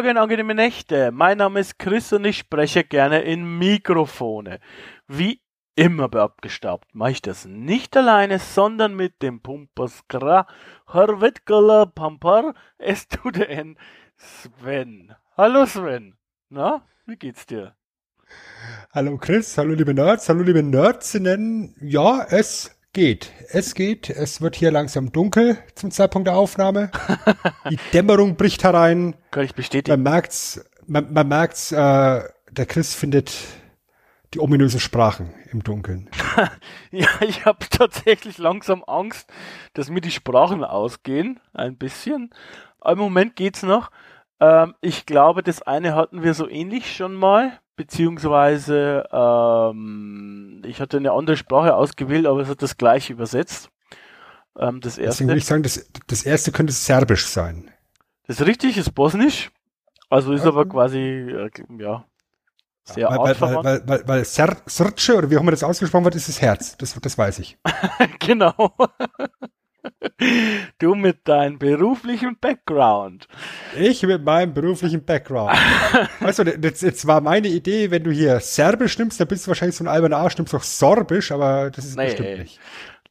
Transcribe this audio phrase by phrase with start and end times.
[0.00, 1.10] Und angenehme Nächte.
[1.12, 4.58] Mein Name ist Chris und ich spreche gerne in Mikrofone.
[5.06, 5.42] Wie
[5.74, 10.46] immer bei Abgestaubt mache ich das nicht alleine, sondern mit dem Pumpaskra
[10.86, 13.76] Harvetkala Pampar STUDN
[14.16, 15.14] Sven.
[15.36, 16.16] Hallo Sven.
[16.48, 17.76] Na, wie geht's dir?
[18.92, 21.76] Hallo Chris, hallo liebe Nerds, hallo liebe Nerdsinnen.
[21.78, 23.32] Ja, es geht.
[23.48, 24.10] Es geht.
[24.10, 26.90] Es wird hier langsam dunkel zum Zeitpunkt der Aufnahme.
[27.70, 29.16] Die Dämmerung bricht herein.
[29.30, 30.02] Kann ich bestätigen.
[30.02, 33.32] Man merkt's, man, man merkt's, äh, der Chris findet
[34.34, 36.08] die ominösen Sprachen im Dunkeln.
[36.90, 39.32] ja, ich habe tatsächlich langsam Angst,
[39.74, 41.40] dass mir die Sprachen ausgehen.
[41.52, 42.32] Ein bisschen.
[42.80, 43.90] Aber Im Moment geht's noch.
[44.40, 50.96] Ähm, ich glaube, das eine hatten wir so ähnlich schon mal beziehungsweise ähm, ich hatte
[50.96, 53.70] eine andere Sprache ausgewählt, aber es hat das gleiche übersetzt.
[54.58, 55.24] Ähm, das erste.
[55.24, 57.70] Deswegen würde ich sagen, das, das erste könnte Serbisch sein.
[58.26, 59.50] Das ist richtig, ist Bosnisch.
[60.08, 60.48] Also ist ja.
[60.48, 62.04] aber quasi, äh, ja,
[62.84, 66.16] sehr ja, weil, weil, weil, weil, weil Srce, oder wie auch immer das ausgesprochen wird,
[66.16, 66.76] ist das Herz.
[66.76, 67.58] Das, das weiß ich.
[68.18, 68.74] genau.
[70.78, 73.28] Du mit deinem beruflichen Background.
[73.78, 75.52] Ich mit meinem beruflichen Background.
[76.20, 79.48] weißt du, jetzt, jetzt war meine Idee, wenn du hier Serbisch nimmst, dann bist du
[79.48, 82.60] wahrscheinlich so ein alberner Arsch, nimmst auch Sorbisch, aber das ist nee, bestimmt nicht.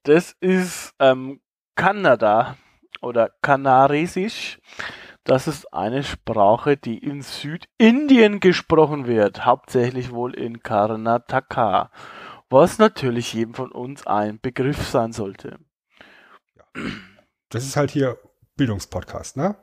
[0.04, 1.42] Das ist ähm,
[1.76, 2.58] Kanada
[3.02, 4.60] oder Kanaresisch.
[5.24, 11.92] Das ist eine Sprache, die in Südindien gesprochen wird, hauptsächlich wohl in Karnataka,
[12.50, 15.60] was natürlich jedem von uns ein Begriff sein sollte.
[17.50, 18.18] Das ist halt hier
[18.58, 19.56] Bildungspodcast, ne?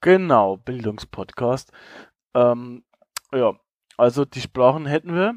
[0.00, 1.72] Genau, Bildungspodcast.
[2.34, 2.84] Ähm,
[3.32, 3.54] ja,
[3.96, 5.34] also die Sprachen hätten wir.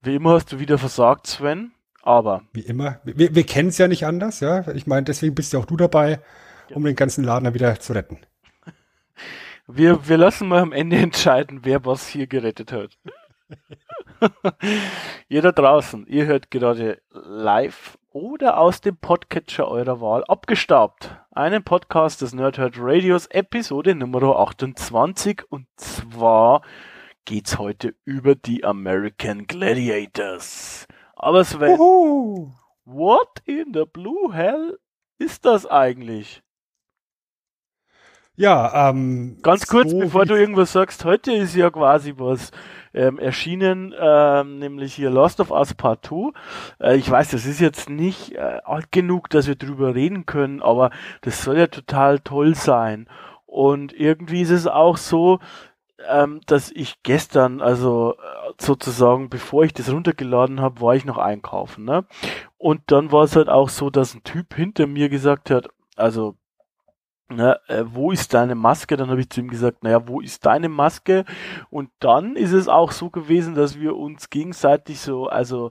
[0.00, 1.72] Wie immer hast du wieder versagt, Sven,
[2.02, 2.42] aber.
[2.52, 3.00] Wie immer.
[3.04, 4.68] Wir, wir kennen es ja nicht anders, ja.
[4.72, 6.20] Ich meine, deswegen bist ja auch du dabei,
[6.70, 6.92] um ja.
[6.92, 8.18] den ganzen Laden dann wieder zu retten.
[9.66, 12.98] Wir, wir lassen mal am Ende entscheiden, wer was hier gerettet hat.
[15.28, 21.10] ihr da draußen, ihr hört gerade live oder aus dem Podcatcher eurer Wahl abgestaubt.
[21.32, 25.42] Einen Podcast des Nerdhurt Radios, Episode Nummer 28.
[25.50, 26.62] Und zwar
[27.24, 30.86] geht's heute über die American Gladiators.
[31.16, 32.52] Aber Sven, Uhu.
[32.84, 34.78] what in the blue hell
[35.18, 36.43] ist das eigentlich?
[38.36, 39.36] Ja, ähm.
[39.42, 42.50] Ganz kurz, so bevor du irgendwas sagst, heute ist ja quasi was
[42.92, 46.32] ähm, erschienen, ähm, nämlich hier Lost of Us Part 2.
[46.80, 50.62] Äh, ich weiß, das ist jetzt nicht äh, alt genug, dass wir drüber reden können,
[50.62, 50.90] aber
[51.20, 53.06] das soll ja total toll sein.
[53.46, 55.38] Und irgendwie ist es auch so,
[56.08, 61.18] ähm, dass ich gestern, also äh, sozusagen, bevor ich das runtergeladen habe, war ich noch
[61.18, 61.84] einkaufen.
[61.84, 62.04] Ne?
[62.58, 66.34] Und dann war es halt auch so, dass ein Typ hinter mir gesagt hat, also
[67.36, 68.96] na, äh, wo ist deine Maske?
[68.96, 71.24] Dann habe ich zu ihm gesagt, naja, wo ist deine Maske?
[71.70, 75.70] Und dann ist es auch so gewesen, dass wir uns gegenseitig so, also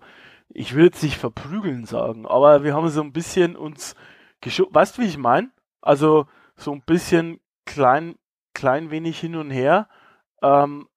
[0.49, 3.95] ich will jetzt nicht verprügeln sagen, aber wir haben so ein bisschen uns
[4.41, 4.73] geschoben.
[4.73, 5.49] Weißt du, wie ich meine?
[5.81, 8.15] Also so ein bisschen klein,
[8.53, 9.87] klein wenig hin und her.
[10.41, 10.87] Ähm,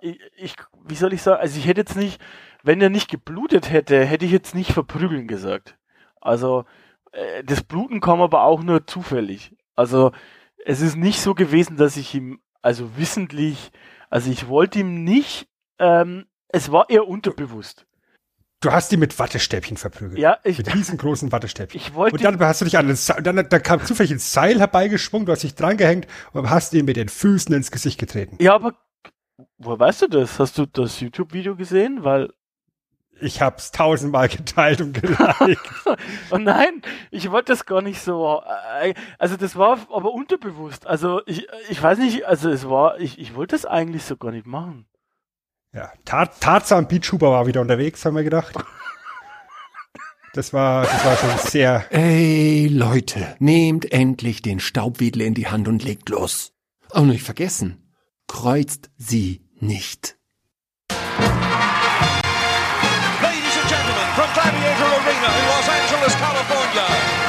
[0.00, 1.40] ich, ich, wie soll ich sagen?
[1.40, 2.20] Also ich hätte jetzt nicht,
[2.62, 5.76] wenn er nicht geblutet hätte, hätte ich jetzt nicht verprügeln gesagt.
[6.20, 6.64] Also
[7.12, 9.53] äh, das Bluten kam aber auch nur zufällig.
[9.74, 10.12] Also
[10.64, 13.70] es ist nicht so gewesen, dass ich ihm, also wissentlich,
[14.10, 15.48] also ich wollte ihm nicht,
[15.78, 17.86] ähm, es war eher unterbewusst.
[18.60, 20.18] Du hast ihn mit Wattestäbchen verprügelt.
[20.18, 20.56] Ja, ich.
[20.56, 21.78] Mit riesengroßen Wattestäbchen.
[21.78, 22.16] Ich wollte.
[22.16, 25.26] Und dann hast du dich an den Seil, dann, dann kam zufällig ein Seil herbeigeschwungen,
[25.26, 28.38] du hast dich drangehängt und hast ihn mit den Füßen ins Gesicht getreten.
[28.40, 28.74] Ja, aber
[29.58, 30.38] woher weißt du das?
[30.38, 32.04] Hast du das YouTube-Video gesehen?
[32.04, 32.32] Weil
[33.20, 35.58] ich hab's tausendmal geteilt und geliked.
[36.30, 38.42] oh nein, ich wollte das gar nicht so.
[38.80, 40.86] Äh, also das war aber unterbewusst.
[40.86, 44.30] Also ich, ich weiß nicht, also es war, ich, ich wollte das eigentlich so gar
[44.30, 44.86] nicht machen.
[45.72, 48.54] Ja, Tar Tarzan Beachhuber war wieder unterwegs, haben wir gedacht.
[50.34, 51.86] Das war, das war schon sehr.
[51.90, 56.52] Ey, Leute, nehmt endlich den Staubwedel in die Hand und legt los.
[56.92, 57.92] Oh, nicht vergessen,
[58.26, 60.16] kreuzt sie nicht.
[64.82, 67.23] Arena in Los Angeles, California.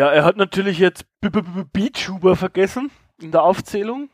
[0.00, 4.08] Ja, er hat natürlich jetzt Beachhuber vergessen in der Aufzählung.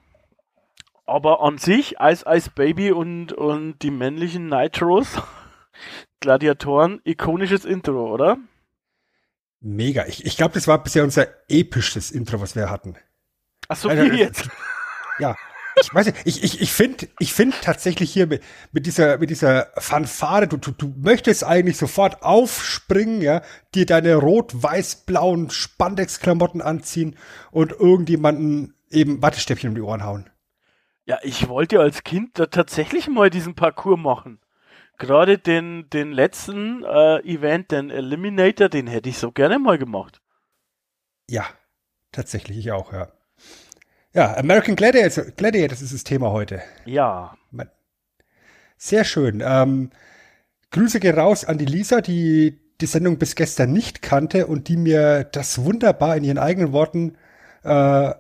[1.05, 5.07] Aber an sich, Ice Ice Baby und, und die männlichen Nitros,
[6.21, 8.37] Gladiatoren, ikonisches Intro, oder?
[9.61, 10.07] Mega.
[10.07, 12.97] Ich, ich glaube, das war bisher unser episches Intro, was wir hatten.
[13.69, 14.51] Ach so, also, wie jetzt?
[15.21, 15.37] Ja.
[15.79, 18.43] Ich weiß nicht, ich, ich, ich finde ich find tatsächlich hier mit,
[18.73, 23.43] mit dieser, mit dieser Fanfare, du, du, du möchtest eigentlich sofort aufspringen, ja,
[23.75, 27.17] dir deine rot-weiß-blauen Spandex-Klamotten anziehen
[27.51, 30.31] und irgendjemanden eben Wattestäbchen um die Ohren hauen.
[31.05, 34.41] Ja, ich wollte als Kind da tatsächlich mal diesen Parcours machen.
[34.99, 40.23] Gerade den, den letzten äh, Event, den Eliminator, den hätte ich so gerne mal gemacht.
[41.29, 41.45] Ja,
[42.13, 43.13] tatsächlich, ich auch, ja.
[44.17, 46.63] Ja, American Gladiators, Gladiators ist das Thema heute.
[46.87, 47.37] Ja.
[48.79, 49.43] Sehr schön.
[49.45, 49.91] Ähm,
[50.71, 54.79] Grüße gehen raus an die Lisa, die die Sendung bis gestern nicht kannte und die
[54.79, 57.19] mir das wunderbar in ihren eigenen Worten
[57.63, 58.15] äh,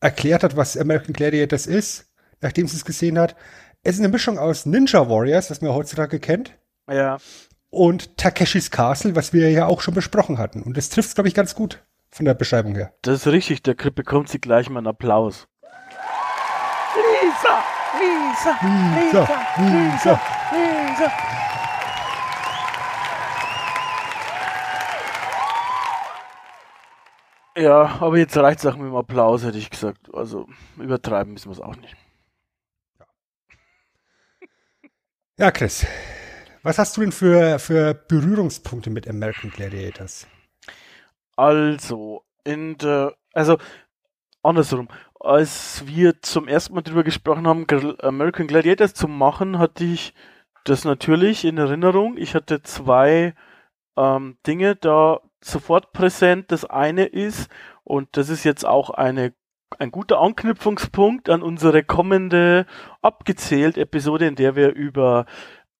[0.00, 2.12] erklärt hat, was American Gladiators ist,
[2.42, 3.34] nachdem sie es gesehen hat.
[3.82, 6.58] Es ist eine Mischung aus Ninja Warriors, was man heutzutage kennt.
[6.90, 7.16] Ja.
[7.70, 10.62] Und Takeshis Castle, was wir ja auch schon besprochen hatten.
[10.62, 12.92] Und das trifft, glaube ich, ganz gut von der Beschreibung her.
[13.02, 15.48] Das ist richtig, der Kripp bekommt sie gleich mal einen Applaus.
[16.94, 17.64] Lisa,
[18.00, 19.28] Lisa, Lisa,
[19.58, 20.20] Lisa,
[20.52, 21.12] Lisa.
[27.56, 30.14] Ja, aber jetzt reicht es auch mit dem Applaus, hätte ich gesagt.
[30.14, 30.46] Also
[30.76, 31.96] übertreiben müssen wir es auch nicht.
[35.36, 35.84] Ja, Chris,
[36.62, 40.26] was hast du denn für, für Berührungspunkte mit American Gladiators?
[41.38, 43.58] Also, in der, also,
[44.42, 44.88] andersrum.
[45.20, 47.64] Als wir zum ersten Mal drüber gesprochen haben,
[48.00, 50.14] American Gladiators zu machen, hatte ich
[50.64, 52.16] das natürlich in Erinnerung.
[52.18, 53.36] Ich hatte zwei
[53.96, 56.50] ähm, Dinge da sofort präsent.
[56.50, 57.48] Das eine ist,
[57.84, 59.32] und das ist jetzt auch eine
[59.78, 62.66] ein guter Anknüpfungspunkt an unsere kommende
[63.00, 65.26] abgezählt Episode, in der wir über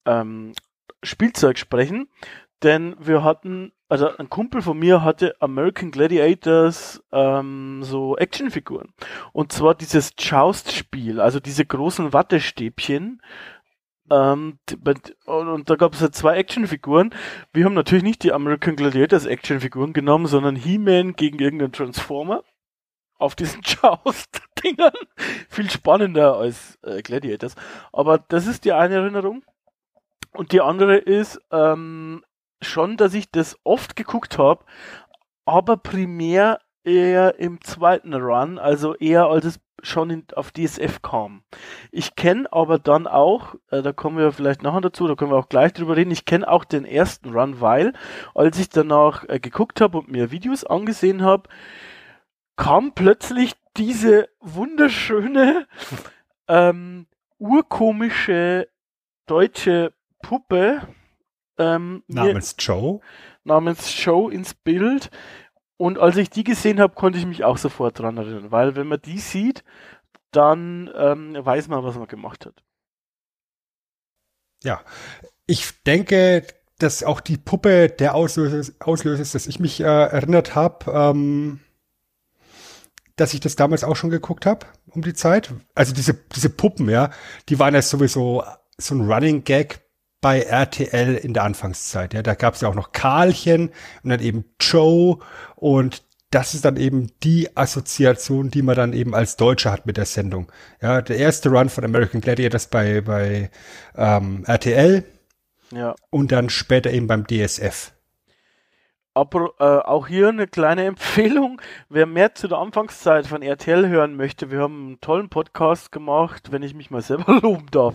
[0.04, 0.52] ähm,
[1.02, 2.08] Spielzeug sprechen.
[2.62, 8.92] Denn wir hatten also ein Kumpel von mir hatte American Gladiators ähm, so Actionfiguren.
[9.32, 13.22] Und zwar dieses Joust-Spiel, also diese großen Wattestäbchen.
[14.10, 14.58] Ähm,
[15.24, 17.14] und da gab es halt zwei Actionfiguren.
[17.52, 22.44] Wir haben natürlich nicht die American Gladiators Actionfiguren genommen, sondern He-Man gegen irgendeinen Transformer
[23.16, 24.92] auf diesen Joust-Dingern.
[25.48, 27.54] Viel spannender als äh, Gladiators.
[27.90, 29.42] Aber das ist die eine Erinnerung.
[30.32, 32.22] Und die andere ist, ähm,
[32.60, 34.64] schon, dass ich das oft geguckt habe,
[35.44, 41.42] aber primär eher im zweiten Run, also eher als es schon in, auf DSF kam.
[41.92, 45.36] Ich kenne aber dann auch, äh, da kommen wir vielleicht nachher dazu, da können wir
[45.36, 47.92] auch gleich drüber reden, ich kenne auch den ersten Run, weil
[48.34, 51.48] als ich danach äh, geguckt habe und mir Videos angesehen habe,
[52.56, 55.68] kam plötzlich diese wunderschöne,
[56.48, 57.06] ähm,
[57.38, 58.68] urkomische
[59.26, 60.82] deutsche Puppe,
[61.58, 63.00] ähm, namens Joe.
[63.44, 65.10] Namens Joe ins Bild.
[65.76, 68.88] Und als ich die gesehen habe, konnte ich mich auch sofort dran erinnern, weil wenn
[68.88, 69.62] man die sieht,
[70.32, 72.62] dann ähm, weiß man, was man gemacht hat.
[74.64, 74.82] Ja,
[75.46, 76.44] ich denke,
[76.78, 81.60] dass auch die Puppe der Auslöser, Auslöser ist, dass ich mich äh, erinnert habe, ähm,
[83.16, 85.52] dass ich das damals auch schon geguckt habe um die Zeit.
[85.74, 87.10] Also diese, diese Puppen, ja,
[87.48, 88.44] die waren ja sowieso
[88.76, 89.87] so ein Running Gag
[90.20, 92.14] bei RTL in der Anfangszeit.
[92.14, 93.70] Ja, da gab es ja auch noch Karlchen
[94.02, 95.18] und dann eben Joe
[95.56, 99.96] und das ist dann eben die Assoziation, die man dann eben als Deutscher hat mit
[99.96, 100.52] der Sendung.
[100.82, 103.50] Ja, der erste Run von American Gladiators bei bei
[103.96, 105.04] ähm, RTL.
[105.70, 105.94] Ja.
[106.10, 107.92] Und dann später eben beim DSF.
[109.14, 111.60] Aber äh, auch hier eine kleine Empfehlung.
[111.88, 116.52] Wer mehr zu der Anfangszeit von RTL hören möchte, wir haben einen tollen Podcast gemacht,
[116.52, 117.94] wenn ich mich mal selber loben darf,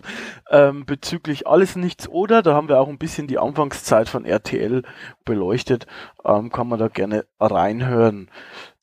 [0.49, 2.41] ähm, bezüglich alles nichts oder.
[2.41, 4.83] Da haben wir auch ein bisschen die Anfangszeit von RTL
[5.25, 5.87] beleuchtet.
[6.25, 8.29] Ähm, kann man da gerne reinhören.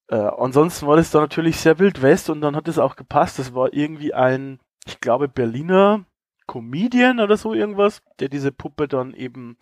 [0.08, 3.38] Äh, ansonsten war das da natürlich sehr wild west und dann hat es auch gepasst.
[3.38, 6.04] Das war irgendwie ein, ich glaube, Berliner
[6.50, 9.56] Comedian oder so irgendwas, der diese Puppe dann eben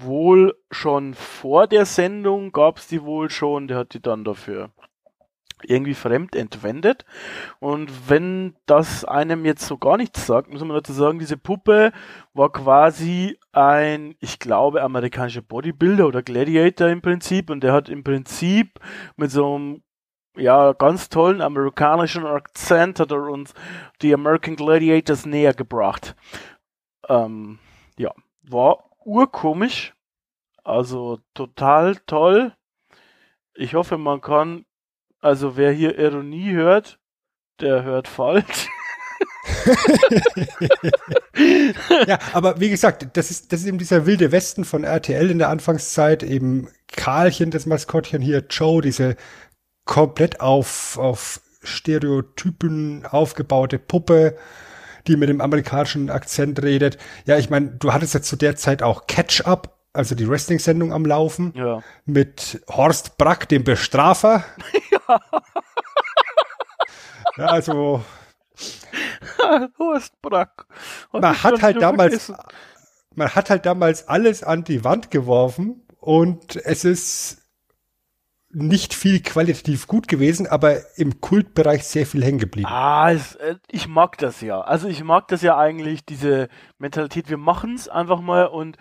[0.00, 4.70] wohl schon vor der Sendung gab es die wohl schon, der hat die dann dafür
[5.64, 7.04] irgendwie fremd entwendet.
[7.58, 11.92] Und wenn das einem jetzt so gar nichts sagt, muss man dazu sagen, diese Puppe
[12.32, 17.50] war quasi ein, ich glaube, amerikanischer Bodybuilder oder Gladiator im Prinzip.
[17.50, 18.78] Und der hat im Prinzip
[19.16, 19.82] mit so einem
[20.36, 23.54] ja, ganz tollen amerikanischen Akzent hat er uns
[24.02, 26.14] die American Gladiators näher gebracht.
[27.08, 27.58] Ähm,
[27.96, 28.12] ja,
[28.48, 29.94] war urkomisch.
[30.62, 32.52] Also total toll.
[33.54, 34.64] Ich hoffe, man kann,
[35.20, 37.00] also wer hier Ironie hört,
[37.60, 38.68] der hört falsch.
[42.06, 45.38] ja, aber wie gesagt, das ist, das ist eben dieser wilde Westen von RTL in
[45.38, 49.16] der Anfangszeit, eben Karlchen, das Maskottchen hier, Joe, diese
[49.84, 54.36] komplett auf, auf Stereotypen aufgebaute Puppe,
[55.08, 56.98] die mit dem amerikanischen Akzent redet.
[57.24, 61.04] Ja, ich meine, du hattest ja zu der Zeit auch Catch-Up, also die Wrestling-Sendung am
[61.04, 61.82] Laufen, ja.
[62.04, 64.44] mit Horst Brack, dem Bestrafer.
[64.90, 65.20] ja.
[67.36, 68.04] ja, also
[69.78, 70.66] Horst Brack.
[71.12, 72.36] man hat halt damals, vergessen.
[73.14, 77.47] man hat halt damals alles an die Wand geworfen und es ist
[78.50, 82.68] nicht viel qualitativ gut gewesen, aber im Kultbereich sehr viel hängen geblieben.
[82.68, 84.60] Ah, äh, ich mag das ja.
[84.60, 88.76] Also ich mag das ja eigentlich, diese Mentalität, wir machen es einfach mal und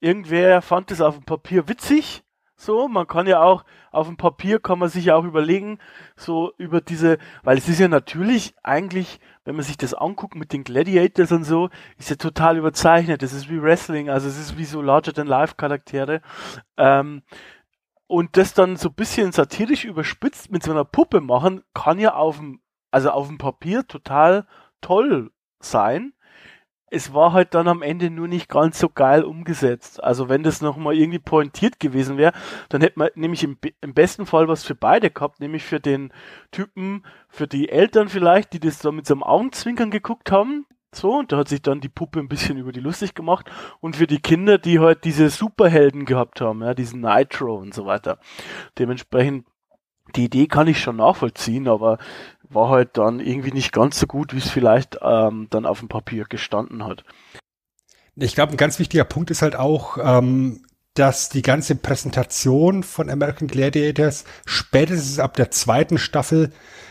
[0.00, 2.22] irgendwer fand es auf dem Papier witzig.
[2.60, 5.78] So, man kann ja auch, auf dem Papier kann man sich ja auch überlegen,
[6.16, 10.52] so über diese, weil es ist ja natürlich eigentlich, wenn man sich das anguckt mit
[10.52, 13.22] den Gladiators und so, ist ja total überzeichnet.
[13.22, 16.20] Das ist wie Wrestling, also es ist wie so larger than life Charaktere.
[16.76, 17.22] Ähm,
[18.08, 22.14] und das dann so ein bisschen satirisch überspitzt mit so einer Puppe machen, kann ja
[22.14, 22.60] auf dem,
[22.90, 24.46] also auf dem Papier total
[24.80, 26.14] toll sein.
[26.90, 30.02] Es war halt dann am Ende nur nicht ganz so geil umgesetzt.
[30.02, 32.32] Also wenn das nochmal irgendwie pointiert gewesen wäre,
[32.70, 36.10] dann hätte man nämlich im, im besten Fall was für beide gehabt, nämlich für den
[36.50, 41.18] Typen, für die Eltern vielleicht, die das da mit so einem Augenzwinkern geguckt haben, so,
[41.18, 43.50] und da hat sich dann die Puppe ein bisschen über die lustig gemacht.
[43.80, 47.84] Und für die Kinder, die halt diese Superhelden gehabt haben, ja, diesen Nitro und so
[47.84, 48.18] weiter.
[48.78, 49.46] Dementsprechend,
[50.16, 51.98] die Idee kann ich schon nachvollziehen, aber
[52.48, 55.88] war halt dann irgendwie nicht ganz so gut, wie es vielleicht ähm, dann auf dem
[55.88, 57.04] Papier gestanden hat.
[58.16, 60.64] Ich glaube, ein ganz wichtiger Punkt ist halt auch, ähm,
[60.94, 66.50] dass die ganze Präsentation von American Gladiators spätestens ab der zweiten Staffel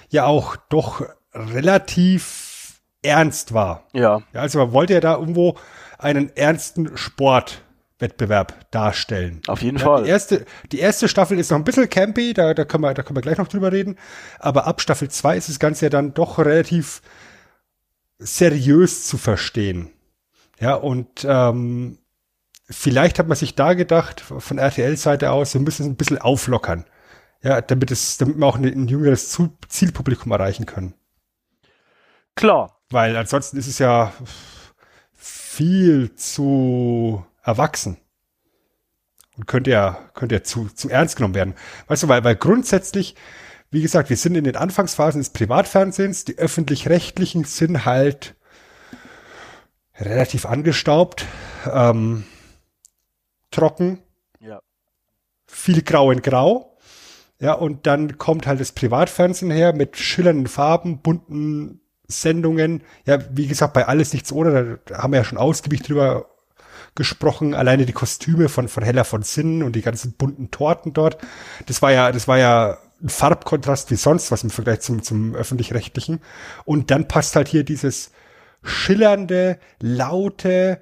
[0.09, 2.46] ja auch doch relativ
[3.07, 3.83] ernst war.
[3.93, 4.21] Ja.
[4.33, 5.55] ja also man wollte ja da irgendwo
[5.97, 9.41] einen ernsten Sportwettbewerb darstellen.
[9.47, 10.03] Auf jeden ja, Fall.
[10.03, 13.03] Die erste, die erste Staffel ist noch ein bisschen campy, da, da, können wir, da
[13.03, 13.97] können wir gleich noch drüber reden.
[14.39, 17.01] Aber ab Staffel 2 ist das Ganze ja dann doch relativ
[18.19, 19.89] seriös zu verstehen.
[20.59, 21.99] Ja, und ähm,
[22.69, 26.85] vielleicht hat man sich da gedacht, von RTL-Seite aus, wir müssen es ein bisschen auflockern.
[27.43, 29.37] Ja, damit es, damit wir auch ein, ein jüngeres
[29.67, 30.95] Zielpublikum erreichen können.
[32.35, 34.13] Klar, weil ansonsten ist es ja
[35.13, 37.97] viel zu erwachsen.
[39.35, 41.53] Und könnte ja, könnte ja zu, zu ernst genommen werden.
[41.87, 43.15] Weißt du, weil, weil grundsätzlich,
[43.69, 48.35] wie gesagt, wir sind in den Anfangsphasen des Privatfernsehens, die öffentlich-rechtlichen sind halt
[49.99, 51.25] relativ angestaubt,
[51.71, 52.23] ähm,
[53.51, 53.99] trocken,
[54.39, 54.61] ja.
[55.45, 56.77] viel grau in grau.
[57.39, 62.83] Ja, und dann kommt halt das Privatfernsehen her mit schillernden Farben, bunten Sendungen.
[63.05, 66.27] Ja, wie gesagt, bei Alles Nichts Ohne, da haben wir ja schon ausgiebig drüber
[66.95, 67.53] gesprochen.
[67.53, 71.17] Alleine die Kostüme von, von Hella von Sinnen und die ganzen bunten Torten dort.
[71.65, 75.35] Das war ja, das war ja ein Farbkontrast wie sonst was im Vergleich zum, zum
[75.35, 76.19] öffentlich-rechtlichen.
[76.65, 78.11] Und dann passt halt hier dieses
[78.63, 80.81] schillernde, laute,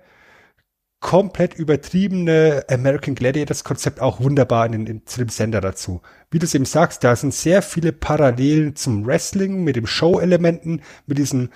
[1.01, 6.01] komplett übertriebene American Gladiators Konzept auch wunderbar in, in, zu dem Sender dazu.
[6.32, 10.82] Wie du es eben sagst, da sind sehr viele Parallelen zum Wrestling mit dem Show-Elementen,
[11.05, 11.50] mit diesen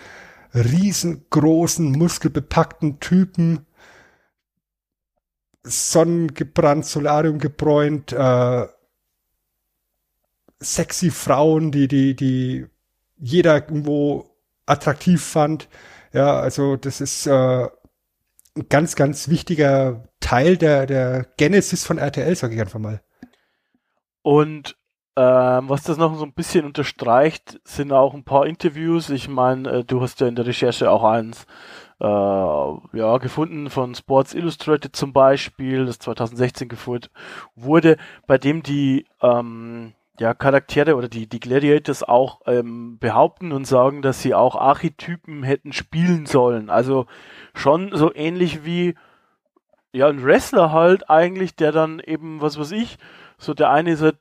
[0.53, 3.65] riesengroßen, muskelbepackten Typen,
[5.63, 8.67] sonnengebrannt, Solarium gebräunt, äh,
[10.59, 12.67] sexy Frauen, die, die, die
[13.17, 14.35] jeder irgendwo
[14.65, 15.67] attraktiv fand.
[16.13, 17.67] Ja, also das ist äh,
[18.55, 23.01] ein ganz, ganz wichtiger Teil der, der Genesis von RTL, sage ich einfach mal.
[24.29, 24.77] Und
[25.15, 29.09] ähm, was das noch so ein bisschen unterstreicht, sind auch ein paar Interviews.
[29.09, 31.47] Ich meine, äh, du hast ja in der Recherche auch eins
[31.99, 37.09] äh, ja, gefunden von Sports Illustrated zum Beispiel, das 2016 geführt
[37.55, 43.65] wurde, bei dem die ähm, ja, Charaktere oder die, die Gladiators auch ähm, behaupten und
[43.65, 46.69] sagen, dass sie auch Archetypen hätten spielen sollen.
[46.69, 47.07] Also
[47.55, 48.93] schon so ähnlich wie
[49.91, 52.99] ja ein Wrestler halt eigentlich, der dann eben, was weiß ich,
[53.39, 54.17] so der eine ist halt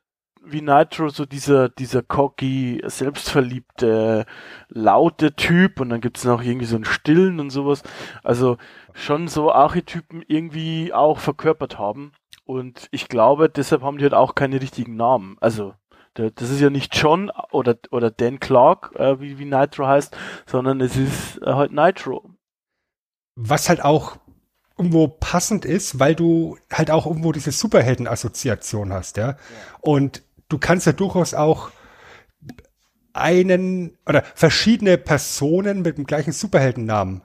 [0.51, 4.25] wie Nitro, so dieser, dieser cocky, selbstverliebte,
[4.69, 7.83] laute Typ und dann gibt's noch irgendwie so einen stillen und sowas.
[8.23, 8.57] Also
[8.95, 12.13] schon so Archetypen irgendwie auch verkörpert haben.
[12.45, 15.37] Und ich glaube, deshalb haben die halt auch keine richtigen Namen.
[15.41, 15.75] Also
[16.15, 20.81] das ist ja nicht John oder, oder Dan Clark, äh, wie, wie Nitro heißt, sondern
[20.81, 22.31] es ist äh, halt Nitro.
[23.37, 24.17] Was halt auch
[24.78, 29.30] irgendwo passend ist, weil du halt auch irgendwo diese Superhelden-Assoziation hast, ja?
[29.30, 29.37] ja.
[29.80, 31.70] Und du kannst ja durchaus auch
[33.12, 37.23] einen oder verschiedene Personen mit dem gleichen Superheldennamen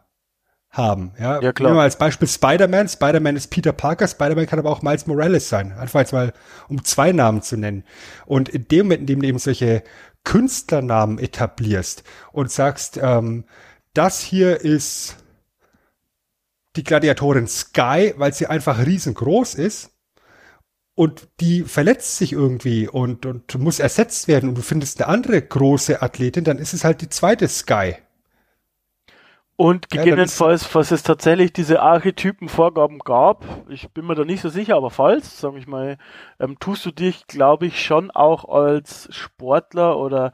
[0.74, 1.14] haben.
[1.20, 1.70] Ja, ja klar.
[1.70, 2.90] Nehmen wir als Beispiel Spider-Man.
[2.90, 4.08] Spider-Man ist Peter Parker.
[4.08, 5.72] Spider-Man kann aber auch Miles Morales sein.
[5.74, 6.34] Einfach jetzt mal,
[6.68, 7.84] um zwei Namen zu nennen.
[8.26, 9.84] Und in dem Moment, in dem du eben solche
[10.24, 13.46] Künstlernamen etablierst und sagst, ähm,
[13.94, 15.18] das hier ist
[16.76, 19.92] die Gladiatorin Sky, weil sie einfach riesengroß ist
[20.96, 25.42] und die verletzt sich irgendwie und, und muss ersetzt werden und du findest eine andere
[25.42, 27.96] große Athletin, dann ist es halt die zweite Sky.
[29.56, 34.76] Und gegebenenfalls, falls es tatsächlich diese Archetypenvorgaben gab, ich bin mir da nicht so sicher,
[34.76, 35.98] aber falls, sage ich mal,
[36.40, 40.34] ähm, tust du dich, glaube ich, schon auch als Sportler oder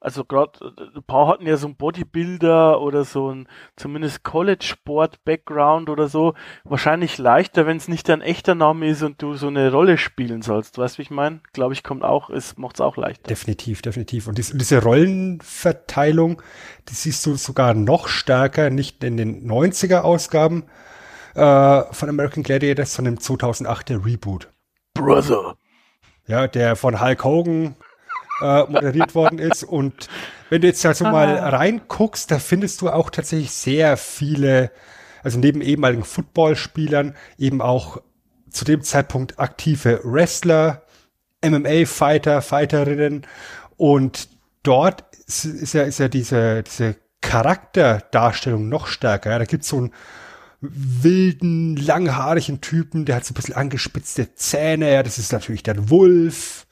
[0.00, 6.08] also gerade ein paar hatten ja so einen Bodybuilder oder so ein zumindest College-Sport-Background oder
[6.08, 6.34] so.
[6.62, 10.42] Wahrscheinlich leichter, wenn es nicht dein echter Name ist und du so eine Rolle spielen
[10.42, 10.78] sollst.
[10.78, 11.40] Weißt du, wie ich meine?
[11.52, 13.28] Glaube ich, kommt auch, es macht es auch leichter.
[13.28, 14.28] Definitiv, definitiv.
[14.28, 16.42] Und diese Rollenverteilung,
[16.88, 20.64] die siehst du sogar noch stärker, nicht in den 90er-Ausgaben
[21.34, 24.48] äh, von American Gladiators, sondern im 2008er Reboot.
[24.94, 25.56] Brother.
[26.28, 27.74] Ja, der von Hulk Hogan
[28.40, 29.64] äh, moderiert worden ist.
[29.64, 30.08] Und
[30.50, 34.70] wenn du jetzt also mal reinguckst, da findest du auch tatsächlich sehr viele,
[35.22, 38.00] also neben ehemaligen Footballspielern eben auch
[38.50, 40.82] zu dem Zeitpunkt aktive Wrestler,
[41.44, 43.26] MMA-Fighter, Fighterinnen
[43.76, 44.28] und
[44.62, 49.30] dort ist ja, ist ja diese, diese Charakterdarstellung noch stärker.
[49.30, 49.92] Ja, da gibt's so einen
[50.60, 55.90] wilden, langhaarigen Typen, der hat so ein bisschen angespitzte Zähne, ja, das ist natürlich der
[55.90, 56.66] Wolf.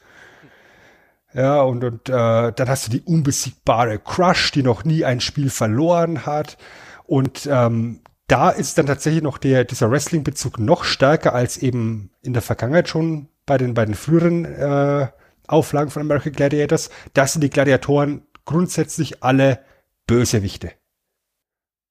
[1.37, 2.13] Ja, und, und äh,
[2.53, 6.57] dann hast du die unbesiegbare Crush, die noch nie ein Spiel verloren hat.
[7.05, 12.33] Und ähm, da ist dann tatsächlich noch der, dieser Wrestling-Bezug noch stärker als eben in
[12.33, 15.09] der Vergangenheit schon bei den, bei den früheren äh,
[15.47, 16.89] Auflagen von American Gladiators.
[17.13, 19.61] Da sind die Gladiatoren grundsätzlich alle
[20.07, 20.73] Bösewichte.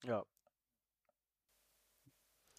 [0.04, 0.24] Ja.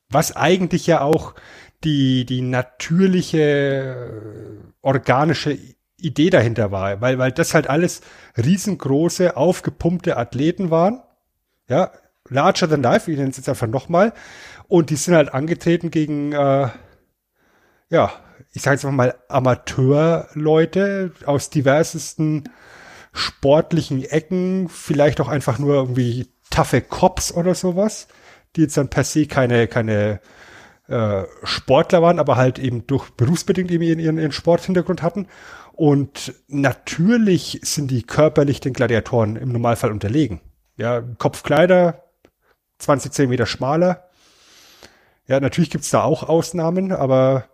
[0.09, 1.35] Was eigentlich ja auch
[1.83, 5.59] die, die natürliche, äh, organische
[5.99, 8.03] Idee dahinter war, weil, weil das halt alles
[8.37, 11.03] riesengroße, aufgepumpte Athleten waren.
[11.69, 11.91] Ja,
[12.29, 14.13] larger than life, ich nenne es jetzt einfach nochmal.
[14.69, 16.69] Und die sind halt angetreten gegen, äh,
[17.89, 18.13] ja,
[18.53, 22.49] ich sage jetzt mal Amateurleute aus diversesten
[23.13, 28.09] sportlichen Ecken, vielleicht auch einfach nur irgendwie taffe Cops oder sowas,
[28.55, 30.21] die jetzt dann per se keine, keine
[30.89, 35.27] äh, Sportler waren, aber halt eben durch berufsbedingt eben ihren, ihren Sporthintergrund hatten.
[35.73, 40.41] Und natürlich sind die körperlich den Gladiatoren im Normalfall unterlegen.
[40.77, 42.03] Ja, Kopf kleiner,
[42.79, 44.09] 20 Zentimeter schmaler.
[45.27, 47.47] Ja, natürlich gibt's da auch Ausnahmen, aber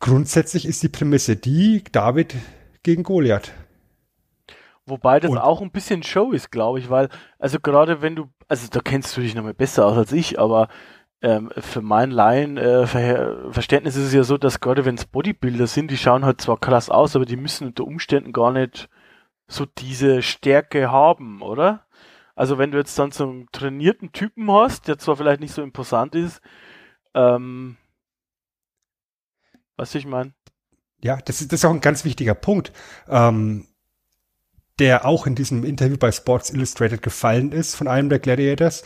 [0.00, 2.34] grundsätzlich ist die Prämisse die, David
[2.82, 3.52] gegen Goliath.
[4.86, 8.28] Wobei das Und auch ein bisschen Show ist, glaube ich, weil, also gerade wenn du,
[8.48, 10.68] also da kennst du dich noch mal besser aus als ich, aber
[11.22, 15.90] ähm, für mein Laien-Verständnis äh, ist es ja so, dass gerade wenn es Bodybuilder sind,
[15.90, 18.88] die schauen halt zwar krass aus, aber die müssen unter Umständen gar nicht
[19.46, 21.84] so diese Stärke haben, oder?
[22.34, 25.62] Also wenn du jetzt dann so einen trainierten Typen hast, der zwar vielleicht nicht so
[25.62, 26.40] imposant ist,
[27.12, 27.76] ähm,
[29.76, 30.32] was ich meine?
[31.02, 32.72] Ja, das ist, das ist auch ein ganz wichtiger Punkt,
[33.08, 33.66] ähm,
[34.78, 38.84] der auch in diesem Interview bei Sports Illustrated gefallen ist von einem der Gladiators.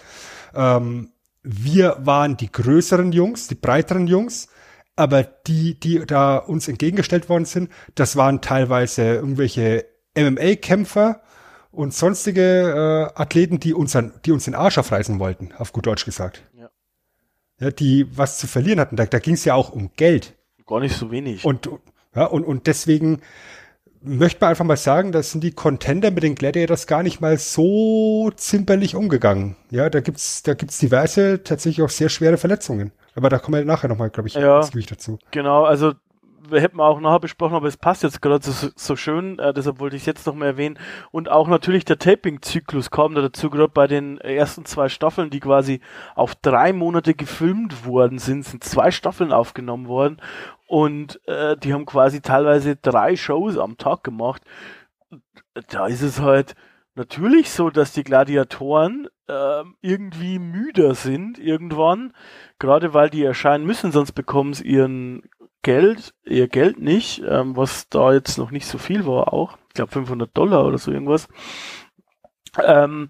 [0.55, 1.14] Ähm,
[1.45, 4.49] wir waren die größeren Jungs, die breiteren Jungs,
[4.97, 11.21] aber die, die da uns entgegengestellt worden sind, das waren teilweise irgendwelche MMA-Kämpfer
[11.71, 15.87] und sonstige äh, Athleten, die uns, an, die uns den Arsch aufreißen wollten, auf gut
[15.87, 16.43] Deutsch gesagt.
[16.57, 16.71] Ja.
[17.59, 18.97] ja die was zu verlieren hatten.
[18.97, 20.35] Da, da ging es ja auch um Geld.
[20.67, 21.45] Gar nicht so wenig.
[21.45, 21.69] Und,
[22.15, 23.21] ja, und, und deswegen
[24.05, 27.39] möchte man einfach mal sagen, da sind die Contender mit den Gladiators gar nicht mal
[27.39, 29.57] so zimperlich umgegangen.
[29.71, 32.93] Ja, da gibt's, da gibt's diverse, tatsächlich auch sehr schwere Verletzungen.
[33.15, 35.19] Aber da kommen wir nachher nochmal, glaube ich, ja, dazu.
[35.31, 35.93] Genau, also
[36.49, 39.81] wir hätten auch nachher besprochen, aber es passt jetzt gerade so, so schön, äh, deshalb
[39.81, 40.79] wollte ich es jetzt noch mal erwähnen.
[41.11, 45.41] Und auch natürlich der Taping-Zyklus kam da dazu, gerade bei den ersten zwei Staffeln, die
[45.41, 45.81] quasi
[46.15, 50.19] auf drei Monate gefilmt worden sind, sind zwei Staffeln aufgenommen worden
[50.75, 54.43] und äh, die haben quasi teilweise drei Shows am Tag gemacht.
[55.69, 56.57] Da ist es halt
[56.97, 62.13] natürlich so, dass die Gladiatoren äh, irgendwie müder sind irgendwann,
[62.59, 65.23] gerade weil die erscheinen müssen, sonst bekommen sie ihren
[65.63, 69.57] Geld, ihr Geld nicht, ähm, was da jetzt noch nicht so viel war auch.
[69.69, 71.29] Ich glaube 500 Dollar oder so irgendwas.
[72.61, 73.09] Ähm,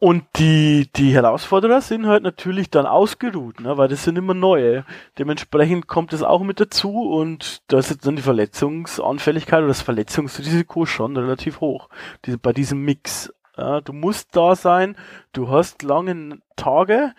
[0.00, 4.84] Und die, die Herausforderer sind halt natürlich dann ausgeruht, ne, weil das sind immer neue.
[5.18, 9.82] Dementsprechend kommt es auch mit dazu und da ist jetzt dann die Verletzungsanfälligkeit oder das
[9.82, 11.88] Verletzungsrisiko schon relativ hoch.
[12.24, 13.32] Diese, bei diesem Mix.
[13.56, 14.96] Ja, du musst da sein,
[15.32, 17.14] du hast lange Tage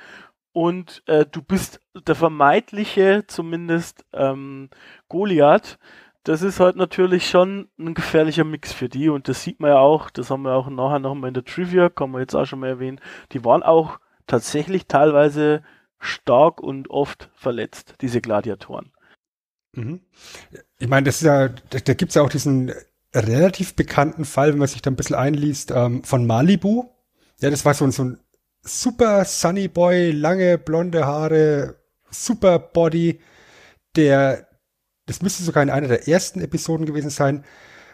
[0.52, 4.70] und äh, du bist der vermeintliche, zumindest ähm,
[5.08, 5.80] Goliath,
[6.26, 9.78] das ist halt natürlich schon ein gefährlicher Mix für die und das sieht man ja
[9.78, 12.60] auch, das haben wir auch nachher nochmal in der Trivia, kann man jetzt auch schon
[12.60, 13.00] mal erwähnen,
[13.32, 15.64] die waren auch tatsächlich teilweise
[16.00, 18.92] stark und oft verletzt, diese Gladiatoren.
[19.74, 20.02] Mhm.
[20.80, 22.74] Ich meine, das ist ja, da, da gibt es ja auch diesen
[23.14, 26.90] relativ bekannten Fall, wenn man sich da ein bisschen einliest, ähm, von Malibu.
[27.40, 28.20] Ja, das war so, so ein
[28.62, 31.76] super Sunny Boy, lange blonde Haare,
[32.10, 33.20] super Body,
[33.96, 34.48] der
[35.06, 37.44] das müsste sogar in einer der ersten Episoden gewesen sein,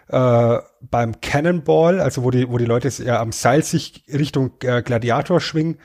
[0.07, 4.81] äh, beim Cannonball, also wo die, wo die Leute ja am Seil sich Richtung äh,
[4.81, 5.77] Gladiator schwingen,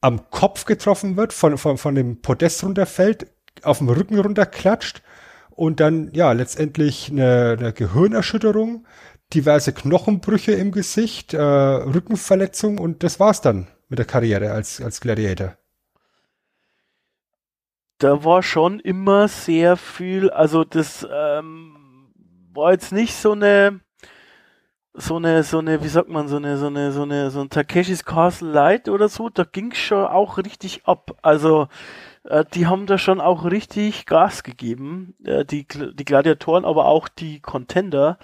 [0.00, 3.26] am Kopf getroffen wird, von, von, von dem Podest runterfällt,
[3.62, 5.02] auf dem Rücken runterklatscht
[5.50, 8.86] und dann ja letztendlich eine, eine Gehirnerschütterung,
[9.34, 15.00] diverse Knochenbrüche im Gesicht, äh, Rückenverletzung und das war's dann mit der Karriere als, als
[15.00, 15.56] Gladiator
[18.02, 21.76] da war schon immer sehr viel, also das ähm,
[22.52, 23.80] war jetzt nicht so eine
[24.94, 27.48] so eine, so eine, wie sagt man, so eine, so eine, so eine, so ein
[27.48, 31.16] Takeshis Castle Light oder so, da ging's schon auch richtig ab.
[31.22, 31.68] Also,
[32.24, 37.08] äh, die haben da schon auch richtig Gas gegeben, äh, die, die Gladiatoren, aber auch
[37.08, 38.18] die Contender.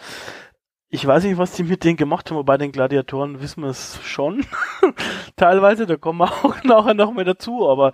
[0.91, 3.71] Ich weiß nicht, was die mit denen gemacht haben, aber bei den Gladiatoren wissen wir
[3.71, 4.45] es schon.
[5.37, 7.93] Teilweise, da kommen wir auch nachher noch mal dazu, aber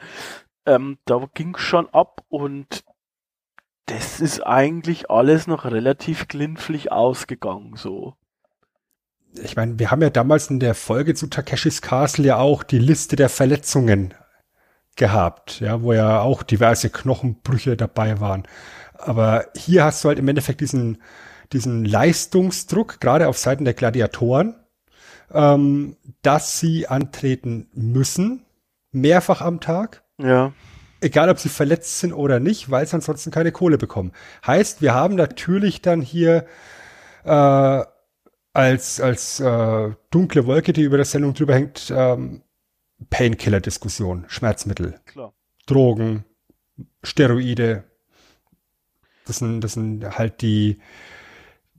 [0.66, 2.84] ähm, da ging schon ab und
[3.86, 8.14] das ist eigentlich alles noch relativ glimpflich ausgegangen, so.
[9.42, 12.78] Ich meine, wir haben ja damals in der Folge zu Takeshis Castle ja auch die
[12.78, 14.14] Liste der Verletzungen
[14.96, 18.44] gehabt, ja, wo ja auch diverse Knochenbrüche dabei waren.
[18.96, 21.02] Aber hier hast du halt im Endeffekt diesen,
[21.52, 24.54] diesen Leistungsdruck, gerade auf Seiten der Gladiatoren,
[25.32, 28.44] ähm, dass sie antreten müssen,
[28.92, 30.03] mehrfach am Tag.
[30.18, 30.52] Ja.
[31.00, 34.12] Egal, ob sie verletzt sind oder nicht, weil sie ansonsten keine Kohle bekommen.
[34.46, 36.46] Heißt, wir haben natürlich dann hier
[37.24, 37.84] äh,
[38.54, 42.42] als, als äh, dunkle Wolke, die über der Sendung drüber hängt, ähm,
[43.10, 45.34] Painkiller-Diskussion, Schmerzmittel, Klar.
[45.66, 46.24] Drogen,
[47.02, 47.84] Steroide.
[49.26, 50.80] Das sind, das sind halt die,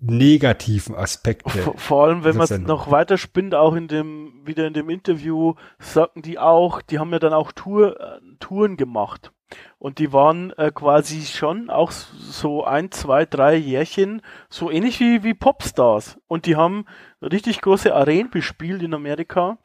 [0.07, 1.49] negativen Aspekte.
[1.49, 4.89] Vor, vor allem, wenn man es noch weiter spinnt, auch in dem, wieder in dem
[4.89, 9.31] Interview, sagten die auch, die haben ja dann auch Tour, äh, Touren gemacht.
[9.77, 15.23] Und die waren äh, quasi schon auch so ein, zwei, drei Jährchen, so ähnlich wie,
[15.23, 16.19] wie Popstars.
[16.27, 16.85] Und die haben
[17.21, 19.57] richtig große Arenen bespielt in Amerika.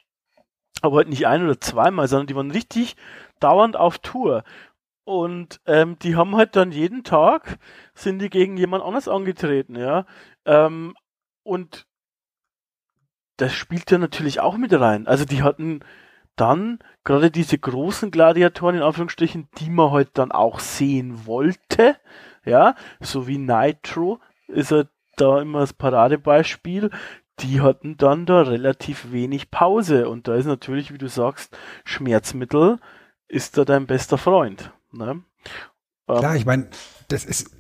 [0.83, 2.97] Aber halt nicht ein oder zweimal, sondern die waren richtig
[3.39, 4.45] dauernd auf Tour.
[5.05, 7.59] Und ähm, die haben halt dann jeden Tag,
[7.95, 10.07] sind die gegen jemand anders angetreten, ja.
[10.45, 10.95] Ähm,
[11.43, 11.87] und
[13.37, 15.07] das spielt ja natürlich auch mit rein.
[15.07, 15.81] Also die hatten
[16.37, 21.97] dann gerade diese großen Gladiatoren, in Anführungsstrichen, die man halt dann auch sehen wollte,
[22.45, 26.91] ja, so wie Nitro ist er da immer das Paradebeispiel,
[27.41, 32.79] die hatten dann da relativ wenig Pause und da ist natürlich, wie du sagst, Schmerzmittel
[33.29, 34.73] ist da dein bester Freund.
[34.93, 35.23] Ne?
[36.07, 36.69] Klar, ich meine,
[37.09, 37.51] das ist,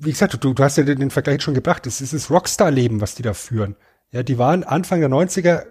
[0.00, 3.14] wie gesagt, du, du hast ja den, Vergleich schon gebracht, das ist das Rockstar-Leben, was
[3.14, 3.76] die da führen.
[4.10, 5.66] Ja, die waren Anfang der 90er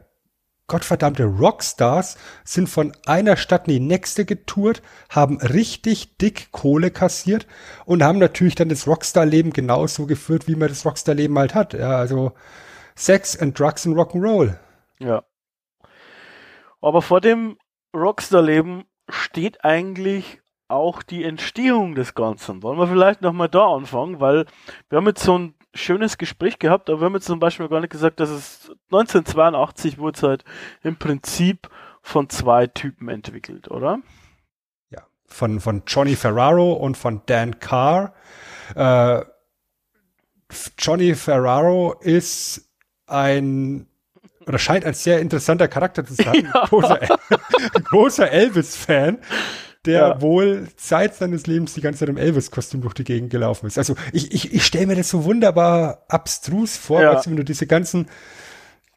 [0.67, 7.47] gottverdammte Rockstars, sind von einer Stadt in die nächste getourt, haben richtig dick Kohle kassiert
[7.85, 11.73] und haben natürlich dann das Rockstar-Leben genauso geführt, wie man das Rockstar-Leben halt hat.
[11.73, 12.33] Ja, also
[12.95, 14.57] Sex and Drugs and Rock'n'Roll.
[14.99, 15.23] Ja.
[16.81, 17.57] Aber vor dem
[17.95, 22.63] Rockstar-Leben steht eigentlich auch die Entstehung des Ganzen.
[22.63, 24.45] Wollen wir vielleicht nochmal da anfangen, weil
[24.89, 27.79] wir haben jetzt so ein schönes Gespräch gehabt, aber wir haben jetzt zum Beispiel gar
[27.81, 30.43] nicht gesagt, dass es 1982 wurde es halt
[30.83, 31.69] im Prinzip
[32.01, 33.99] von zwei Typen entwickelt, oder?
[34.89, 38.13] Ja, von, von Johnny Ferraro und von Dan Carr.
[38.75, 39.23] Äh,
[40.77, 42.69] Johnny Ferraro ist
[43.05, 43.87] ein
[44.45, 46.49] oder scheint ein sehr interessanter Charakter zu sein.
[46.53, 46.65] Ja.
[46.65, 46.99] Großer,
[47.83, 49.19] großer Elvis-Fan
[49.87, 50.21] der ja.
[50.21, 53.77] wohl Zeit seines Lebens die ganze Zeit im Elvis-Kostüm durch die Gegend gelaufen ist.
[53.77, 57.11] Also ich, ich, ich stelle mir das so wunderbar abstrus vor, ja.
[57.11, 58.07] als wenn du diese ganzen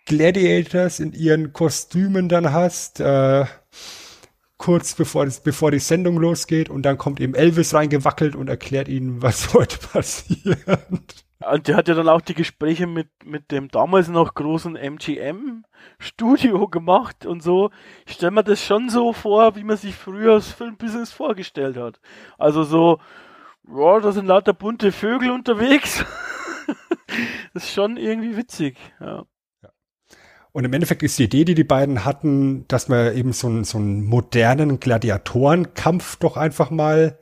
[0.07, 3.45] Gladiators in ihren Kostümen dann hast, äh,
[4.59, 8.89] kurz bevor, das, bevor die Sendung losgeht und dann kommt eben Elvis reingewackelt und erklärt
[8.89, 11.25] ihnen, was heute passiert.
[11.49, 16.69] Und der hat ja dann auch die Gespräche mit, mit dem damals noch großen MGM-Studio
[16.71, 17.71] gemacht und so.
[18.07, 21.99] Ich stelle mir das schon so vor, wie man sich früher das Filmbusiness vorgestellt hat.
[22.37, 23.01] Also so,
[23.67, 26.05] ja, da sind lauter bunte Vögel unterwegs.
[27.55, 29.25] das ist schon irgendwie witzig, ja.
[30.53, 33.65] Und im Endeffekt ist die Idee, die die beiden hatten, dass man eben so einen,
[33.65, 37.19] so einen modernen Gladiatorenkampf doch einfach mal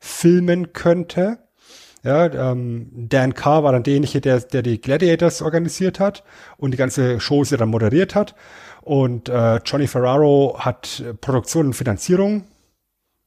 [0.00, 1.38] filmen könnte.
[2.04, 6.24] Ja, ähm, Dan Carr war dann derjenige, der, der die Gladiators organisiert hat
[6.56, 8.34] und die ganze Show sie dann moderiert hat.
[8.80, 12.44] Und äh, Johnny Ferraro hat Produktion und Finanzierung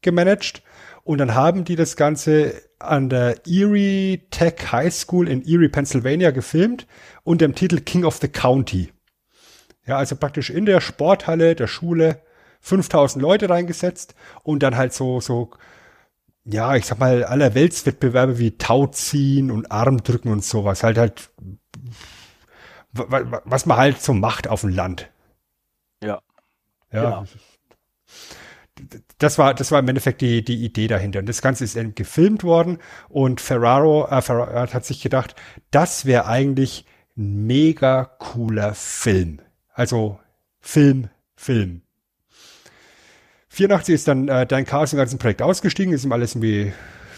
[0.01, 0.61] gemanagt.
[1.03, 6.31] Und dann haben die das Ganze an der Erie Tech High School in Erie, Pennsylvania
[6.31, 6.85] gefilmt
[7.23, 8.91] unter dem Titel King of the County.
[9.85, 12.21] Ja, also praktisch in der Sporthalle der Schule
[12.61, 15.51] 5000 Leute reingesetzt und dann halt so, so,
[16.45, 20.83] ja, ich sag mal, aller Weltswettbewerbe wie Tauziehen und Armdrücken und sowas.
[20.83, 21.31] Halt halt,
[22.93, 25.09] was man halt so macht auf dem Land.
[26.03, 26.21] Ja.
[26.91, 27.01] Ja.
[27.03, 27.25] Genau.
[29.17, 31.19] Das war, das war im Endeffekt die, die Idee dahinter.
[31.19, 32.79] Und das Ganze ist eben gefilmt worden
[33.09, 35.35] und Ferraro, äh, Ferraro hat sich gedacht,
[35.71, 36.85] das wäre eigentlich
[37.17, 39.39] ein mega cooler Film.
[39.73, 40.19] Also
[40.59, 41.84] Film, Film.
[43.55, 46.73] 84 ist dann äh, Dan Carlson aus dem Projekt ausgestiegen, ist ihm alles irgendwie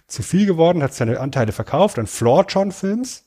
[0.06, 3.26] zu viel geworden, hat seine Anteile verkauft an Floor John Films,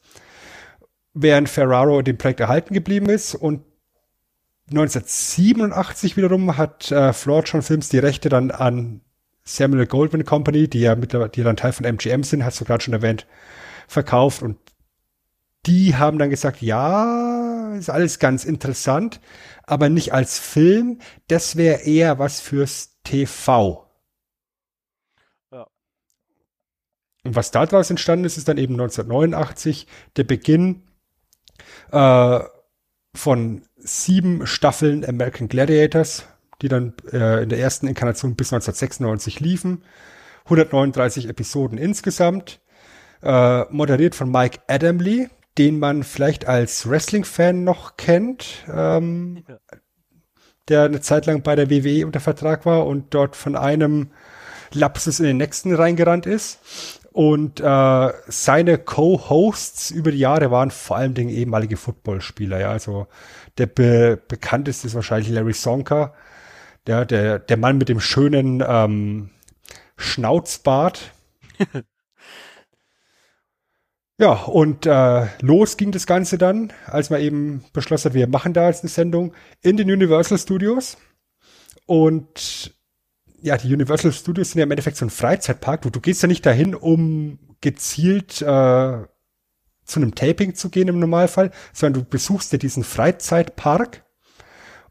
[1.12, 3.34] während Ferraro dem Projekt erhalten geblieben ist.
[3.34, 3.64] Und
[4.70, 9.00] 1987 wiederum hat äh, Floor John Films die Rechte dann an
[9.42, 12.84] Samuel Goldwyn Company, die ja mittlerweile, die dann Teil von MGM sind, hast du gerade
[12.84, 13.26] schon erwähnt,
[13.88, 14.40] verkauft.
[14.40, 14.56] Und
[15.66, 19.20] die haben dann gesagt, ja, ist alles ganz interessant,
[19.70, 20.98] aber nicht als Film.
[21.28, 23.88] Das wäre eher was fürs TV.
[25.52, 25.66] Ja.
[27.24, 30.82] Und was daraus entstanden ist, ist dann eben 1989 der Beginn
[31.92, 32.40] äh,
[33.14, 36.26] von sieben Staffeln American Gladiators,
[36.62, 39.84] die dann äh, in der ersten Inkarnation bis 1996 liefen.
[40.44, 42.60] 139 Episoden insgesamt.
[43.22, 45.28] Äh, moderiert von Mike Adamley,
[45.60, 49.58] den man vielleicht als Wrestling-Fan noch kennt, ähm, ja.
[50.68, 54.10] der eine Zeit lang bei der WWE unter Vertrag war und dort von einem
[54.72, 56.60] Lapsus in den nächsten reingerannt ist.
[57.12, 62.58] Und äh, seine Co-Hosts über die Jahre waren vor allem Dingen ehemalige Footballspieler.
[62.58, 63.06] Ja, also
[63.58, 66.14] der be bekannteste ist wahrscheinlich Larry Sonka,
[66.86, 69.28] der der der Mann mit dem schönen ähm,
[69.98, 71.12] Schnauzbart.
[74.20, 78.52] Ja, und äh, los ging das Ganze dann, als man eben beschlossen hat, wir machen
[78.52, 80.98] da jetzt eine Sendung in den Universal Studios.
[81.86, 82.76] Und
[83.40, 85.80] ja, die Universal Studios sind ja im Endeffekt so ein Freizeitpark.
[85.80, 89.04] Du, du gehst ja nicht dahin, um gezielt äh,
[89.84, 94.04] zu einem Taping zu gehen im Normalfall, sondern du besuchst ja diesen Freizeitpark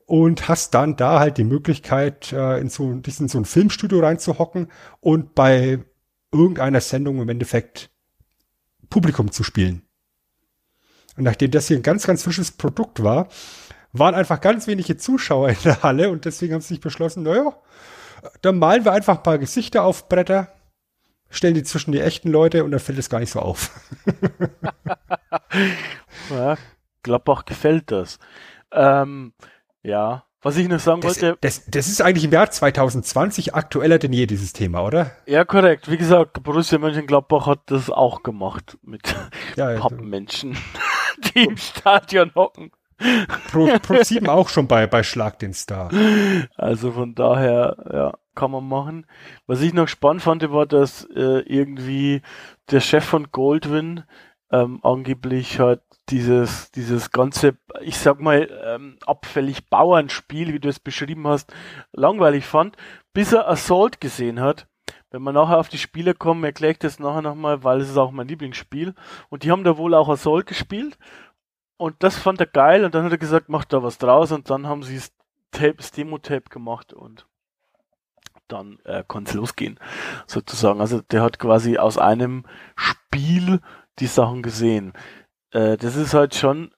[0.08, 4.72] und hast dann da halt die Möglichkeit, äh, in so, in so ein Filmstudio reinzuhocken
[5.02, 5.86] und bei
[6.32, 7.92] irgendeiner Sendung im Endeffekt
[8.90, 9.84] Publikum zu spielen.
[11.18, 13.28] Und nachdem das hier ein ganz, ganz frisches Produkt war,
[13.92, 17.56] waren einfach ganz wenige Zuschauer in der Halle und deswegen haben sie sich beschlossen, naja,
[18.42, 20.54] dann malen wir einfach ein paar Gesichter auf Bretter,
[21.30, 23.72] stellen die zwischen die echten Leute und dann fällt es gar nicht so auf.
[26.30, 26.58] ja,
[27.04, 28.20] Gladbach gefällt das.
[28.72, 29.34] Ähm,
[29.82, 31.38] ja, was ich noch sagen das, wollte.
[31.42, 35.12] Das, das ist eigentlich im Jahr 2020 aktueller denn je, dieses Thema, oder?
[35.26, 35.90] Ja, korrekt.
[35.90, 39.16] Wie gesagt, Borussia Mönchengladbach hat das auch gemacht mit
[39.56, 40.58] ja, Pappenmenschen,
[41.36, 42.72] die im Stadion hocken.
[43.50, 45.90] Pro, Pro 7 auch schon bei, bei Schlag den Star.
[46.58, 49.06] Also von daher, ja, kann man machen.
[49.48, 52.22] Was ich noch spannend fand, war, dass äh, irgendwie
[52.72, 54.04] der Chef von Goldwyn
[54.52, 60.80] ähm, angeblich halt dieses, dieses ganze, ich sag mal, ähm, abfällig Bauernspiel, wie du es
[60.80, 61.54] beschrieben hast,
[61.92, 62.76] langweilig fand,
[63.14, 64.68] bis er Assault gesehen hat.
[65.12, 67.98] Wenn wir nachher auf die Spiele kommen, erkläre ich das nachher nochmal, weil es ist
[67.98, 68.94] auch mein Lieblingsspiel.
[69.30, 70.98] Und die haben da wohl auch Assault gespielt.
[71.78, 74.50] Und das fand er geil und dann hat er gesagt, macht da was draus und
[74.50, 75.14] dann haben sie das
[75.52, 77.26] Tape, das Demo-Tape gemacht und
[78.50, 79.80] dann äh, konnte es losgehen,
[80.28, 80.82] sozusagen.
[80.82, 82.44] Also der hat quasi aus einem
[82.76, 83.62] Spiel
[84.00, 84.94] die Sachen gesehen.
[85.52, 86.72] Äh, das ist halt schon,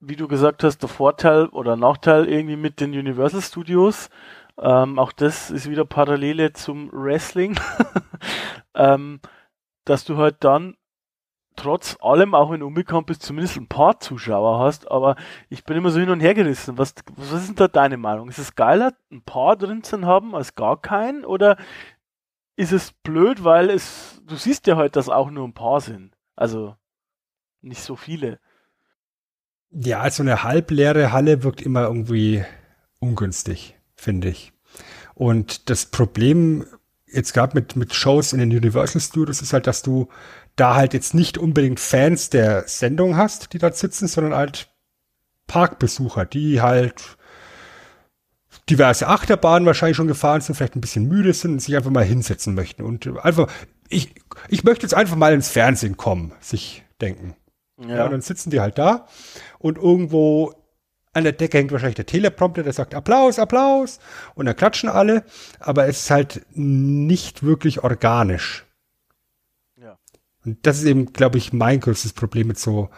[0.00, 4.10] wie du gesagt hast, der Vorteil oder Nachteil irgendwie mit den Universal Studios.
[4.58, 7.58] Ähm, auch das ist wieder Parallele zum Wrestling,
[8.74, 9.20] ähm,
[9.84, 10.76] dass du halt dann
[11.56, 12.70] trotz allem, auch wenn du
[13.02, 15.16] bist, zumindest ein paar Zuschauer hast, aber
[15.48, 16.78] ich bin immer so hin und her gerissen.
[16.78, 18.28] Was, was ist denn da deine Meinung?
[18.28, 21.24] Ist es geiler, ein paar drin zu haben als gar keinen?
[21.24, 21.56] Oder
[22.56, 26.16] ist es blöd, weil es, du siehst ja halt, dass auch nur ein paar sind?
[26.40, 26.74] Also,
[27.60, 28.40] nicht so viele.
[29.70, 32.42] Ja, also eine halbleere Halle wirkt immer irgendwie
[32.98, 34.54] ungünstig, finde ich.
[35.14, 36.64] Und das Problem
[37.06, 40.08] jetzt gerade mit, mit Shows in den Universal Studios ist halt, dass du
[40.56, 44.70] da halt jetzt nicht unbedingt Fans der Sendung hast, die dort sitzen, sondern halt
[45.46, 47.18] Parkbesucher, die halt
[48.70, 52.02] diverse Achterbahnen wahrscheinlich schon gefahren sind, vielleicht ein bisschen müde sind und sich einfach mal
[52.02, 53.48] hinsetzen möchten und einfach,
[53.90, 54.14] ich,
[54.48, 57.36] ich möchte jetzt einfach mal ins Fernsehen kommen, sich denken.
[57.78, 57.96] Ja.
[57.96, 59.06] ja und dann sitzen die halt da
[59.58, 60.54] und irgendwo
[61.12, 63.98] an der Decke hängt wahrscheinlich der Teleprompter, der sagt Applaus, Applaus
[64.34, 65.24] und dann klatschen alle,
[65.58, 68.64] aber es ist halt nicht wirklich organisch.
[69.76, 69.98] Ja.
[70.44, 72.90] Und das ist eben, glaube ich, mein größtes Problem mit so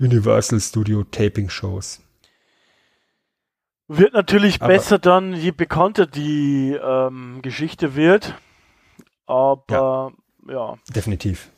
[0.00, 2.00] Universal Studio Taping Shows.
[3.88, 8.34] Wird natürlich aber, besser dann, je bekannter die ähm, Geschichte wird.
[9.26, 10.21] Aber ja.
[10.48, 10.76] Ja.
[10.94, 11.50] Definitiv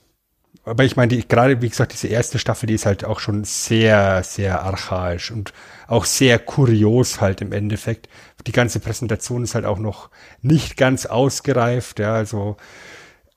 [0.65, 4.23] aber ich meine, gerade wie gesagt, diese erste Staffel, die ist halt auch schon sehr,
[4.23, 5.53] sehr archaisch und
[5.89, 8.09] auch sehr kurios halt im Endeffekt.
[8.47, 12.57] Die ganze Präsentation ist halt auch noch nicht ganz ausgereift, ja, also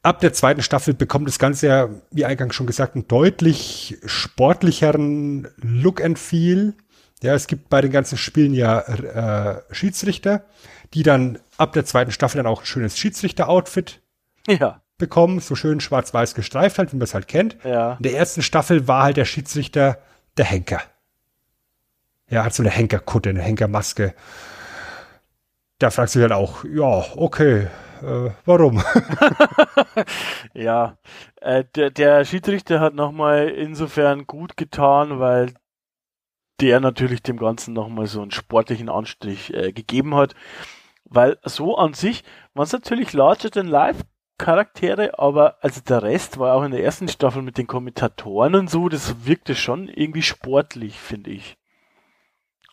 [0.03, 5.49] ab der zweiten Staffel bekommt das Ganze ja, wie eingangs schon gesagt, einen deutlich sportlicheren
[5.57, 6.75] Look and Feel.
[7.21, 10.45] Ja, es gibt bei den ganzen Spielen ja äh, Schiedsrichter,
[10.93, 14.01] die dann ab der zweiten Staffel dann auch ein schönes Schiedsrichter-Outfit
[14.47, 17.57] ja bekommen, so schön schwarz-weiß gestreift halt, wie man es halt kennt.
[17.63, 17.93] Ja.
[17.93, 19.99] In der ersten Staffel war halt der Schiedsrichter
[20.37, 20.81] der Henker.
[22.27, 24.13] Er hat so eine Henkerkutte, eine Henkermaske.
[25.79, 27.67] Da fragt sich halt auch, ja, okay,
[28.01, 28.83] äh, warum?
[30.53, 30.97] ja,
[31.41, 35.53] äh, der, der Schiedsrichter hat nochmal insofern gut getan, weil
[36.59, 40.35] der natürlich dem Ganzen nochmal so einen sportlichen Anstrich äh, gegeben hat.
[41.05, 44.03] Weil so an sich war es natürlich larger than life
[44.37, 48.69] Charaktere, aber also der Rest war auch in der ersten Staffel mit den Kommentatoren und
[48.69, 51.57] so, das wirkte schon irgendwie sportlich, finde ich.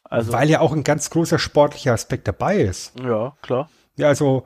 [0.04, 2.92] Also, Weil ja auch ein ganz großer sportlicher Aspekt dabei ist.
[3.00, 3.70] Ja, klar.
[3.96, 4.44] Ja, also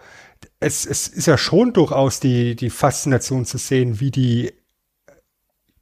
[0.61, 4.53] es, es ist ja schon durchaus die, die Faszination zu sehen, wie die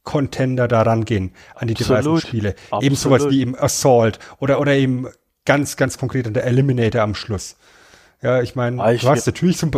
[0.03, 2.55] Contender da rangehen an die diversen Spiele.
[2.65, 2.83] Absolut.
[2.83, 5.07] Eben sowas wie im Assault oder, oder eben
[5.45, 7.57] ganz, ganz konkret an der Eliminator am Schluss.
[8.21, 9.69] Ja, ich meine, ah, du hast natürlich so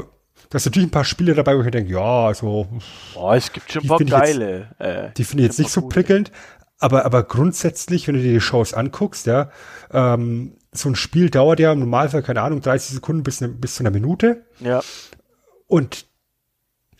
[0.49, 2.67] ein da ist natürlich ein paar Spiele dabei, wo ich denke, ja, also.
[3.15, 4.69] Oh, es gibt schon ein paar geile.
[4.79, 6.31] Jetzt, äh, die finde ich jetzt nicht so prickelnd.
[6.79, 9.51] Aber, aber grundsätzlich, wenn du dir die Shows anguckst, ja,
[9.91, 13.75] ähm, so ein Spiel dauert ja im Normalfall, keine Ahnung, 30 Sekunden bis, ne, bis
[13.75, 14.45] zu einer Minute.
[14.59, 14.81] Ja.
[15.67, 16.07] Und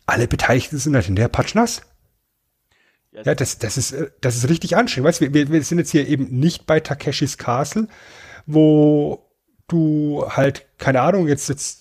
[0.05, 1.83] alle Beteiligten sind halt in der patschnass.
[3.11, 5.07] Ja, ja, das, das ist, das ist richtig anstrengend.
[5.07, 7.87] Weißt du, wir, wir sind jetzt hier eben nicht bei Takeshis Castle,
[8.45, 9.25] wo
[9.67, 11.78] du halt, keine Ahnung, jetzt, jetzt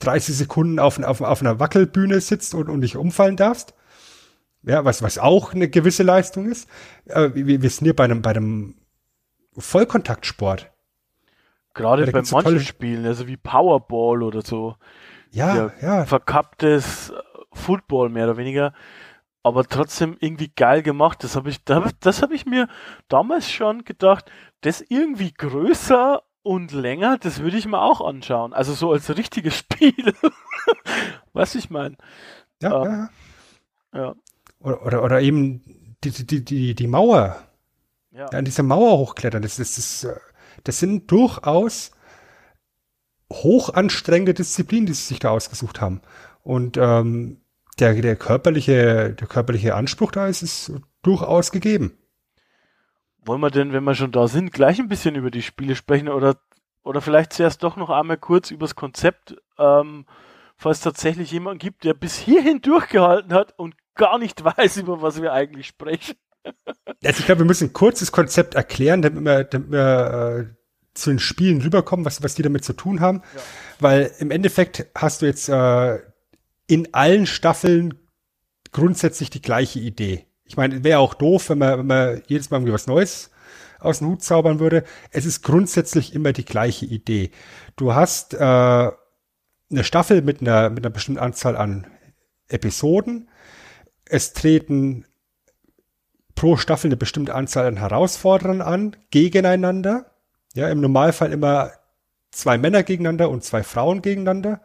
[0.00, 3.74] 30 Sekunden auf, auf, auf einer Wackelbühne sitzt und, und nicht umfallen darfst.
[4.62, 6.68] Ja, was, was auch eine gewisse Leistung ist.
[7.06, 8.74] Äh, wir, wir sind hier bei einem, bei einem
[9.56, 10.70] Vollkontaktsport.
[11.72, 14.76] Gerade bei manchen Spielen, also wie Powerball oder so.
[15.30, 16.04] Ja, ja, ja.
[16.04, 17.12] Verkapptes
[17.52, 18.74] Football mehr oder weniger.
[19.42, 21.24] Aber trotzdem irgendwie geil gemacht.
[21.24, 22.68] Das habe ich, das habe ich mir
[23.08, 28.52] damals schon gedacht, das irgendwie größer und länger, das würde ich mir auch anschauen.
[28.52, 30.14] Also so als richtiges Spiel.
[31.32, 31.96] Was ich meine.
[32.62, 33.08] Ja, ähm,
[33.92, 34.00] ja.
[34.00, 34.14] ja.
[34.60, 37.42] Oder, oder, oder eben die, die, die, die Mauer.
[38.10, 38.26] Ja.
[38.26, 39.42] An dieser Mauer hochklettern.
[39.42, 40.06] Das, das, das,
[40.64, 41.92] das sind durchaus
[43.32, 46.02] hochanstrengende Disziplinen, die sie sich da ausgesucht haben.
[46.42, 47.40] Und ähm,
[47.78, 50.72] der, der, körperliche, der körperliche Anspruch da ist, ist
[51.02, 51.96] durchaus gegeben.
[53.24, 56.08] Wollen wir denn, wenn wir schon da sind, gleich ein bisschen über die Spiele sprechen
[56.08, 56.36] oder,
[56.82, 60.06] oder vielleicht zuerst doch noch einmal kurz über das Konzept, ähm,
[60.56, 65.02] falls es tatsächlich jemanden gibt, der bis hierhin durchgehalten hat und gar nicht weiß, über
[65.02, 66.16] was wir eigentlich sprechen.
[67.02, 70.54] Also ich glaube, wir müssen ein kurzes Konzept erklären, damit wir, damit wir äh,
[70.94, 73.22] zu den Spielen rüberkommen, was, was die damit zu tun haben.
[73.34, 73.40] Ja.
[73.78, 75.98] Weil im Endeffekt hast du jetzt äh,
[76.66, 77.94] in allen Staffeln
[78.72, 80.26] grundsätzlich die gleiche Idee.
[80.50, 83.30] Ich meine, wäre auch doof, wenn man, wenn man jedes Mal irgendwie was Neues
[83.78, 84.82] aus dem Hut zaubern würde.
[85.12, 87.30] Es ist grundsätzlich immer die gleiche Idee.
[87.76, 91.86] Du hast äh, eine Staffel mit einer, mit einer bestimmten Anzahl an
[92.48, 93.28] Episoden.
[94.06, 95.06] Es treten
[96.34, 100.10] pro Staffel eine bestimmte Anzahl an Herausforderern an, gegeneinander.
[100.54, 101.70] Ja, im Normalfall immer
[102.32, 104.62] zwei Männer gegeneinander und zwei Frauen gegeneinander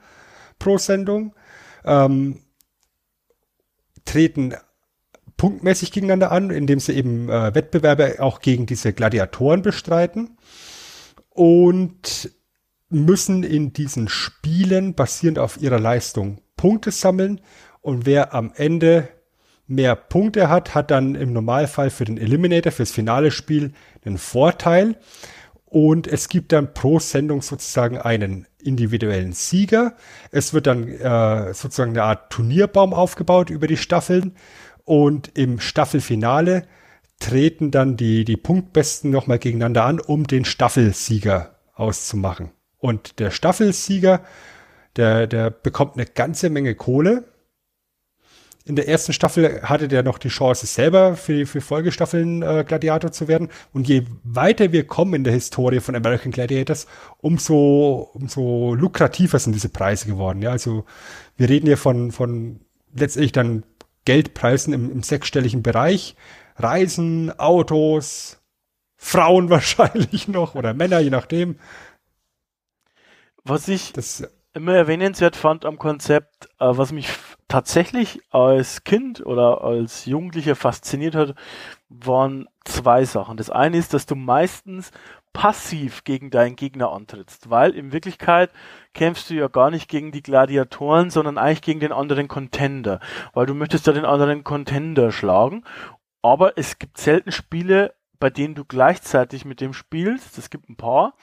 [0.57, 1.36] pro Sendung.
[1.83, 2.41] Ähm,
[4.03, 4.55] treten
[5.38, 10.38] punktmäßig gegeneinander an, indem sie eben äh, Wettbewerbe auch gegen diese Gladiatoren bestreiten
[11.29, 12.31] und
[12.89, 17.41] müssen in diesen Spielen basierend auf ihrer Leistung Punkte sammeln
[17.81, 19.09] und wer am Ende
[19.67, 23.73] mehr Punkte hat, hat dann im Normalfall für den Eliminator, fürs finale Spiel
[24.05, 24.95] einen Vorteil.
[25.65, 29.95] Und es gibt dann pro Sendung sozusagen einen individuellen Sieger.
[30.31, 34.36] Es wird dann äh, sozusagen eine Art Turnierbaum aufgebaut über die Staffeln.
[34.86, 36.67] Und im Staffelfinale
[37.19, 42.51] treten dann die, die Punktbesten nochmal gegeneinander an, um den Staffelsieger auszumachen.
[42.77, 44.23] Und der Staffelsieger,
[44.95, 47.25] der, der bekommt eine ganze Menge Kohle
[48.67, 53.11] in der ersten Staffel hatte der noch die Chance, selber für, für Folgestaffeln äh, Gladiator
[53.11, 53.49] zu werden.
[53.73, 56.88] Und je weiter wir kommen in der Historie von American Gladiators,
[57.19, 60.41] umso, umso lukrativer sind diese Preise geworden.
[60.41, 60.83] Ja, also
[61.38, 62.59] wir reden hier von, von
[62.95, 63.63] letztendlich dann
[64.06, 66.16] Geldpreisen im, im sechsstelligen Bereich.
[66.56, 68.39] Reisen, Autos,
[68.95, 71.60] Frauen wahrscheinlich noch oder Männer, je nachdem.
[73.43, 77.10] Was ich das, immer erwähnenswert fand am Konzept, äh, was mich
[77.56, 81.36] tatsächlich als Kind oder als Jugendlicher fasziniert hat,
[81.88, 83.38] waren zwei Sachen.
[83.38, 84.91] Das eine ist, dass du meistens
[85.32, 88.51] passiv gegen deinen Gegner antrittst, weil in Wirklichkeit
[88.93, 92.99] kämpfst du ja gar nicht gegen die Gladiatoren, sondern eigentlich gegen den anderen Contender,
[93.34, 95.64] weil du möchtest ja den anderen Contender schlagen,
[96.22, 100.76] aber es gibt selten Spiele, bei denen du gleichzeitig mit dem spielst, es gibt ein
[100.76, 101.14] paar,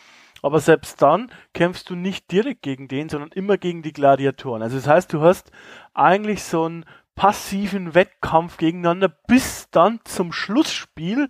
[0.43, 4.63] aber selbst dann kämpfst du nicht direkt gegen den, sondern immer gegen die Gladiatoren.
[4.63, 5.53] Also das heißt, du hast
[5.95, 6.85] eigentlich so einen
[7.15, 11.29] passiven Wettkampf gegeneinander bis dann zum Schlussspiel.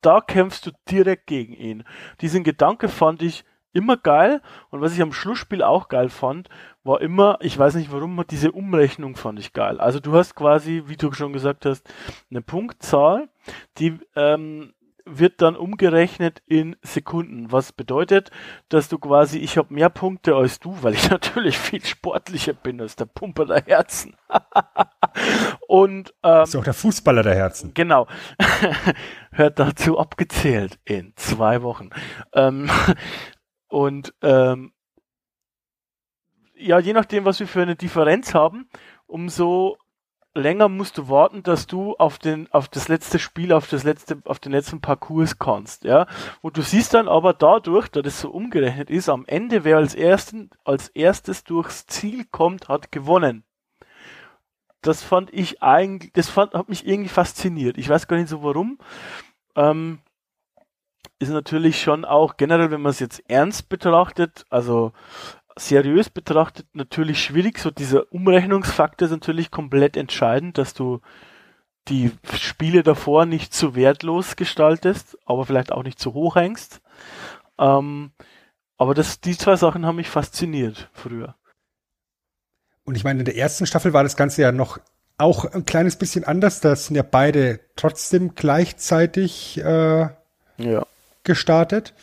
[0.00, 1.84] Da kämpfst du direkt gegen ihn.
[2.20, 3.44] Diesen Gedanke fand ich
[3.76, 4.40] immer geil
[4.70, 6.48] und was ich am Schlussspiel auch geil fand,
[6.82, 9.80] war immer, ich weiß nicht warum, diese Umrechnung fand ich geil.
[9.80, 11.86] Also du hast quasi, wie du schon gesagt hast,
[12.30, 13.28] eine Punktzahl,
[13.76, 14.72] die ähm,
[15.06, 18.30] wird dann umgerechnet in Sekunden, was bedeutet,
[18.68, 22.80] dass du quasi, ich habe mehr Punkte als du, weil ich natürlich viel sportlicher bin
[22.80, 24.16] als der Pumper der Herzen.
[25.68, 27.72] Und ähm, ist auch der Fußballer der Herzen.
[27.72, 28.06] Genau.
[29.30, 31.90] Hört dazu abgezählt in zwei Wochen.
[32.32, 32.70] Ähm,
[33.68, 34.72] und ähm,
[36.54, 38.68] ja, je nachdem, was wir für eine Differenz haben,
[39.06, 39.76] umso
[40.36, 44.18] länger musst du warten, dass du auf den, auf das letzte Spiel, auf das letzte,
[44.24, 46.06] auf den letzten Parcours kannst, ja.
[46.42, 49.94] Und du siehst dann aber dadurch, da das so umgerechnet ist, am Ende, wer als
[49.94, 53.44] ersten, als erstes durchs Ziel kommt, hat gewonnen.
[54.82, 57.78] Das fand ich eigentlich, das fand, hat mich irgendwie fasziniert.
[57.78, 58.78] Ich weiß gar nicht so warum.
[59.56, 60.00] Ähm,
[61.18, 64.92] ist natürlich schon auch generell, wenn man es jetzt ernst betrachtet, also
[65.58, 67.58] seriös betrachtet natürlich schwierig.
[67.58, 71.00] So dieser Umrechnungsfaktor ist natürlich komplett entscheidend, dass du
[71.88, 76.80] die Spiele davor nicht zu wertlos gestaltest, aber vielleicht auch nicht zu hoch hängst.
[77.58, 78.10] Ähm,
[78.76, 81.36] aber das, die zwei Sachen haben mich fasziniert früher.
[82.84, 84.78] Und ich meine, in der ersten Staffel war das Ganze ja noch
[85.18, 86.60] auch ein kleines bisschen anders.
[86.60, 90.08] Da sind ja beide trotzdem gleichzeitig äh,
[90.58, 90.86] ja.
[91.24, 91.94] gestartet.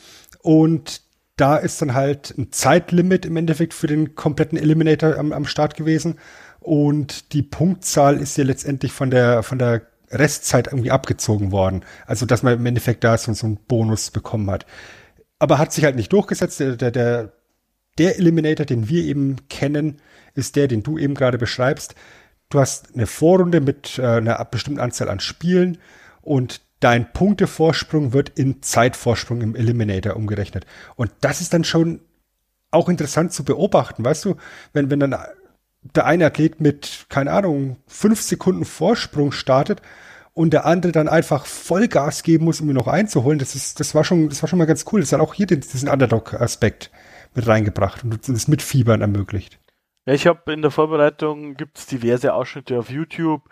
[0.42, 1.02] Und
[1.36, 5.76] da ist dann halt ein Zeitlimit im Endeffekt für den kompletten Eliminator am, am Start
[5.76, 6.20] gewesen.
[6.60, 9.82] Und die Punktzahl ist ja letztendlich von der, von der
[10.12, 11.84] Restzeit irgendwie abgezogen worden.
[12.06, 14.66] Also, dass man im Endeffekt da so, so einen Bonus bekommen hat.
[15.40, 16.60] Aber hat sich halt nicht durchgesetzt.
[16.60, 17.34] Der, der, der,
[17.98, 20.00] der Eliminator, den wir eben kennen,
[20.36, 21.96] ist der, den du eben gerade beschreibst.
[22.50, 25.80] Du hast eine Vorrunde mit äh, einer bestimmten Anzahl an Spielen
[26.22, 30.66] und dein Punktevorsprung wird in Zeitvorsprung im Eliminator umgerechnet.
[30.96, 32.02] Und das ist dann schon
[32.72, 34.36] auch interessant zu beobachten, weißt du,
[34.74, 35.16] wenn, wenn dann
[35.84, 39.82] der eine Athlet mit, keine Ahnung, fünf Sekunden Vorsprung startet
[40.34, 43.94] und der andere dann einfach Vollgas geben muss, um ihn noch einzuholen, das ist, das
[43.94, 45.02] war schon, das war schon mal ganz cool.
[45.02, 46.90] Das hat auch hier den, diesen Underdog-Aspekt
[47.36, 49.60] mit reingebracht und das Mitfiebern ermöglicht.
[50.06, 53.44] Ja, ich habe in der Vorbereitung gibt's diverse Ausschnitte auf YouTube,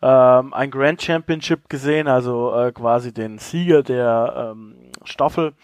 [0.00, 5.54] ähm, ein Grand Championship gesehen, also äh, quasi den Sieger der ähm, Staffel.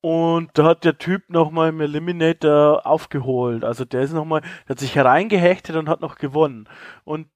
[0.00, 3.64] Und da hat der Typ nochmal im Eliminator aufgeholt.
[3.64, 6.68] Also der ist nochmal, der hat sich hereingehechtet und hat noch gewonnen.
[7.04, 7.28] Und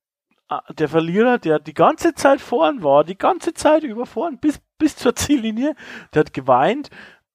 [0.48, 4.60] äh, der Verlierer, der die ganze Zeit vorn war, die ganze Zeit über vorn, bis,
[4.78, 5.74] bis zur Ziellinie,
[6.14, 6.88] der hat geweint.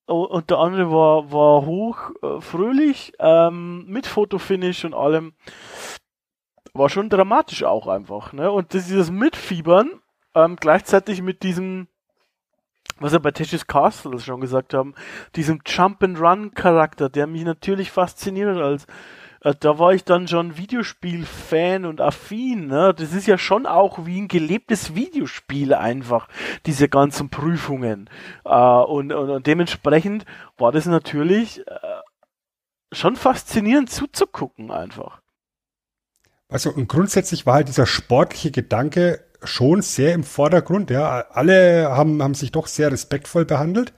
[0.08, 5.34] Und der andere war, war hoch äh, fröhlich, ähm, mit Fotofinish und allem
[6.74, 8.32] war schon dramatisch auch einfach.
[8.32, 8.49] Ne?
[8.49, 10.01] Und das, dieses Mitfiebern
[10.34, 11.88] ähm, gleichzeitig mit diesem,
[12.99, 14.95] was wir bei Tetris Castle schon gesagt haben,
[15.36, 18.88] diesem Jump-and-Run-Charakter, der mich natürlich fasziniert als
[19.42, 22.68] äh, da war ich dann schon Videospiel-Fan und affin.
[22.68, 22.94] Ne?
[22.94, 26.28] Das ist ja schon auch wie ein gelebtes Videospiel einfach,
[26.66, 28.10] diese ganzen Prüfungen.
[28.46, 30.26] Äh, und, und, und, dementsprechend
[30.58, 31.72] war das natürlich äh,
[32.92, 35.22] schon faszinierend zuzugucken einfach.
[36.50, 40.90] Also und grundsätzlich war halt dieser sportliche Gedanke schon sehr im Vordergrund.
[40.90, 43.94] Ja, alle haben, haben sich doch sehr respektvoll behandelt.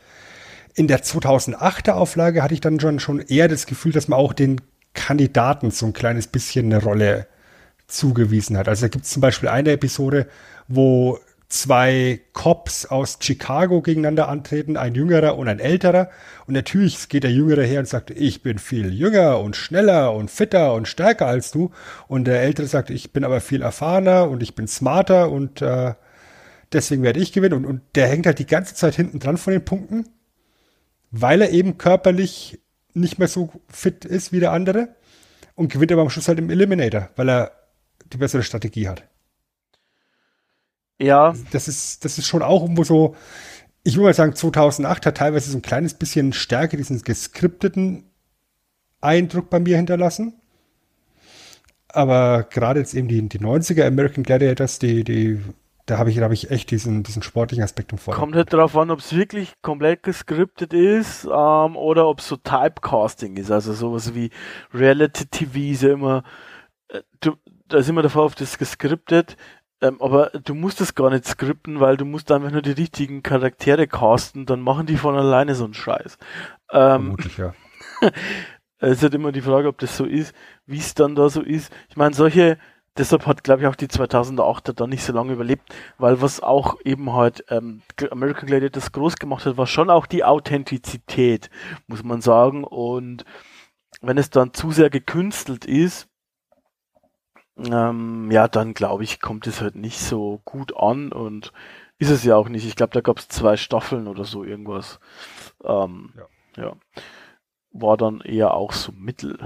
[0.76, 4.34] In der 2008er Auflage hatte ich dann schon, schon eher das Gefühl, dass man auch
[4.34, 4.62] den
[4.94, 7.28] Kandidaten so ein kleines bisschen eine Rolle
[7.88, 8.68] zugewiesen hat.
[8.68, 10.28] Also da gibt es zum Beispiel eine Episode,
[10.68, 11.20] wo
[11.50, 16.10] zwei Cops aus Chicago gegeneinander antreten, ein jüngerer und ein älterer.
[16.46, 20.30] Und natürlich geht der Jüngere her und sagt, ich bin viel jünger und schneller und
[20.30, 21.72] fitter und stärker als du.
[22.08, 25.96] Und der Ältere sagt, ich bin aber viel erfahrener und ich bin smarter und äh,
[26.72, 27.56] deswegen werde ich gewinnen.
[27.56, 30.06] Und, und der hängt halt die ganze Zeit hinten dran von den Punkten,
[31.10, 32.60] weil er eben körperlich
[32.94, 34.96] nicht mehr so fit ist wie der andere
[35.56, 37.52] und gewinnt aber am Schluss halt im Eliminator, weil er
[38.12, 39.04] die bessere Strategie hat.
[41.00, 41.34] Ja.
[41.52, 43.16] Das ist, das ist schon auch irgendwo so,
[43.84, 48.06] ich würde mal sagen, 2008 hat teilweise so ein kleines bisschen Stärke diesen geskripteten
[49.02, 50.34] Eindruck bei mir hinterlassen.
[51.88, 55.42] Aber gerade jetzt eben die, die 90er American Gladiators, die, die,
[55.90, 58.32] da habe ich, da ich echt diesen, diesen sportlichen Aspekt im Vordergrund.
[58.32, 62.36] Kommt halt darauf an, ob es wirklich komplett geskriptet ist ähm, oder ob es so
[62.38, 63.52] Typecasting ist.
[63.52, 64.30] Also sowas wie
[64.74, 66.24] Reality TV ist ja immer,
[66.90, 67.36] äh, du,
[67.68, 69.36] da ist immer davor auf das geskriptet.
[69.82, 73.24] Ähm, aber du musst es gar nicht skripten, weil du musst einfach nur die richtigen
[73.24, 76.18] Charaktere casten, dann machen die von alleine so einen Scheiß.
[76.72, 77.54] Ähm, Vermutlich, ja.
[78.80, 80.36] es ist halt immer die Frage, ob das so ist,
[80.66, 81.72] wie es dann da so ist.
[81.90, 82.58] Ich meine, solche,
[83.00, 86.78] deshalb hat, glaube ich, auch die 2008er dann nicht so lange überlebt, weil was auch
[86.84, 87.82] eben halt ähm,
[88.12, 91.50] American Gladiators groß gemacht hat, war schon auch die Authentizität,
[91.88, 92.64] muss man sagen.
[92.64, 93.26] Und
[94.02, 96.08] wenn es dann zu sehr gekünstelt ist,
[97.58, 101.52] ähm, ja, dann glaube ich, kommt es halt nicht so gut an und
[101.98, 102.66] ist es ja auch nicht.
[102.66, 105.00] Ich glaube, da gab es zwei Staffeln oder so irgendwas.
[105.64, 106.14] Ähm,
[106.56, 106.64] ja.
[106.64, 106.76] ja.
[107.72, 109.38] War dann eher auch so mittel.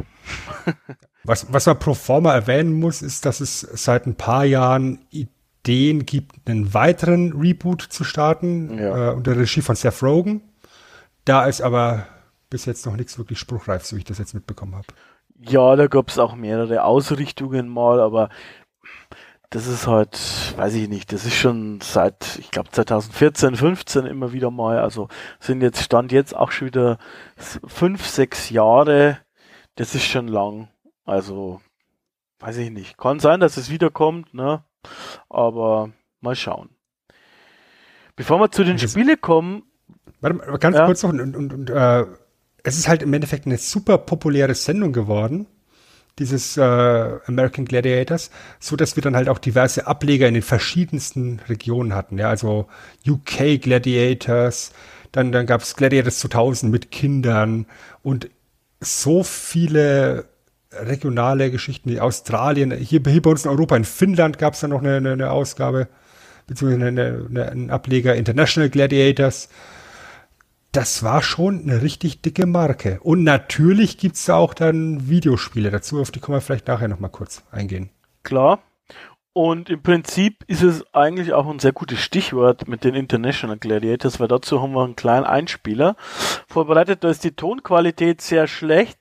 [1.23, 6.05] was, was man pro forma erwähnen muss, ist, dass es seit ein paar Jahren Ideen
[6.05, 9.11] gibt, einen weiteren Reboot zu starten, ja.
[9.11, 10.41] äh, unter Regie von Seth Rogen.
[11.25, 12.07] Da ist aber
[12.49, 14.87] bis jetzt noch nichts wirklich spruchreif, so wie ich das jetzt mitbekommen habe.
[15.39, 18.29] Ja, da gab es auch mehrere Ausrichtungen mal, aber
[19.49, 20.19] das ist halt,
[20.57, 25.09] weiß ich nicht, das ist schon seit, ich glaube 2014, 15 immer wieder mal, also
[25.39, 26.97] sind jetzt, stand jetzt auch schon wieder
[27.37, 29.19] fünf, sechs Jahre,
[29.75, 30.69] das ist schon lang,
[31.05, 31.61] also
[32.39, 34.63] weiß ich nicht, kann sein, dass es wiederkommt, ne,
[35.29, 36.69] aber mal schauen.
[38.15, 39.63] Bevor wir zu den Spielen kommen.
[40.21, 40.85] Warte mal, ganz ja.
[40.85, 42.05] kurz noch, und, und, und äh,
[42.63, 45.47] es ist halt im Endeffekt eine super populäre Sendung geworden,
[46.19, 48.29] dieses äh, American Gladiators,
[48.59, 52.17] so dass wir dann halt auch diverse Ableger in den verschiedensten Regionen hatten.
[52.17, 52.67] Ja, also
[53.07, 54.73] UK Gladiators,
[55.11, 57.65] dann, dann gab es Gladiators 2000 mit Kindern
[58.03, 58.29] und
[58.79, 60.25] so viele
[60.81, 64.71] regionale Geschichten wie Australien, hier, hier bei uns in Europa, in Finnland gab es dann
[64.71, 65.87] noch eine, eine, eine Ausgabe,
[66.47, 69.49] beziehungsweise eine, eine, einen Ableger International Gladiators
[70.73, 72.99] das war schon eine richtig dicke Marke.
[73.01, 77.11] Und natürlich gibt's da auch dann Videospiele dazu, auf die können wir vielleicht nachher nochmal
[77.11, 77.89] kurz eingehen.
[78.23, 78.59] Klar.
[79.33, 84.19] Und im Prinzip ist es eigentlich auch ein sehr gutes Stichwort mit den International Gladiators,
[84.19, 85.95] weil dazu haben wir einen kleinen Einspieler
[86.47, 87.03] vorbereitet.
[87.03, 88.97] Da ist die Tonqualität sehr schlecht,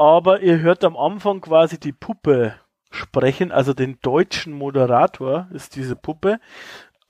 [0.00, 2.54] aber ihr hört am Anfang quasi die Puppe
[2.90, 6.40] sprechen, also den deutschen Moderator ist diese Puppe,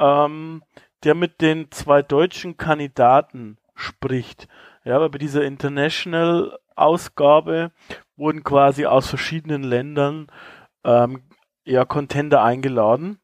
[0.01, 0.64] ähm,
[1.05, 4.49] der mit den zwei deutschen Kandidaten spricht.
[4.82, 7.70] Ja, aber bei dieser International-Ausgabe
[8.16, 10.26] wurden quasi aus verschiedenen Ländern
[10.82, 11.22] ähm,
[11.64, 13.20] ja Contender eingeladen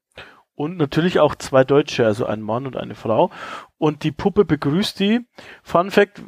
[0.55, 3.33] und natürlich auch zwei Deutsche, also ein Mann und eine Frau.
[3.79, 5.27] Und die Puppe begrüßt die.
[5.65, 6.23] Fun Fact: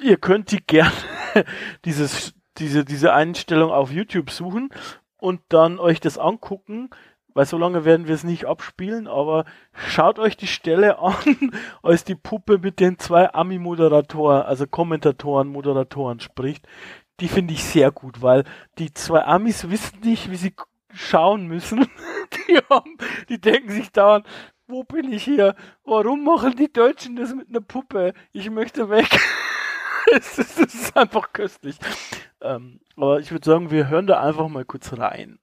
[0.00, 0.92] Ihr könnt die gerne
[1.84, 4.70] dieses diese diese Einstellung auf YouTube suchen
[5.16, 6.90] und dann euch das angucken
[7.38, 11.14] weil so lange werden wir es nicht abspielen, aber schaut euch die Stelle an,
[11.84, 16.66] als die Puppe mit den zwei Ami-Moderatoren, also Kommentatoren, Moderatoren spricht.
[17.20, 18.42] Die finde ich sehr gut, weil
[18.78, 20.52] die zwei Amis wissen nicht, wie sie
[20.92, 21.86] schauen müssen.
[22.48, 22.96] Die haben,
[23.28, 24.26] die denken sich dauernd,
[24.66, 25.54] wo bin ich hier?
[25.84, 28.14] Warum machen die Deutschen das mit einer Puppe?
[28.32, 29.06] Ich möchte weg.
[30.12, 31.78] es, ist, es ist einfach köstlich.
[32.40, 35.38] Ähm, aber ich würde sagen, wir hören da einfach mal kurz rein.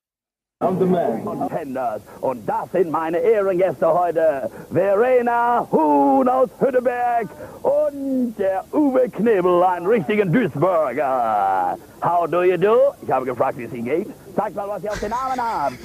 [0.60, 2.02] Contenders.
[2.22, 4.50] Und das sind meine Ehrengäste heute.
[4.72, 7.28] Verena Huhn aus Hütteberg
[7.62, 11.78] und der Uwe Knebel, ein richtigen Duisburger.
[12.02, 12.94] How do you do?
[13.02, 14.08] Ich habe gefragt, wie es Ihnen geht.
[14.36, 15.76] Zeigt mal, was ihr auf den Namen habt.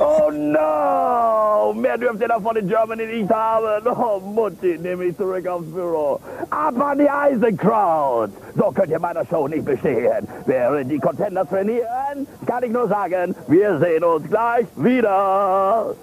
[0.00, 1.72] Oh no!
[1.74, 3.86] Mehr dürft ihr davon in Germany nicht haben.
[3.86, 6.18] Oh Mutti, nehme ich zurück aufs Büro.
[6.50, 8.30] Ab an die Eisenkraut!
[8.56, 10.26] So könnt ihr meiner Show nicht bestehen.
[10.46, 15.94] Während die Contender trainieren, kann ich nur sagen, wir sehen uns gleich wieder.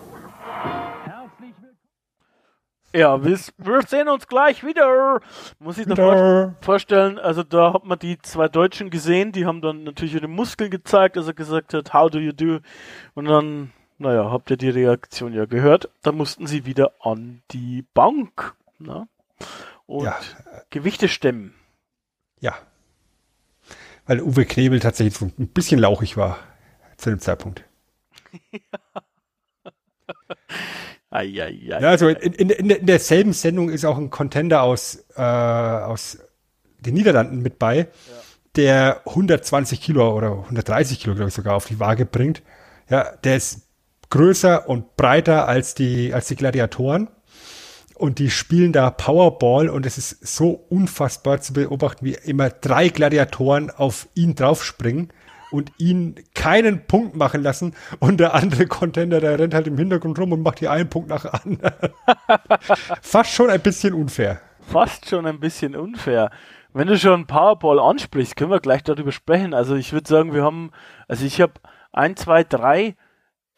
[2.94, 5.22] Ja, wir, wir sehen uns gleich wieder.
[5.60, 9.84] Muss ich vor, vorstellen, also da hat man die zwei Deutschen gesehen, die haben dann
[9.84, 12.60] natürlich ihre Muskeln gezeigt, als er gesagt hat, how do you do?
[13.14, 15.90] Und dann, naja, habt ihr die Reaktion ja gehört.
[16.02, 18.56] Da mussten sie wieder an die Bank.
[18.80, 19.08] Na?
[19.86, 20.18] Und ja.
[20.72, 21.54] Gewichte stemmen.
[22.40, 22.56] Ja.
[24.08, 26.40] Weil Uwe Knebel tatsächlich so ein bisschen lauchig war
[26.98, 27.64] zu dem Zeitpunkt.
[28.52, 28.60] ja.
[31.12, 35.05] Ai, ai, ai, ja, also in, in, in, derselben Sendung ist auch ein Contender aus,
[35.16, 36.20] äh, aus
[36.80, 37.88] den Niederlanden mit bei, ja.
[38.55, 42.43] der 120 Kilo oder 130 Kilo, glaube ich, sogar auf die Waage bringt.
[42.89, 43.68] Ja, der ist
[44.10, 47.10] größer und breiter als die, als die Gladiatoren.
[47.95, 52.88] Und die spielen da Powerball und es ist so unfassbar zu beobachten, wie immer drei
[52.88, 55.12] Gladiatoren auf ihn draufspringen
[55.52, 60.20] und ihn keinen Punkt machen lassen und der andere Contender, der rennt halt im Hintergrund
[60.20, 61.74] rum und macht hier einen Punkt nach anderen.
[63.02, 64.41] Fast schon ein bisschen unfair.
[64.62, 66.30] Fast schon ein bisschen unfair.
[66.74, 69.54] Wenn du schon Powerball ansprichst, können wir gleich darüber sprechen.
[69.54, 70.72] Also ich würde sagen, wir haben,
[71.08, 71.54] also ich habe
[71.91, 72.95] ein, zwei, drei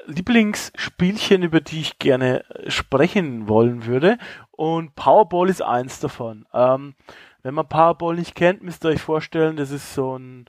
[0.05, 4.17] Lieblingsspielchen, über die ich gerne sprechen wollen würde.
[4.51, 6.45] Und Powerball ist eins davon.
[6.53, 6.95] Ähm,
[7.43, 10.45] wenn man Powerball nicht kennt, müsst ihr euch vorstellen, das ist so ein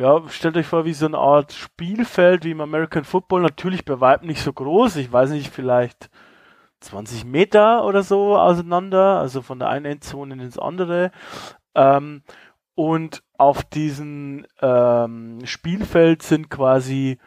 [0.00, 4.00] ja, stellt euch vor, wie so eine Art Spielfeld wie im American Football, natürlich bei
[4.00, 6.08] Weitem nicht so groß, ich weiß nicht, vielleicht
[6.80, 11.10] 20 Meter oder so auseinander, also von der einen Endzone ins andere.
[11.74, 12.22] Ähm,
[12.74, 17.18] und auf diesem ähm, Spielfeld sind quasi,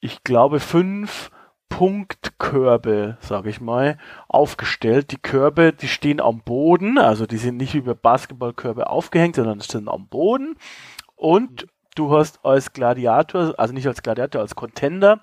[0.00, 1.30] ich glaube, fünf
[1.70, 3.96] Punktkörbe, sage ich mal,
[4.28, 5.10] aufgestellt.
[5.10, 9.88] Die Körbe, die stehen am Boden, also die sind nicht über Basketballkörbe aufgehängt, sondern sind
[9.88, 10.56] am Boden.
[11.16, 15.20] Und du hast als Gladiator, also nicht als Gladiator, als Contender,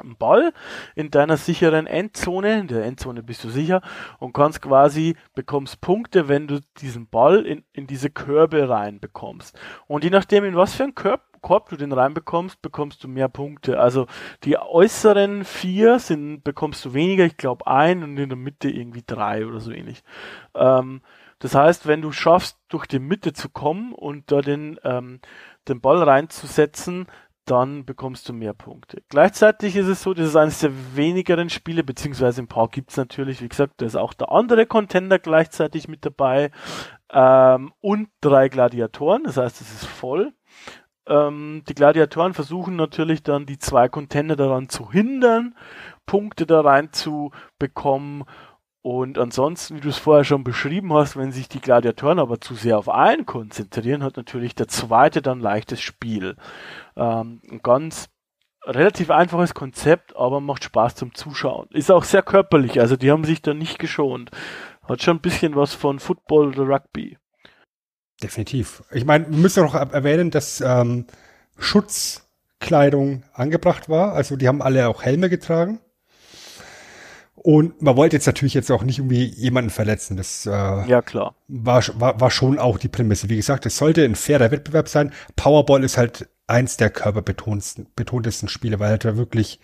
[0.00, 0.52] einen Ball
[0.94, 3.82] in deiner sicheren Endzone, in der Endzone bist du sicher
[4.18, 9.58] und kannst quasi, bekommst Punkte, wenn du diesen Ball in, in diese Körbe reinbekommst.
[9.86, 13.28] Und je nachdem, in was für einen Korb, Korb du den reinbekommst, bekommst du mehr
[13.28, 13.80] Punkte.
[13.80, 14.06] Also
[14.44, 19.02] die äußeren vier sind, bekommst du weniger, ich glaube ein und in der Mitte irgendwie
[19.06, 20.02] drei oder so ähnlich.
[20.54, 21.00] Ähm,
[21.38, 25.20] das heißt, wenn du schaffst, durch die Mitte zu kommen und da den ähm,
[25.68, 27.06] den Ball reinzusetzen,
[27.44, 29.02] dann bekommst du mehr Punkte.
[29.08, 32.96] Gleichzeitig ist es so, das ist eines der wenigeren Spiele, beziehungsweise ein paar gibt es
[32.96, 36.52] natürlich, wie gesagt, da ist auch der andere Contender gleichzeitig mit dabei
[37.12, 40.32] ähm, und drei Gladiatoren, das heißt, es ist voll.
[41.06, 45.56] Ähm, die Gladiatoren versuchen natürlich dann die zwei Contender daran zu hindern,
[46.06, 48.24] Punkte da rein zu bekommen
[48.82, 52.54] und ansonsten, wie du es vorher schon beschrieben hast, wenn sich die Gladiatoren aber zu
[52.54, 56.36] sehr auf einen konzentrieren, hat natürlich der zweite dann leichtes Spiel.
[56.96, 58.08] Ähm, ein ganz
[58.64, 61.68] relativ einfaches Konzept, aber macht Spaß zum Zuschauen.
[61.72, 64.30] Ist auch sehr körperlich, also die haben sich da nicht geschont.
[64.88, 67.18] Hat schon ein bisschen was von Football oder Rugby.
[68.22, 68.82] Definitiv.
[68.92, 71.06] Ich meine, wir müssen noch erwähnen, dass ähm,
[71.58, 74.12] Schutzkleidung angebracht war.
[74.12, 75.80] Also die haben alle auch Helme getragen.
[77.42, 80.18] Und man wollte jetzt natürlich jetzt auch nicht irgendwie jemanden verletzen.
[80.18, 81.34] Das äh, ja, klar.
[81.48, 83.30] War, war, war schon auch die Prämisse.
[83.30, 85.10] Wie gesagt, es sollte ein fairer Wettbewerb sein.
[85.36, 89.58] Powerball ist halt eins der körperbetontesten Spiele, weil halt wirklich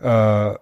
[0.00, 0.54] äh,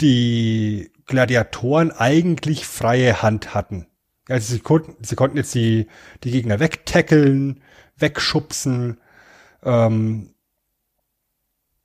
[0.00, 3.88] die Gladiatoren eigentlich freie Hand hatten.
[4.28, 5.88] Also sie konnten, sie konnten jetzt die,
[6.22, 7.64] die Gegner wegtackeln,
[7.96, 9.00] wegschubsen,
[9.64, 10.31] ähm,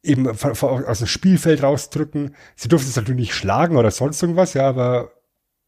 [0.07, 2.35] eben aus dem Spielfeld rausdrücken.
[2.55, 5.11] Sie durften es natürlich nicht schlagen oder sonst irgendwas, ja, aber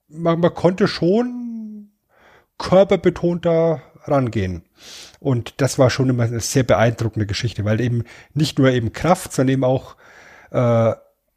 [0.08, 1.92] man, man konnte schon
[2.58, 4.64] körperbetont da rangehen.
[5.20, 9.34] Und das war schon immer eine sehr beeindruckende Geschichte, weil eben nicht nur eben Kraft,
[9.34, 9.96] sondern eben auch
[10.52, 10.94] äh,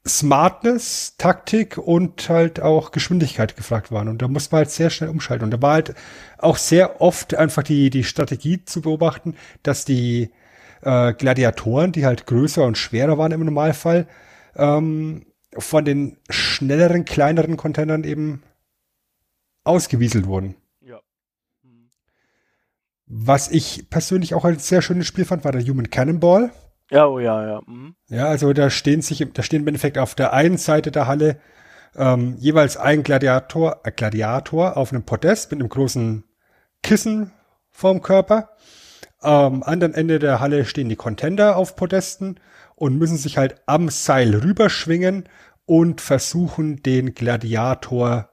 [0.06, 4.08] Smartness, Taktik und halt auch Geschwindigkeit gefragt waren.
[4.08, 5.44] Und da muss man halt sehr schnell umschalten.
[5.44, 5.94] Und da war halt
[6.38, 10.30] auch sehr oft einfach die, die Strategie zu beobachten, dass die
[10.82, 14.06] äh, Gladiatoren, die halt größer und schwerer waren im Normalfall,
[14.56, 15.26] ähm,
[15.56, 18.42] von den schnelleren, kleineren Containern eben
[19.64, 20.56] ausgewieselt wurden.
[20.80, 21.00] Ja.
[21.62, 21.90] Hm.
[23.06, 26.52] Was ich persönlich auch ein sehr schönes Spiel fand, war der Human Cannonball.
[26.90, 27.60] Ja, oh ja, ja.
[27.66, 27.94] Mhm.
[28.08, 31.38] Ja, also da stehen sich, da stehen im Endeffekt auf der einen Seite der Halle
[31.96, 36.24] ähm, jeweils ein Gladiator, äh, Gladiator auf einem Podest mit einem großen
[36.82, 37.32] Kissen
[37.70, 38.50] vorm Körper
[39.22, 42.40] am anderen Ende der Halle stehen die Contender auf Podesten
[42.74, 45.28] und müssen sich halt am Seil rüberschwingen
[45.66, 48.30] und versuchen, den Gladiator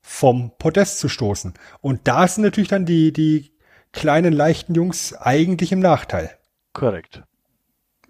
[0.00, 1.54] vom Podest zu stoßen.
[1.80, 3.52] Und da sind natürlich dann die, die
[3.92, 6.30] kleinen, leichten Jungs eigentlich im Nachteil.
[6.72, 7.22] Korrekt.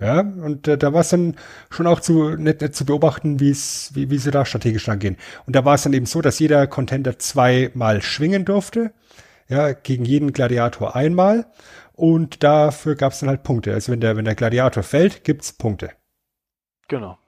[0.01, 1.37] Ja, und äh, da war es dann
[1.71, 5.17] schon auch zu nett, nett zu beobachten, wie es, wie, wie sie da strategisch rangehen.
[5.47, 8.93] Und da war es dann eben so, dass jeder Contender zweimal schwingen durfte.
[9.49, 11.47] Ja, gegen jeden Gladiator einmal.
[11.95, 13.73] Und dafür gab es dann halt Punkte.
[13.73, 15.93] Also wenn der, wenn der Gladiator fällt, gibt's Punkte.
[16.89, 17.19] Genau.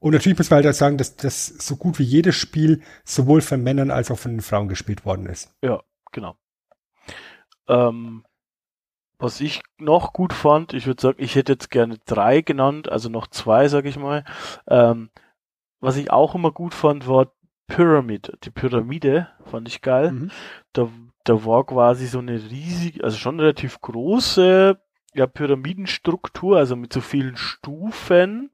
[0.00, 3.40] Und natürlich muss man halt auch sagen, dass das so gut wie jedes Spiel sowohl
[3.40, 5.52] von Männern als auch von den Frauen gespielt worden ist.
[5.62, 6.36] Ja, genau.
[7.68, 8.24] Ähm,
[9.18, 13.08] was ich noch gut fand, ich würde sagen, ich hätte jetzt gerne drei genannt, also
[13.08, 14.24] noch zwei, sag ich mal.
[14.68, 15.10] Ähm,
[15.80, 17.32] was ich auch immer gut fand, war
[17.66, 18.32] Pyramid.
[18.44, 20.12] Die Pyramide fand ich geil.
[20.12, 20.30] Mhm.
[20.72, 20.88] Da,
[21.28, 24.80] da war quasi so eine riesige, also schon relativ große
[25.14, 28.50] ja, Pyramidenstruktur, also mit so vielen Stufen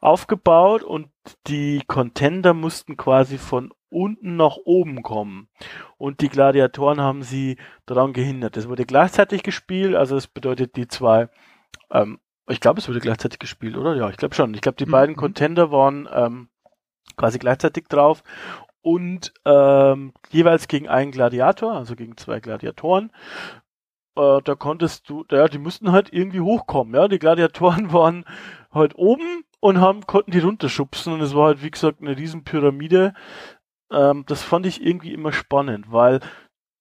[0.00, 1.08] aufgebaut und
[1.46, 5.48] die Contender mussten quasi von unten nach oben kommen.
[5.96, 8.56] Und die Gladiatoren haben sie daran gehindert.
[8.56, 11.28] Es wurde gleichzeitig gespielt, also das bedeutet die zwei,
[11.90, 13.94] ähm, ich glaube, es wurde gleichzeitig gespielt, oder?
[13.94, 14.52] Ja, ich glaube schon.
[14.52, 14.90] Ich glaube, die Mhm.
[14.90, 16.48] beiden Contender waren ähm,
[17.16, 18.22] quasi gleichzeitig drauf
[18.84, 23.10] und ähm, jeweils gegen einen Gladiator, also gegen zwei Gladiatoren.
[24.16, 27.08] Äh, da konntest du, ja, die mussten halt irgendwie hochkommen, ja.
[27.08, 28.26] Die Gladiatoren waren
[28.70, 32.44] halt oben und haben, konnten die runterschubsen und es war halt, wie gesagt, eine riesen
[32.44, 33.14] Pyramide.
[33.90, 36.20] Ähm, das fand ich irgendwie immer spannend, weil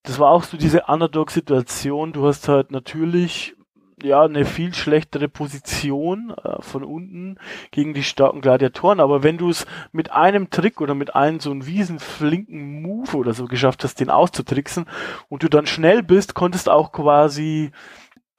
[0.04, 2.12] das war auch so diese Underdog-Situation.
[2.12, 3.56] Du hast halt natürlich
[4.02, 7.38] ja eine viel schlechtere Position äh, von unten
[7.72, 11.52] gegen die starken Gladiatoren, aber wenn du es mit einem Trick oder mit einem so
[11.52, 14.86] einen riesen flinken Move oder so geschafft hast, den auszutricksen
[15.30, 17.72] und du dann schnell bist, konntest auch quasi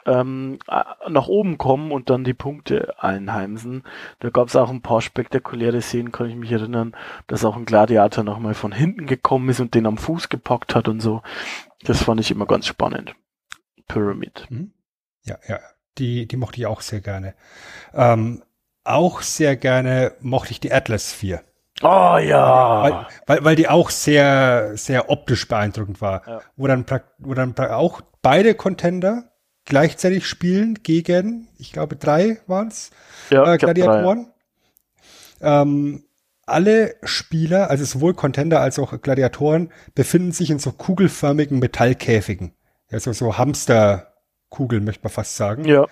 [0.07, 3.85] ähm, äh, nach oben kommen und dann die Punkte einheimsen.
[4.21, 6.95] Da gab es auch ein paar spektakuläre Szenen, kann ich mich erinnern,
[7.27, 10.89] dass auch ein Gladiator nochmal von hinten gekommen ist und den am Fuß gepackt hat
[10.89, 11.23] und so.
[11.83, 13.15] Das fand ich immer ganz spannend.
[13.89, 14.47] Pyramid.
[15.25, 15.61] Ja, ja.
[15.99, 17.35] Die, die mochte ich auch sehr gerne.
[17.93, 18.43] Ähm,
[18.83, 21.43] auch sehr gerne mochte ich die Atlas 4.
[21.83, 22.83] Oh ja!
[22.83, 26.23] Weil, weil, weil die auch sehr, sehr optisch beeindruckend war.
[26.27, 26.41] Ja.
[26.57, 26.85] Wo dann,
[27.19, 29.25] wo dann auch beide Contender
[29.65, 32.91] gleichzeitig spielen gegen, ich glaube, drei waren's
[33.31, 34.33] ja, äh, glaub, drei, Gladiatoren.
[35.41, 36.05] Ähm,
[36.47, 42.53] alle Spieler, also sowohl Contender als auch Gladiatoren, befinden sich in so kugelförmigen Metallkäfigen.
[42.91, 43.37] Also so
[44.55, 45.65] Hamsterkugeln, möchte man fast sagen.
[45.65, 45.87] Ja.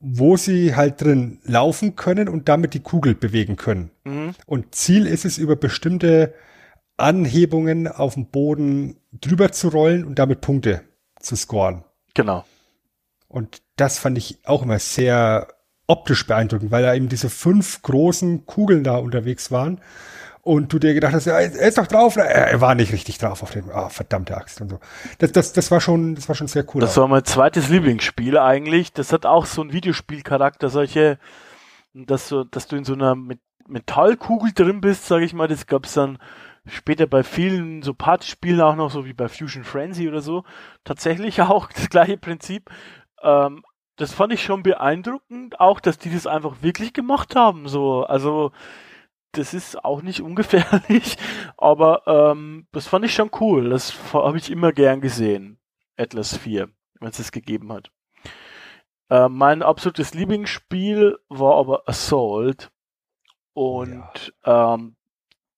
[0.00, 3.90] Wo sie halt drin laufen können und damit die Kugel bewegen können.
[4.04, 4.34] Mhm.
[4.46, 6.34] Und Ziel ist es, über bestimmte
[6.96, 10.82] Anhebungen auf dem Boden drüber zu rollen und damit Punkte
[11.20, 11.84] zu scoren.
[12.14, 12.44] Genau.
[13.28, 15.48] Und das fand ich auch immer sehr
[15.86, 19.80] optisch beeindruckend, weil da eben diese fünf großen Kugeln da unterwegs waren.
[20.48, 22.16] Und du dir gedacht hast, ja, er ist doch drauf.
[22.16, 24.80] Er war nicht richtig drauf auf den, ah, verdammte Axt und so.
[25.18, 26.80] Das, das, das war schon, das war schon sehr cool.
[26.80, 28.94] Das war mein zweites Lieblingsspiel eigentlich.
[28.94, 31.18] Das hat auch so einen Videospielcharakter, solche,
[31.92, 35.48] dass, so, dass du in so einer Met Metallkugel drin bist, sage ich mal.
[35.48, 36.16] Das gab's dann
[36.64, 40.44] später bei vielen so Partyspielen auch noch, so wie bei Fusion Frenzy oder so.
[40.82, 42.70] Tatsächlich auch das gleiche Prinzip.
[43.22, 43.62] Ähm,
[43.96, 47.68] das fand ich schon beeindruckend, auch, dass die das einfach wirklich gemacht haben.
[47.68, 48.50] So, also
[49.32, 51.16] das ist auch nicht ungefährlich,
[51.56, 53.70] aber ähm, das fand ich schon cool.
[53.70, 55.58] Das habe ich immer gern gesehen.
[55.96, 56.68] Atlas 4,
[57.00, 57.90] wenn es es gegeben hat.
[59.10, 62.70] Äh, mein absolutes Lieblingsspiel war aber Assault.
[63.54, 64.96] Und ähm,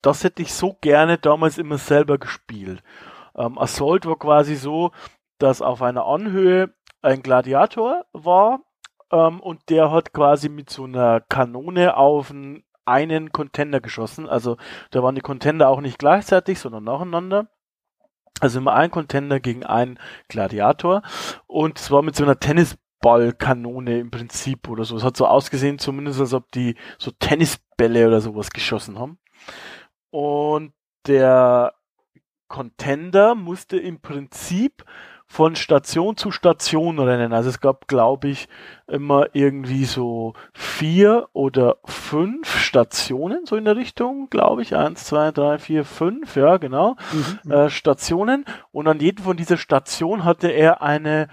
[0.03, 2.83] das hätte ich so gerne damals immer selber gespielt.
[3.37, 4.93] Ähm, Assault war quasi so,
[5.39, 8.61] dass auf einer Anhöhe ein Gladiator war
[9.11, 14.29] ähm, und der hat quasi mit so einer Kanone auf einen, einen Contender geschossen.
[14.29, 14.57] Also
[14.91, 17.49] da waren die Contender auch nicht gleichzeitig, sondern nacheinander.
[18.41, 21.03] Also immer ein Contender gegen einen Gladiator.
[21.47, 24.97] Und es war mit so einer Tennisballkanone im Prinzip oder so.
[24.97, 29.19] Es hat so ausgesehen, zumindest als ob die so Tennisbälle oder sowas geschossen haben.
[30.11, 30.73] Und
[31.07, 31.75] der
[32.49, 34.85] Contender musste im Prinzip
[35.33, 37.33] von Station zu Station rennen.
[37.33, 38.49] Also es gab, glaube ich,
[38.89, 44.75] immer irgendwie so vier oder fünf Stationen, so in der Richtung, glaube ich.
[44.75, 46.97] Eins, zwei, drei, vier, fünf, ja, genau.
[47.45, 47.53] Mhm.
[47.53, 48.45] Äh, Stationen.
[48.73, 51.29] Und an jedem von dieser Stationen hatte er eine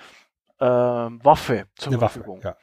[0.59, 2.41] äh, Waffe zur Eine Waffe, Verfügung.
[2.43, 2.55] ja.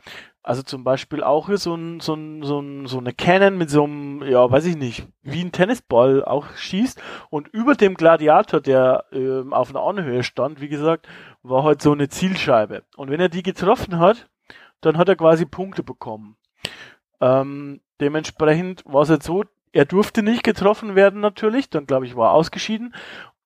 [0.45, 3.71] Also zum Beispiel auch hier so, ein, so, ein, so, ein, so eine Cannon mit
[3.71, 7.01] so einem, ja, weiß ich nicht, wie ein Tennisball auch schießt.
[7.31, 11.09] Und über dem Gladiator, der ähm, auf einer Anhöhe stand, wie gesagt,
[11.43, 12.83] war halt so eine Zielscheibe.
[12.95, 14.29] Und wenn er die getroffen hat,
[14.83, 16.37] dann hat er quasi Punkte bekommen.
[17.23, 22.17] Ähm, dementsprechend war es jetzt so, er durfte nicht getroffen werden natürlich, dann glaube ich
[22.17, 22.95] war er ausgeschieden.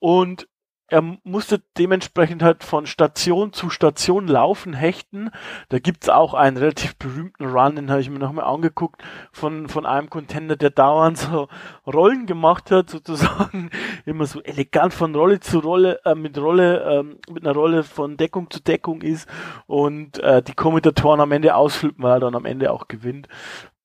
[0.00, 0.48] Und
[0.90, 5.30] er musste dementsprechend halt von Station zu Station laufen, hechten.
[5.68, 9.84] Da gibt's auch einen relativ berühmten Run, den habe ich mir nochmal angeguckt, von, von
[9.84, 11.48] einem Contender, der dauernd so
[11.86, 13.70] Rollen gemacht hat, sozusagen
[14.06, 18.16] immer so elegant von Rolle zu Rolle, äh, mit Rolle, ähm, mit einer Rolle von
[18.16, 19.28] Deckung zu Deckung ist
[19.66, 23.28] und äh, die Kommentatoren am Ende ausflippen, weil er dann am Ende auch gewinnt.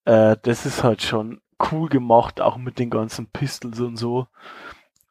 [0.06, 4.26] Äh, das ist halt schon cool gemacht, auch mit den ganzen Pistols und so.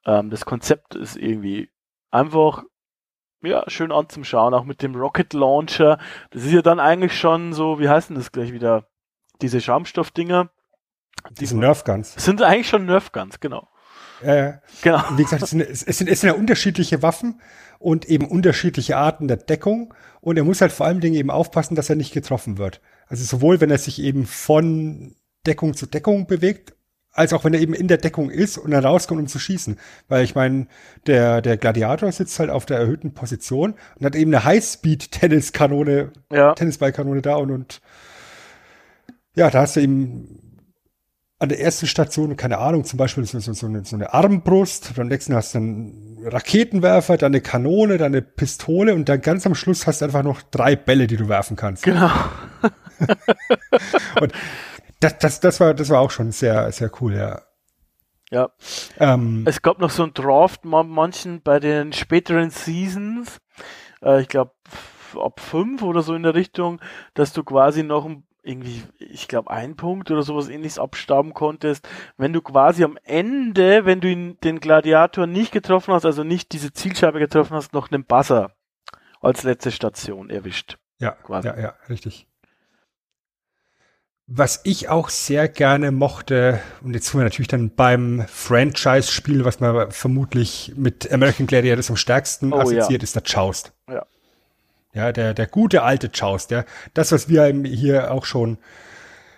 [0.06, 1.70] Ähm, das Konzept ist irgendwie
[2.14, 2.64] einfach
[3.41, 5.97] ja, schön anzuschauen, auch mit dem Rocket Launcher.
[6.32, 8.88] Das ist ja dann eigentlich schon so, wie heißen das gleich wieder?
[9.41, 10.49] Diese Schaumstoffdinger.
[11.32, 12.14] Diese Nerfguns.
[12.16, 13.68] Sind eigentlich schon Nerfguns, genau.
[14.22, 15.03] Äh, genau.
[15.18, 17.41] Wie gesagt, es sind, es, sind, es sind ja unterschiedliche Waffen
[17.80, 19.93] und eben unterschiedliche Arten der Deckung.
[20.22, 22.80] Und er muss halt vor allem Dingen eben aufpassen, dass er nicht getroffen wird.
[23.07, 26.74] Also sowohl, wenn er sich eben von Deckung zu Deckung bewegt,
[27.14, 29.78] als auch wenn er eben in der Deckung ist und dann rauskommt, um zu schießen.
[30.07, 30.68] Weil ich meine,
[31.07, 36.53] der, der Gladiator sitzt halt auf der erhöhten Position und hat eben eine Highspeed-Tenniskanone, ja.
[36.53, 37.82] Tennisballkanone da und, und
[39.36, 40.39] ja, da hast du eben
[41.39, 44.93] an der ersten Station, keine Ahnung, zum Beispiel so, so, so, eine, so eine Armbrust,
[44.95, 49.45] beim nächsten hast du einen Raketenwerfer, dann eine Kanone, dann eine Pistole und dann ganz
[49.45, 51.84] am Schluss hast du einfach noch drei Bälle, die du werfen kannst.
[51.84, 52.09] Genau.
[54.22, 54.32] und
[55.04, 57.41] das, das, das, war, das war auch schon sehr, sehr cool, ja.
[58.32, 58.49] Ja.
[58.97, 63.39] Ähm, es gab noch so ein Draft manchen bei den späteren Seasons,
[64.01, 64.54] äh, ich glaube
[65.16, 66.82] ab fünf oder so in der Richtung,
[67.14, 68.10] dass du quasi noch
[68.41, 71.88] irgendwie, ich glaube, ein Punkt oder sowas ähnliches abstauben konntest,
[72.18, 76.51] wenn du quasi am Ende, wenn du ihn, den Gladiator nicht getroffen hast, also nicht
[76.51, 78.56] diese Zielscheibe getroffen hast, noch einen Buzzer
[79.22, 80.78] als letzte Station erwischt.
[80.99, 81.47] Ja, quasi.
[81.47, 82.28] ja, ja, richtig.
[84.36, 89.59] Was ich auch sehr gerne mochte, und jetzt sind wir natürlich dann beim Franchise-Spiel, was
[89.59, 93.03] man vermutlich mit American Gladiators am stärksten oh, assoziiert, ja.
[93.03, 93.73] ist der Joust.
[93.88, 94.07] Ja.
[94.95, 96.65] Ja, der, der gute alte Joust, der,
[96.95, 98.57] das, was wir hier auch schon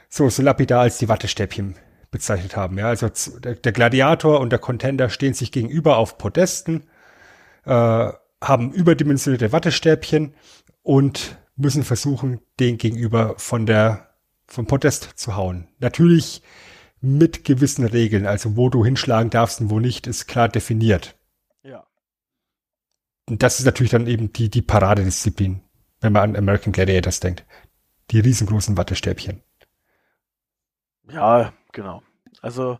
[0.08, 1.76] so, so lapidar als die Wattestäbchen
[2.10, 2.78] bezeichnet haben.
[2.78, 6.84] Ja, also der, der Gladiator und der Contender stehen sich gegenüber auf Podesten,
[7.66, 10.36] äh, haben überdimensionierte Wattestäbchen
[10.84, 14.15] und müssen versuchen, den gegenüber von der
[14.48, 15.68] vom Podest zu hauen.
[15.80, 16.42] Natürlich
[17.02, 21.16] mit gewissen Regeln, also wo du hinschlagen darfst und wo nicht, ist klar definiert.
[21.64, 21.86] Ja.
[23.28, 25.62] Und das ist natürlich dann eben die, die Paradedisziplin,
[26.02, 27.46] wenn man an American Gladiators denkt.
[28.12, 29.42] Die riesengroßen Wattestäbchen.
[31.10, 32.02] Ja, genau.
[32.42, 32.80] Also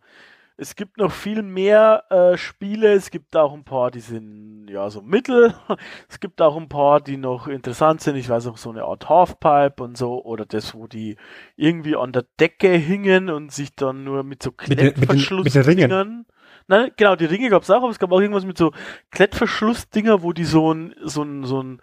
[0.58, 2.94] es gibt noch viel mehr äh, Spiele.
[2.94, 5.54] Es gibt auch ein paar, die sind ja so mittel.
[6.10, 8.16] Es gibt auch ein paar, die noch interessant sind.
[8.16, 10.24] Ich weiß auch so eine Art Halfpipe und so.
[10.24, 11.18] Oder das, wo die
[11.58, 16.26] irgendwie an der Decke hingen und sich dann nur mit so Klettverschlussdingern.
[16.68, 18.72] Nein, genau, die Ringe gab es auch, aber es gab auch irgendwas mit so
[19.12, 21.82] Klettverschlussdinger, wo die so ein, so ein, so ein,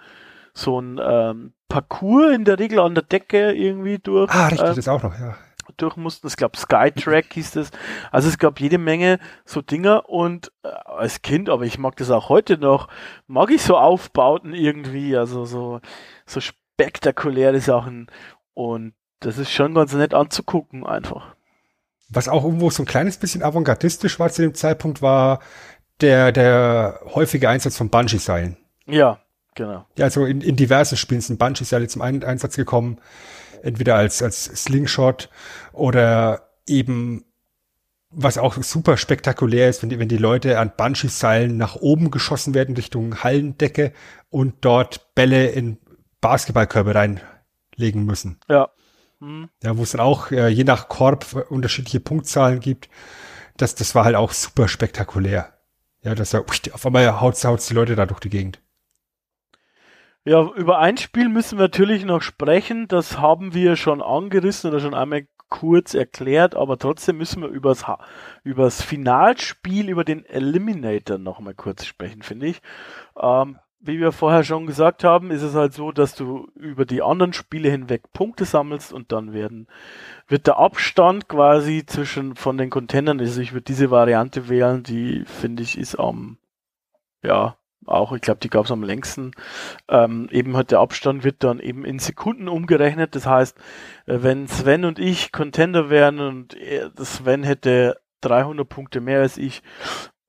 [0.54, 4.30] so ein ähm, Parcours in der Regel an der Decke irgendwie durch.
[4.32, 5.36] Ah, richtig, ähm, das auch noch, ja
[5.76, 6.26] durch mussten.
[6.26, 7.70] Ich glaube, Skytrack hieß das.
[8.10, 12.10] Also es gab jede Menge so Dinger und äh, als Kind, aber ich mag das
[12.10, 12.88] auch heute noch,
[13.26, 15.80] mag ich so Aufbauten irgendwie, also so,
[16.26, 18.08] so spektakuläre Sachen
[18.54, 21.34] und das ist schon ganz nett anzugucken einfach.
[22.08, 25.40] Was auch irgendwo so ein kleines bisschen avantgardistisch war zu dem Zeitpunkt, war
[26.00, 28.56] der, der häufige Einsatz von Bungee-Seilen.
[28.86, 29.20] Ja,
[29.54, 29.86] genau.
[29.96, 32.98] Ja, also in, in diversen Spielen sind Bungee-Seile zum Einsatz gekommen
[33.62, 35.28] entweder als, als Slingshot
[35.72, 37.24] oder eben
[38.12, 42.54] was auch super spektakulär ist, wenn die, wenn die Leute an Bungee-Seilen nach oben geschossen
[42.54, 43.92] werden Richtung Hallendecke
[44.28, 45.78] und dort Bälle in
[46.20, 48.38] Basketballkörbe reinlegen müssen.
[48.48, 48.68] Ja.
[49.20, 49.48] Hm.
[49.62, 52.90] Ja, wo es dann auch äh, je nach Korb unterschiedliche Punktzahlen gibt.
[53.56, 55.52] Das, das war halt auch super spektakulär.
[56.02, 58.60] Ja, dass er auf einmal haut, haut die Leute da durch die Gegend.
[60.24, 62.86] Ja, über ein Spiel müssen wir natürlich noch sprechen.
[62.86, 67.84] Das haben wir schon angerissen oder schon einmal kurz erklärt, aber trotzdem müssen wir übers,
[68.42, 72.62] übers Finalspiel, über den Eliminator noch mal kurz sprechen, finde ich.
[73.20, 77.02] Ähm, wie wir vorher schon gesagt haben, ist es halt so, dass du über die
[77.02, 79.66] anderen Spiele hinweg Punkte sammelst und dann werden,
[80.28, 85.24] wird der Abstand quasi zwischen von den Containern, also ich würde diese Variante wählen, die
[85.26, 86.38] finde ich ist am,
[87.22, 87.56] ja,
[87.86, 89.32] auch, ich glaube, die gab es am längsten.
[89.88, 93.14] Ähm, eben halt der Abstand wird dann eben in Sekunden umgerechnet.
[93.14, 93.56] Das heißt,
[94.06, 96.56] äh, wenn Sven und ich Contender wären und
[96.96, 99.62] Sven hätte 300 Punkte mehr als ich,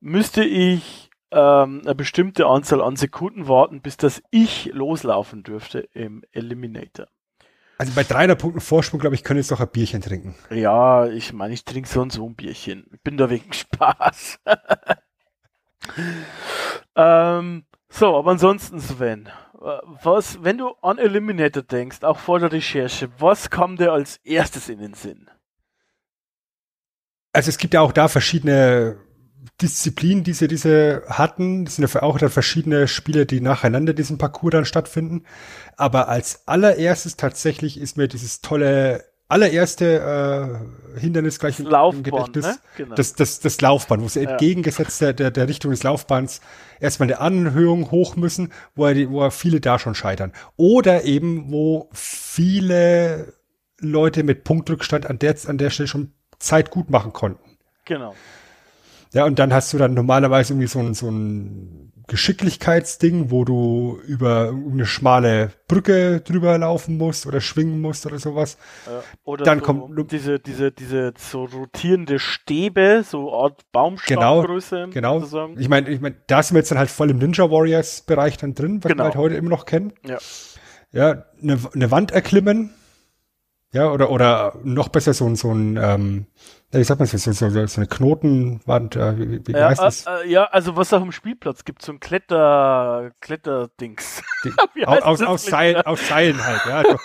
[0.00, 6.22] müsste ich ähm, eine bestimmte Anzahl an Sekunden warten, bis das ich loslaufen dürfte im
[6.32, 7.06] Eliminator.
[7.76, 10.36] Also bei 300 Punkten Vorsprung, glaube ich, können jetzt doch ein Bierchen trinken.
[10.50, 12.86] Ja, ich meine, ich trinke so und so ein Bierchen.
[12.92, 14.40] Ich bin da wegen Spaß.
[16.96, 19.28] Ähm, so, aber ansonsten, Sven,
[19.60, 24.18] äh, was, wenn du an Eliminator denkst, auch vor der Recherche, was kam dir als
[24.24, 25.30] erstes in den Sinn?
[27.32, 28.96] Also es gibt ja auch da verschiedene
[29.60, 31.64] Disziplinen, die sie diese hatten.
[31.64, 35.24] Das sind ja auch dann verschiedene Spiele, die nacheinander diesen Parcours dann stattfinden.
[35.76, 42.02] Aber als allererstes tatsächlich ist mir dieses tolle allererste äh, Hindernis gleich das Laufbahn, im
[42.04, 42.46] Gedächtnis.
[42.46, 42.56] Ne?
[42.76, 42.94] Genau.
[42.94, 44.30] Das, das, das Laufbahn, wo sie ja.
[44.30, 46.40] entgegengesetzt der, der, der Richtung des Laufbahns
[46.80, 50.32] erstmal eine Anhöhung hoch müssen, wo, er, wo er viele da schon scheitern.
[50.56, 53.34] Oder eben, wo viele
[53.80, 57.56] Leute mit Punktrückstand an der, an der Stelle schon Zeit gut machen konnten.
[57.84, 58.14] Genau.
[59.12, 63.98] Ja, und dann hast du dann normalerweise irgendwie so ein, so ein Geschicklichkeitsding, wo du
[64.06, 68.58] über eine schmale Brücke drüber laufen musst oder schwingen musst oder sowas.
[68.86, 74.88] Ja, oder dann so kommt diese, diese, diese so rotierende Stäbe, so Art Baumstammgröße.
[74.92, 75.50] Genau, genau.
[75.56, 78.36] Ich meine, ich meine, da sind wir jetzt dann halt voll im Ninja Warriors Bereich
[78.36, 79.02] dann drin, was genau.
[79.02, 79.92] wir halt heute immer noch kennen.
[80.06, 80.18] Ja.
[80.92, 82.70] Ja, eine, eine Wand erklimmen.
[83.74, 86.26] Ja, oder, oder noch besser so, so ein, ähm,
[86.70, 90.06] wie sagt man so, so, so, so eine Knotenwand, äh, wie, wie ja, heißt das?
[90.06, 94.22] Äh, ja, also was auch im Spielplatz gibt, so ein Kletter, Kletterdings.
[94.86, 96.82] aus, aus, Seil, aus Seilen halt, ja.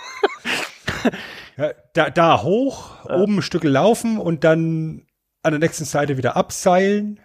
[1.57, 3.17] Ja da, da hoch, ja.
[3.17, 5.05] oben ein Stück laufen und dann
[5.43, 7.19] an der nächsten Seite wieder abseilen.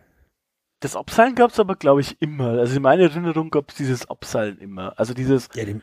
[0.81, 2.59] Das Abseilen gab es aber, glaube ich, immer.
[2.59, 4.99] Also in meiner Erinnerung gab es dieses Abseilen immer.
[4.99, 5.49] Also dieses.
[5.55, 5.81] Ja, die,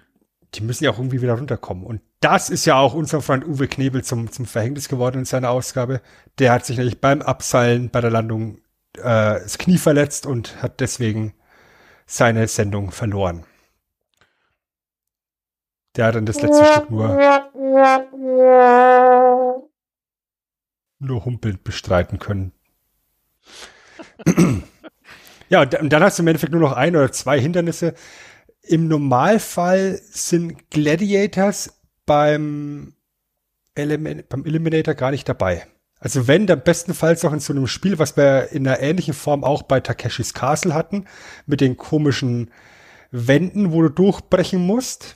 [0.55, 1.85] die müssen ja auch irgendwie wieder runterkommen.
[1.85, 5.49] Und das ist ja auch unser Freund Uwe Knebel zum, zum Verhängnis geworden in seiner
[5.49, 6.01] Ausgabe.
[6.39, 8.57] Der hat sich nämlich beim Abseilen bei der Landung
[8.97, 11.33] äh, das Knie verletzt und hat deswegen
[12.05, 13.45] seine Sendung verloren.
[15.95, 17.09] Der hat dann das letzte Stück nur,
[20.99, 22.53] nur humpelnd bestreiten können.
[25.49, 27.93] ja, und dann hast du im Endeffekt nur noch ein oder zwei Hindernisse,
[28.63, 32.93] im Normalfall sind Gladiators beim,
[33.75, 35.65] Element, beim Eliminator gar nicht dabei.
[35.99, 39.43] Also wenn, dann bestenfalls noch in so einem Spiel, was wir in einer ähnlichen Form
[39.43, 41.05] auch bei Takeshis Castle hatten,
[41.45, 42.49] mit den komischen
[43.11, 45.15] Wänden, wo du durchbrechen musst.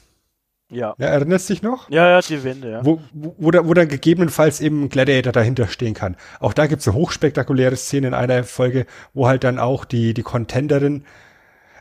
[0.70, 0.96] Ja.
[0.98, 1.90] ja erinnerst dich noch?
[1.90, 2.86] Ja, ja, die Wände, ja.
[2.86, 6.18] Wo, wo, wo dann gegebenenfalls eben ein Gladiator dahinter stehen kann.
[6.40, 10.24] Auch da gibt's eine hochspektakuläre Szene in einer Folge, wo halt dann auch die, die
[10.24, 11.06] Contenderin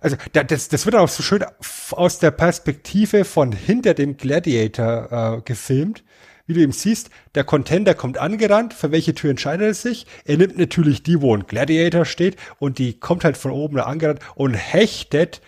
[0.05, 1.45] also das, das wird auch so schön
[1.93, 6.05] aus der Perspektive von hinter dem Gladiator äh, gefilmt.
[6.47, 8.75] Wie du eben siehst, der Contender kommt angerannt.
[8.75, 10.07] Für welche Tür entscheidet er sich?
[10.27, 14.21] Er nimmt natürlich die, wo ein Gladiator steht und die kommt halt von oben angerannt
[14.35, 15.41] und hechtet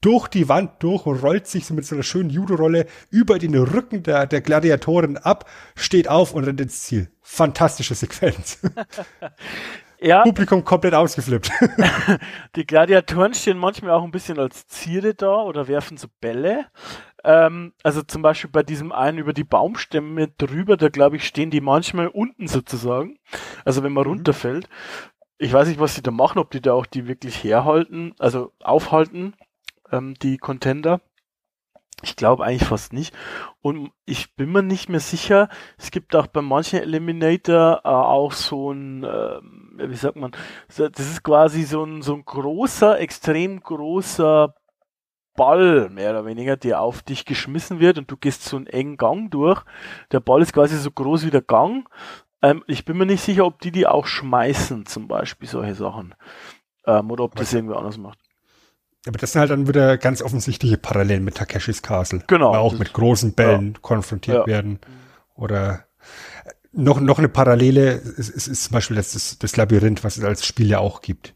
[0.00, 3.56] durch die Wand durch und rollt sich so mit so einer schönen Judo-Rolle über den
[3.56, 7.10] Rücken der, der Gladiatoren ab, steht auf und rennt ins Ziel.
[7.20, 8.58] Fantastische Sequenz.
[10.00, 10.22] Ja.
[10.22, 11.50] Publikum komplett ausgeflippt.
[12.56, 16.66] die Gladiatoren stehen manchmal auch ein bisschen als Ziere da oder werfen so Bälle.
[17.24, 21.50] Ähm, also zum Beispiel bei diesem einen über die Baumstämme drüber, da glaube ich, stehen
[21.50, 23.18] die manchmal unten sozusagen.
[23.64, 24.10] Also wenn man mhm.
[24.10, 24.68] runterfällt.
[25.38, 28.52] Ich weiß nicht, was sie da machen, ob die da auch die wirklich herhalten, also
[28.62, 29.34] aufhalten,
[29.92, 31.00] ähm, die Contender.
[32.06, 33.12] Ich glaube eigentlich fast nicht.
[33.62, 35.48] Und ich bin mir nicht mehr sicher.
[35.76, 39.40] Es gibt auch bei manchen Eliminator äh, auch so ein, äh,
[39.76, 40.30] wie sagt man,
[40.68, 44.54] das ist quasi so ein, so ein großer, extrem großer
[45.34, 48.96] Ball, mehr oder weniger, der auf dich geschmissen wird und du gehst so einen engen
[48.96, 49.64] Gang durch.
[50.12, 51.88] Der Ball ist quasi so groß wie der Gang.
[52.40, 56.14] Ähm, ich bin mir nicht sicher, ob die die auch schmeißen, zum Beispiel solche Sachen.
[56.86, 58.20] Ähm, oder ob das irgendwie anders macht.
[59.06, 62.22] Aber das sind halt dann wieder ganz offensichtliche Parallelen mit Takeshis Castle.
[62.26, 62.52] Genau.
[62.52, 63.78] Weil auch mit großen Bällen ja.
[63.80, 64.46] konfrontiert ja.
[64.46, 64.80] werden.
[65.34, 65.84] Oder
[66.44, 70.16] äh, noch, noch eine Parallele ist, ist, ist zum Beispiel das, das, das Labyrinth, was
[70.16, 71.34] es als Spiel ja auch gibt.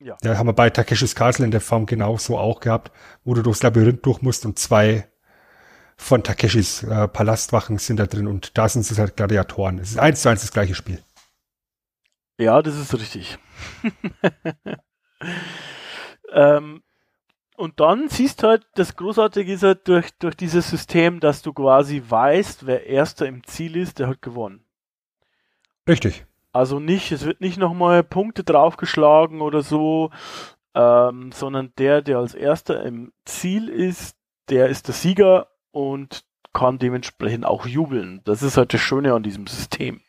[0.00, 0.16] Ja.
[0.20, 2.90] Da haben wir bei Takeshis Castle in der Form genauso auch gehabt,
[3.24, 5.08] wo du durchs Labyrinth durch musst und zwei
[5.96, 9.78] von Takeshis äh, Palastwachen sind da drin und da sind es halt Gladiatoren.
[9.78, 11.00] Es ist eins zu eins das gleiche Spiel.
[12.38, 13.38] Ja, das ist richtig.
[16.32, 16.82] Ähm,
[17.56, 21.52] und dann siehst du halt, das Großartige ist halt durch, durch dieses System, dass du
[21.52, 24.64] quasi weißt, wer Erster im Ziel ist, der hat gewonnen.
[25.86, 26.24] Richtig.
[26.52, 30.10] Also nicht, es wird nicht nochmal Punkte draufgeschlagen oder so,
[30.74, 34.16] ähm, sondern der, der als Erster im Ziel ist,
[34.48, 38.20] der ist der Sieger und kann dementsprechend auch jubeln.
[38.24, 40.00] Das ist halt das Schöne an diesem System.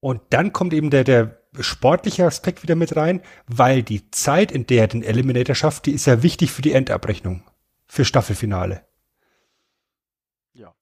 [0.00, 4.66] Und dann kommt eben der, der sportliche Aspekt wieder mit rein, weil die Zeit, in
[4.66, 7.42] der er den Eliminator schafft, die ist ja wichtig für die Endabrechnung.
[7.86, 8.84] Für Staffelfinale.
[10.54, 10.74] Ja.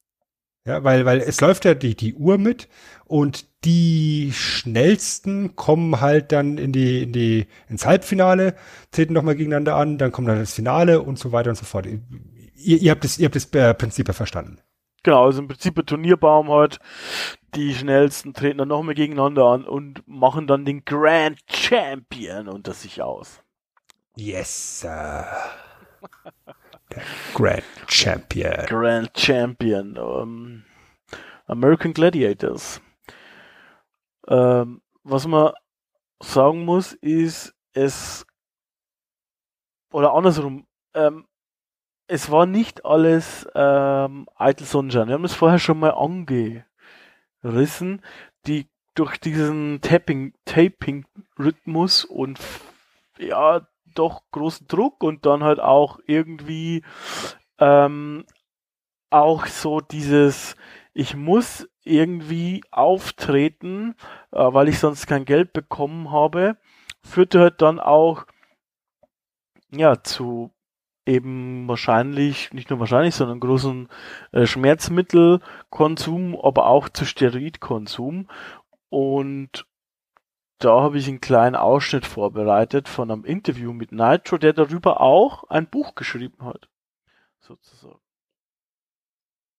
[0.67, 2.69] Ja, weil, weil es läuft ja die, die Uhr mit
[3.05, 8.55] und die schnellsten kommen halt dann in die, in die, ins Halbfinale,
[8.91, 11.87] treten nochmal gegeneinander an, dann kommt dann das Finale und so weiter und so fort.
[11.87, 14.59] Ihr, ihr habt das, ihr habt das äh, Prinzip ja verstanden.
[15.05, 16.79] Genau, also im Prinzip ein Turnierbaum halt.
[17.55, 23.01] Die schnellsten treten dann nochmal gegeneinander an und machen dann den Grand Champion unter sich
[23.01, 23.41] aus.
[24.17, 25.27] Yes, Sir.
[27.35, 28.67] Grand Champion.
[28.67, 29.97] Grand Champion.
[29.99, 30.65] Um,
[31.47, 32.81] American Gladiators.
[34.27, 35.53] Ähm, was man
[36.23, 38.25] sagen muss, ist, es
[39.93, 41.27] oder andersrum, ähm,
[42.07, 45.09] es war nicht alles ähm, Eitel Sonnenschein.
[45.09, 48.03] Wir haben es vorher schon mal angerissen,
[48.47, 52.39] die durch diesen Tapping, Taping-Rhythmus und
[53.19, 56.85] ja, doch großen Druck und dann halt auch irgendwie
[57.59, 58.25] ähm,
[59.11, 60.57] auch so dieses,
[60.93, 63.95] ich muss irgendwie auftreten,
[64.33, 66.57] äh, weil ich sonst kein Geld bekommen habe,
[67.03, 68.27] führte halt dann auch
[69.71, 70.54] ja zu
[71.07, 73.89] eben wahrscheinlich, nicht nur wahrscheinlich, sondern großen
[74.33, 78.29] äh, Schmerzmittelkonsum, aber auch zu Steroidkonsum.
[78.89, 79.67] Und
[80.59, 85.45] da habe ich einen kleinen Ausschnitt vorbereitet von einem Interview mit Nitro, der darüber auch
[85.51, 86.69] ein Buch geschrieben hat.
[87.41, 88.04] Sozusagen.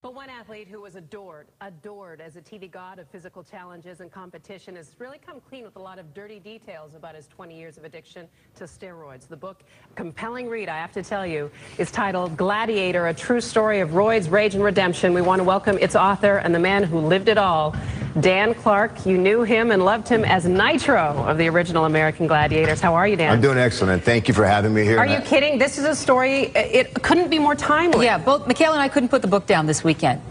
[0.05, 4.11] But one athlete who was adored, adored as a TV god of physical challenges and
[4.11, 7.75] competition has really come clean with a lot of dirty details about his 20 years
[7.79, 9.27] of addiction to steroids.
[9.27, 9.63] The book,
[9.95, 11.49] compelling read, I have to tell you,
[11.79, 15.11] is titled Gladiator, a true story of roids, rage, and redemption.
[15.11, 17.75] We want to welcome its author and the man who lived it all,
[18.19, 19.05] Dan Clark.
[19.05, 22.79] You knew him and loved him as Nitro of the original American Gladiators.
[22.79, 23.31] How are you, Dan?
[23.31, 24.03] I'm doing excellent.
[24.03, 24.97] Thank you for having me here.
[24.99, 25.57] Are you kidding?
[25.57, 28.05] This is a story, it couldn't be more timely.
[28.05, 30.21] Yeah, both Michaela and I couldn't put the book down this weekend.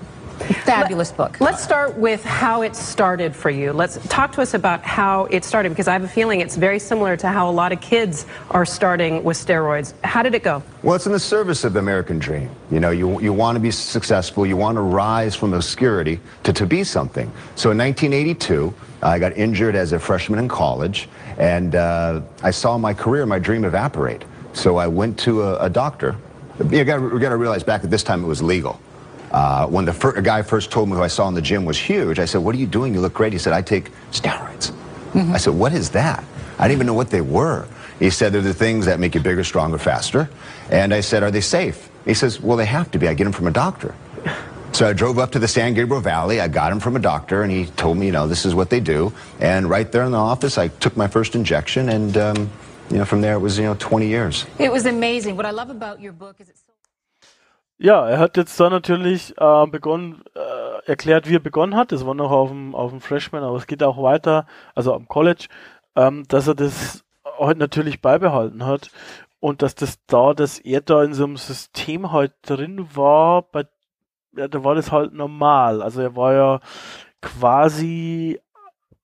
[0.44, 1.40] Fabulous book.
[1.40, 3.72] Let's start with how it started for you.
[3.72, 6.78] Let's talk to us about how it started because I have a feeling it's very
[6.78, 9.94] similar to how a lot of kids are starting with steroids.
[10.04, 10.62] How did it go?
[10.82, 12.50] Well, it's in the service of the American dream.
[12.70, 16.52] You know, you, you want to be successful, you want to rise from obscurity to,
[16.52, 17.32] to be something.
[17.54, 22.76] So in 1982, I got injured as a freshman in college, and uh, I saw
[22.78, 24.24] my career, my dream evaporate.
[24.52, 26.16] So I went to a, a doctor.
[26.70, 28.80] You got to realize back at this time it was legal.
[29.34, 31.76] Uh, when the fir- guy first told me who I saw in the gym was
[31.76, 32.94] huge, I said, What are you doing?
[32.94, 33.32] You look great.
[33.32, 34.72] He said, I take steroids.
[35.12, 36.22] I said, What is that?
[36.56, 37.66] I didn't even know what they were.
[37.98, 40.30] He said, They're the things that make you bigger, stronger, faster.
[40.70, 41.90] And I said, Are they safe?
[42.04, 43.08] He says, Well, they have to be.
[43.08, 43.96] I get them from a doctor.
[44.70, 46.40] So I drove up to the San Gabriel Valley.
[46.40, 48.70] I got him from a doctor, and he told me, you know, this is what
[48.70, 49.12] they do.
[49.40, 52.50] And right there in the office, I took my first injection, and um,
[52.88, 54.46] you know, from there it was you know 20 years.
[54.60, 55.36] It was amazing.
[55.36, 56.63] What I love about your book is it's so
[57.84, 61.92] Ja, er hat jetzt da natürlich äh, begonnen, äh, erklärt, wie er begonnen hat.
[61.92, 65.06] Das war noch auf dem, auf dem Freshman, aber es geht auch weiter, also am
[65.06, 65.48] College,
[65.94, 67.04] ähm, dass er das
[67.38, 68.90] halt natürlich beibehalten hat
[69.38, 73.66] und dass das da, dass er da in so einem System halt drin war, bei,
[74.34, 75.82] ja, da war das halt normal.
[75.82, 76.60] Also er war ja
[77.20, 78.40] quasi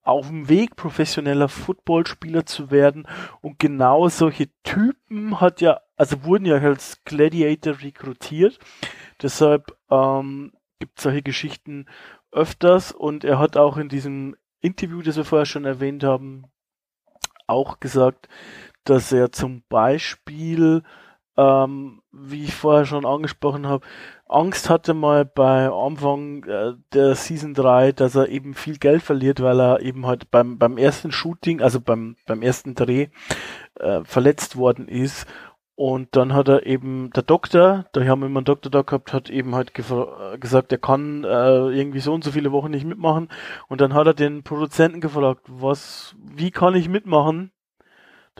[0.02, 3.06] auf dem Weg, professioneller Footballspieler zu werden.
[3.40, 8.58] Und genau solche Typen hat ja, also wurden ja als Gladiator rekrutiert.
[9.22, 11.86] Deshalb ähm, gibt es solche Geschichten
[12.32, 12.92] öfters.
[12.92, 16.44] Und er hat auch in diesem Interview, das wir vorher schon erwähnt haben,
[17.46, 18.28] auch gesagt,
[18.84, 20.82] dass er zum Beispiel,
[21.36, 23.86] ähm, wie ich vorher schon angesprochen habe,
[24.30, 29.40] Angst hatte mal bei Anfang äh, der Season 3, dass er eben viel Geld verliert,
[29.42, 33.08] weil er eben halt beim, beim ersten Shooting, also beim, beim ersten Dreh,
[33.78, 35.26] äh, verletzt worden ist.
[35.74, 39.12] Und dann hat er eben, der Doktor, da haben wir immer einen Doktor da gehabt,
[39.12, 42.84] hat eben halt äh, gesagt, er kann äh, irgendwie so und so viele Wochen nicht
[42.84, 43.28] mitmachen.
[43.68, 47.50] Und dann hat er den Produzenten gefragt, was, wie kann ich mitmachen,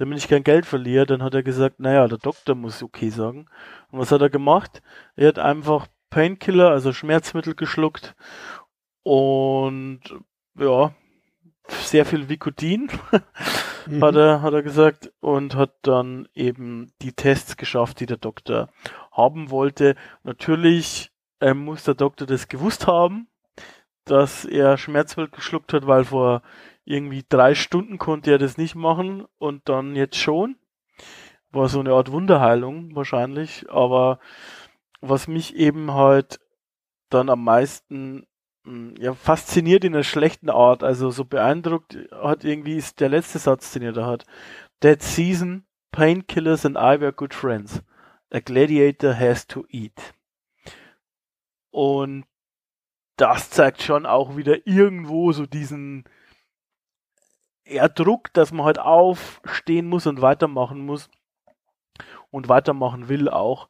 [0.00, 1.04] damit ich kein Geld verliere?
[1.04, 3.46] Dann hat er gesagt, naja, der Doktor muss okay sagen.
[3.90, 4.82] Und was hat er gemacht?
[5.14, 8.16] Er hat einfach Painkiller, also Schmerzmittel geschluckt
[9.02, 10.00] und
[10.58, 10.92] ja,
[11.68, 12.90] sehr viel Vicodin
[14.00, 18.70] hat er, hat er gesagt und hat dann eben die Tests geschafft, die der Doktor
[19.12, 19.96] haben wollte.
[20.24, 23.28] Natürlich äh, muss der Doktor das gewusst haben,
[24.04, 26.42] dass er Schmerzmittel geschluckt hat, weil vor
[26.84, 30.56] irgendwie drei Stunden konnte er das nicht machen und dann jetzt schon.
[31.52, 34.18] War so eine Art Wunderheilung wahrscheinlich, aber
[35.00, 36.40] was mich eben halt
[37.08, 38.26] dann am meisten
[38.64, 43.38] mh, ja, fasziniert in einer schlechten Art, also so beeindruckt hat irgendwie ist der letzte
[43.38, 44.26] Satz, den er da hat.
[44.80, 47.82] That season, painkillers and I were good friends.
[48.30, 50.14] A gladiator has to eat.
[51.70, 52.24] Und
[53.20, 56.04] das zeigt schon auch wieder irgendwo so diesen
[57.64, 61.08] eher dass man halt aufstehen muss und weitermachen muss
[62.30, 63.68] und weitermachen will auch,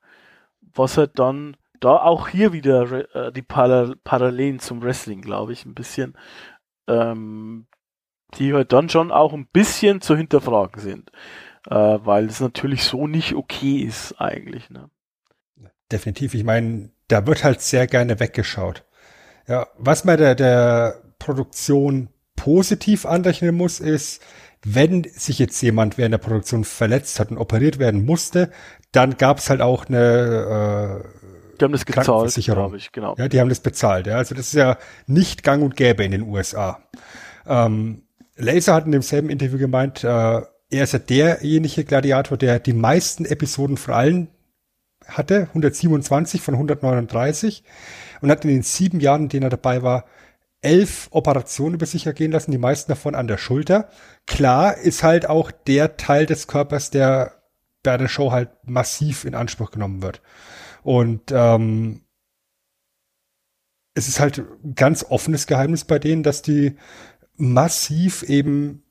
[0.60, 5.64] was halt dann da auch hier wieder äh, die Par Parallelen zum Wrestling, glaube ich,
[5.64, 6.16] ein bisschen,
[6.86, 7.66] ähm,
[8.34, 11.10] die halt dann schon auch ein bisschen zu hinterfragen sind,
[11.66, 14.70] äh, weil es natürlich so nicht okay ist eigentlich.
[14.70, 14.90] Ne?
[15.90, 16.34] Definitiv.
[16.34, 18.84] Ich meine, da wird halt sehr gerne weggeschaut.
[19.50, 24.22] Ja, was man der, der Produktion positiv anrechnen muss, ist,
[24.64, 28.52] wenn sich jetzt jemand während der Produktion verletzt hat und operiert werden musste,
[28.92, 31.20] dann gab es halt auch eine äh,
[31.60, 33.16] die haben das gezahlt, glaube ich, genau.
[33.18, 34.06] Ja, die haben das bezahlt.
[34.06, 36.80] Ja, also das ist ja nicht gang und gäbe in den USA.
[37.44, 38.04] Ähm,
[38.36, 43.24] Laser hat in demselben Interview gemeint, äh, er ist ja derjenige Gladiator, der die meisten
[43.24, 44.28] Episoden vor allen
[45.06, 47.64] hatte, 127 von 139
[48.20, 50.04] und hat in den sieben Jahren, in denen er dabei war,
[50.62, 53.88] elf Operationen über sich ergehen lassen, die meisten davon an der Schulter.
[54.26, 57.42] Klar ist halt auch der Teil des Körpers, der
[57.82, 60.20] bei der Show halt massiv in Anspruch genommen wird.
[60.82, 62.02] Und ähm,
[63.94, 64.42] es ist halt
[64.74, 66.76] ganz offenes Geheimnis bei denen, dass die
[67.36, 68.82] massiv eben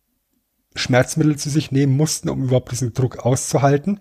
[0.75, 3.99] Schmerzmittel zu sich nehmen mussten, um überhaupt diesen Druck auszuhalten,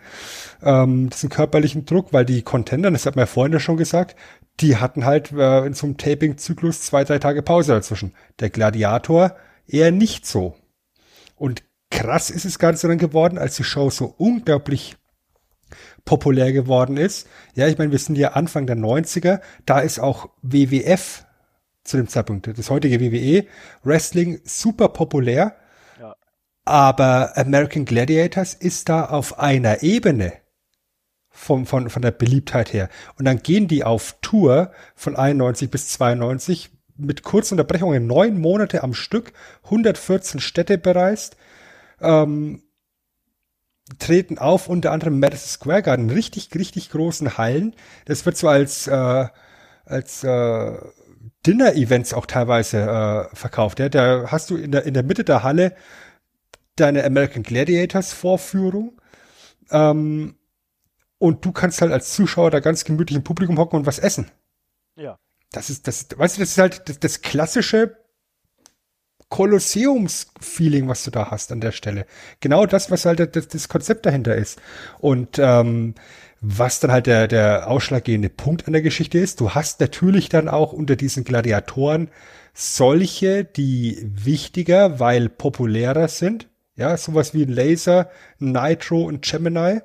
[0.63, 4.17] ähm, diesen körperlichen Druck, weil die Contender, das hat man ja vorhin ja schon gesagt,
[4.61, 8.15] die hatten halt äh, in so einem Taping-Zyklus zwei, drei Tage Pause dazwischen.
[8.41, 9.37] Der Gladiator
[9.67, 10.57] eher nicht so.
[11.37, 14.97] Und krass ist es Ganze dann geworden, als die Show so unglaublich
[16.05, 17.29] populär geworden ist.
[17.55, 21.27] Ja, ich meine, wir sind ja Anfang der 90er, da ist auch WWF
[21.85, 23.47] zu dem Zeitpunkt, das heutige WWE,
[23.83, 25.57] Wrestling super populär.
[26.01, 26.15] Ja.
[26.65, 30.33] Aber American Gladiators ist da auf einer Ebene
[31.39, 32.89] vom, von, von der Beliebtheit her.
[33.17, 38.83] Und dann gehen die auf Tour von 91 bis 92 mit kurzen Unterbrechungen neun Monate
[38.83, 39.33] am Stück,
[39.65, 41.37] 114 Städte bereist,
[42.01, 42.63] ähm,
[43.99, 47.75] treten auf, unter anderem Madison Square Garden, richtig, richtig großen Hallen.
[48.05, 49.27] Das wird so als, äh,
[49.85, 50.73] als äh,
[51.47, 53.79] Dinner-Events auch teilweise äh, verkauft.
[53.79, 53.89] Ja?
[53.89, 55.75] Da hast du in der, in der Mitte der Halle
[56.77, 59.01] deine American Gladiators Vorführung.
[59.71, 60.38] Ähm,
[61.19, 64.31] und du kannst halt als Zuschauer da ganz gemütlich im Publikum hocken und was essen.
[64.97, 65.19] Ja.
[65.53, 67.97] Das ist, das, weißt du, das ist halt das, das klassische
[69.29, 72.07] Kolosseums-Feeling, was du da hast an der Stelle.
[72.41, 74.61] Genau das, was halt das, das Konzept dahinter ist.
[75.01, 75.95] Und ähm,
[76.41, 80.49] was dann halt der, der ausschlaggebende Punkt an der Geschichte ist, du hast natürlich dann
[80.49, 82.11] auch unter diesen Gladiatoren
[82.55, 86.49] solche, die wichtiger, weil populärer sind.
[86.77, 88.09] Ja, sowas wie ein Laser,
[88.41, 89.81] ein Nitro und Gemini.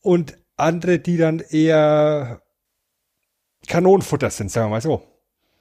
[0.00, 2.42] Und andere, die dann eher
[3.66, 5.02] Kanonenfutter sind, sagen wir mal so.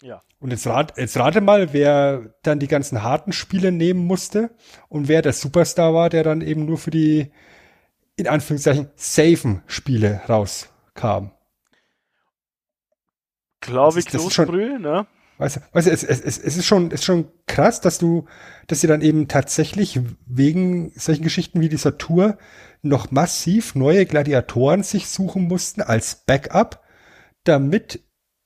[0.02, 0.24] Ja.
[0.40, 4.52] Und jetzt, rat, jetzt rate mal, wer dann die ganzen harten Spiele nehmen musste
[4.90, 7.32] und wer der Superstar war, der dann eben nur für die,
[8.16, 11.32] in Anführungszeichen, safen Spiele rauskam.
[13.62, 15.08] Glaube ich, Kloßbrühe, ne?
[15.38, 15.62] Weißt du,
[15.92, 18.26] es, es, es ist schon, ist schon krass, dass du,
[18.66, 22.38] dass sie dann eben tatsächlich wegen solchen Geschichten wie dieser Tour
[22.82, 26.84] noch massiv neue Gladiatoren sich suchen mussten als Backup,
[27.44, 28.02] damit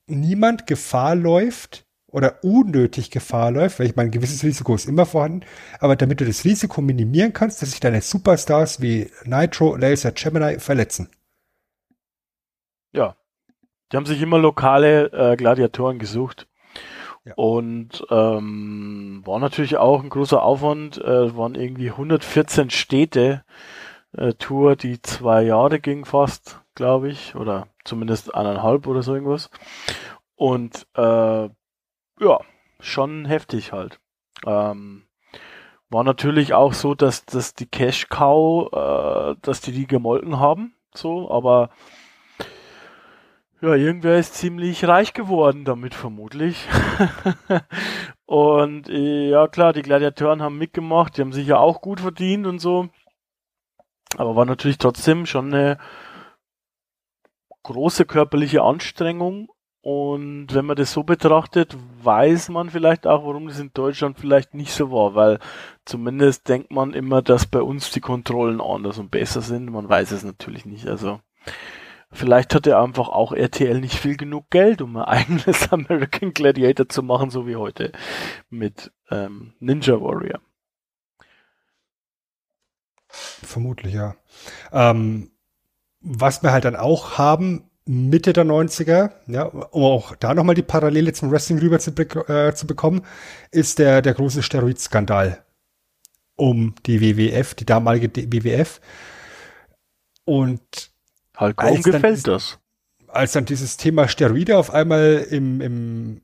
[0.07, 5.05] niemand Gefahr läuft oder unnötig Gefahr läuft, weil ich meine, ein gewisses Risiko ist immer
[5.05, 5.45] vorhanden,
[5.79, 10.59] aber damit du das Risiko minimieren kannst, dass sich deine Superstars wie Nitro, Laser, Gemini
[10.59, 11.09] verletzen.
[12.91, 13.15] Ja.
[13.91, 16.47] Die haben sich immer lokale äh, Gladiatoren gesucht.
[17.35, 20.97] Und ähm, war natürlich auch ein großer Aufwand.
[20.97, 23.43] Äh, waren irgendwie 114 Städte
[24.13, 29.49] äh, Tour, die zwei Jahre ging fast, glaube ich, oder zumindest eineinhalb oder so irgendwas.
[30.35, 31.49] Und äh,
[32.19, 32.39] ja,
[32.79, 33.99] schon heftig halt.
[34.45, 35.07] Ähm,
[35.89, 40.73] war natürlich auch so, dass, dass die Cash Cow, äh, dass die die gemolken haben,
[40.93, 41.69] so, aber
[43.61, 46.67] ja, irgendwer ist ziemlich reich geworden damit vermutlich.
[48.25, 52.47] und äh, ja klar, die Gladiatoren haben mitgemacht, die haben sich ja auch gut verdient
[52.47, 52.89] und so.
[54.17, 55.77] Aber war natürlich trotzdem schon eine
[57.63, 59.49] große körperliche Anstrengung.
[59.83, 64.53] Und wenn man das so betrachtet, weiß man vielleicht auch, warum das in Deutschland vielleicht
[64.53, 65.39] nicht so war, weil
[65.85, 69.71] zumindest denkt man immer, dass bei uns die Kontrollen anders und besser sind.
[69.71, 70.87] Man weiß es natürlich nicht.
[70.87, 71.19] Also
[72.11, 77.03] vielleicht hatte einfach auch RTL nicht viel genug Geld, um ein eigenes American Gladiator zu
[77.03, 77.91] machen, so wie heute
[78.49, 80.39] mit ähm, Ninja Warrior.
[83.07, 84.15] Vermutlich, ja.
[84.71, 85.31] Ähm,
[85.99, 90.61] was wir halt dann auch haben, Mitte der 90er, ja, um auch da nochmal die
[90.61, 93.01] Parallele zum Wrestling rüber zu, äh, zu bekommen,
[93.51, 95.43] ist der, der große Steroidskandal
[96.35, 98.81] um die WWF, die damalige WWF.
[100.25, 100.90] Und
[101.41, 102.59] Hulk Hogan gefällt das.
[103.07, 106.21] Als dann dieses Thema Steroide auf einmal im, im,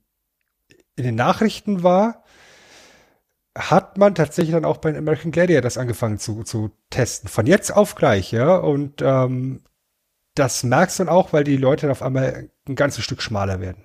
[0.96, 2.24] in den Nachrichten war,
[3.58, 7.28] hat man tatsächlich dann auch bei American Gladiator das angefangen zu, zu testen.
[7.28, 8.56] Von jetzt auf gleich, ja.
[8.56, 9.64] Und ähm,
[10.36, 13.60] das merkst du dann auch, weil die Leute dann auf einmal ein ganzes Stück schmaler
[13.60, 13.84] werden.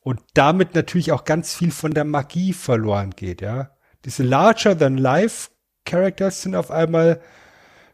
[0.00, 3.70] Und damit natürlich auch ganz viel von der Magie verloren geht, ja.
[4.04, 5.50] Diese larger than life
[5.84, 7.20] Characters sind auf einmal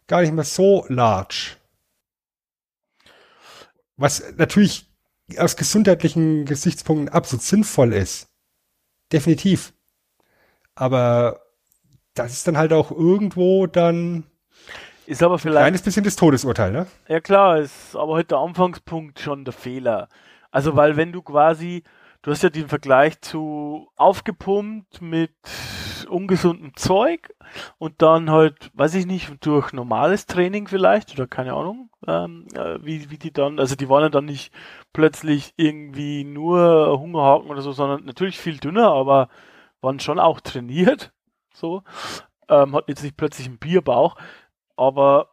[0.07, 1.57] gar nicht mehr so large.
[4.01, 4.91] Was natürlich
[5.37, 8.29] aus gesundheitlichen Gesichtspunkten absolut sinnvoll ist.
[9.13, 9.75] Definitiv.
[10.75, 11.43] Aber
[12.15, 14.25] das ist dann halt auch irgendwo dann
[15.07, 15.59] ist aber vielleicht.
[15.59, 16.87] Ein kleines bisschen das Todesurteil, ne?
[17.09, 20.09] Ja klar, ist aber heute der Anfangspunkt schon der Fehler.
[20.51, 21.83] Also weil wenn du quasi,
[22.23, 25.35] du hast ja den Vergleich zu aufgepumpt mit
[26.11, 27.35] ungesundem Zeug
[27.79, 32.79] und dann halt, weiß ich nicht, durch normales Training vielleicht oder keine Ahnung, ähm, äh,
[32.83, 34.53] wie, wie die dann, also die waren ja dann nicht
[34.93, 39.29] plötzlich irgendwie nur Hungerhaken oder so, sondern natürlich viel dünner, aber
[39.81, 41.13] waren schon auch trainiert,
[41.55, 41.83] so,
[42.49, 44.17] ähm, hat jetzt nicht plötzlich einen Bierbauch
[44.81, 45.29] aber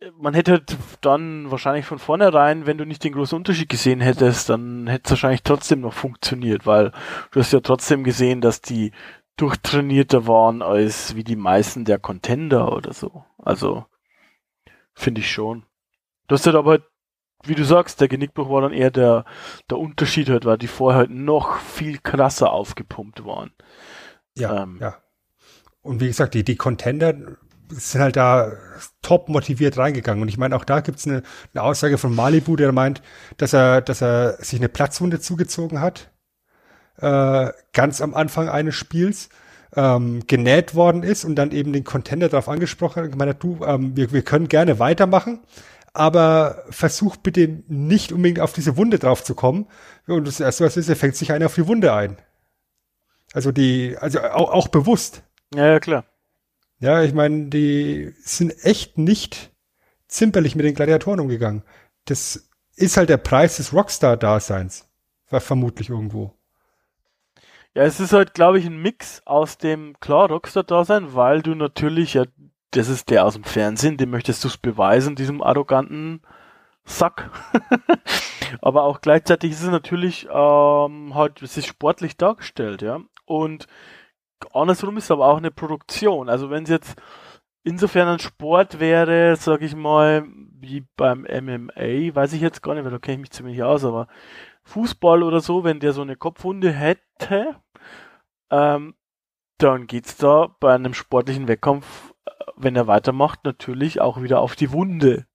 [0.00, 4.02] äh, man hätte halt dann wahrscheinlich von vornherein, wenn du nicht den großen Unterschied gesehen
[4.02, 6.92] hättest, dann hätte es wahrscheinlich trotzdem noch funktioniert, weil
[7.32, 8.92] du hast ja trotzdem gesehen, dass die
[9.36, 13.24] durchtrainierter waren als wie die meisten der Contender oder so.
[13.38, 13.84] Also
[14.94, 15.64] finde ich schon.
[16.28, 16.80] Du hast halt aber,
[17.42, 19.24] wie du sagst, der Genickbruch war dann eher der,
[19.68, 23.52] der Unterschied halt, weil die vorher halt noch viel krasser aufgepumpt waren.
[24.36, 24.96] Ja, ähm, ja.
[25.82, 27.14] Und wie gesagt, die, die Contender
[27.68, 28.52] sind halt da
[29.02, 30.22] top motiviert reingegangen.
[30.22, 33.02] Und ich meine, auch da gibt's eine, eine Aussage von Malibu, der meint,
[33.36, 36.13] dass er, dass er sich eine Platzwunde zugezogen hat,
[36.98, 39.28] äh, ganz am Anfang eines Spiels,
[39.76, 43.42] ähm, genäht worden ist und dann eben den Contender darauf angesprochen hat und gemeint hat,
[43.42, 45.40] du, ähm, wir, wir können gerne weitermachen,
[45.92, 49.66] aber versuch bitte nicht unbedingt auf diese Wunde drauf zu kommen.
[50.06, 52.16] Und das erste, was ist, er fängt sich einer auf die Wunde ein.
[53.32, 55.22] Also die, also auch, auch bewusst.
[55.54, 56.04] Ja, ja, klar.
[56.80, 59.52] Ja, ich meine, die sind echt nicht
[60.08, 61.62] zimperlich mit den Gladiatoren umgegangen.
[62.04, 64.86] Das ist halt der Preis des Rockstar-Daseins.
[65.30, 66.36] War vermutlich irgendwo.
[67.74, 72.14] Ja, es ist halt, glaube ich, ein Mix aus dem, klar, Rockstar-Dasein, weil du natürlich,
[72.14, 72.24] ja,
[72.70, 76.22] das ist der aus dem Fernsehen, dem möchtest du es beweisen, diesem arroganten
[76.84, 77.30] Sack.
[78.60, 83.00] Aber auch gleichzeitig ist es natürlich ähm, halt, es ist sportlich dargestellt, ja.
[83.26, 83.66] Und
[84.52, 86.28] andersrum ist aber auch eine Produktion.
[86.28, 86.96] Also wenn es jetzt
[87.62, 90.26] insofern ein Sport wäre, sag ich mal,
[90.60, 93.84] wie beim MMA, weiß ich jetzt gar nicht, weil da kenne ich mich ziemlich aus,
[93.84, 94.08] aber
[94.64, 97.56] Fußball oder so, wenn der so eine Kopfwunde hätte,
[98.50, 98.94] ähm,
[99.58, 104.56] dann geht's da bei einem sportlichen Wettkampf, äh, wenn er weitermacht, natürlich auch wieder auf
[104.56, 105.26] die Wunde.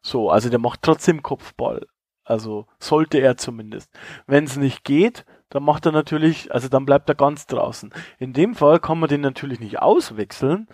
[0.00, 1.86] So, also der macht trotzdem Kopfball.
[2.24, 3.90] Also sollte er zumindest.
[4.26, 7.92] Wenn es nicht geht, dann macht er natürlich, also dann bleibt er ganz draußen.
[8.18, 10.66] In dem Fall kann man den natürlich nicht auswechseln,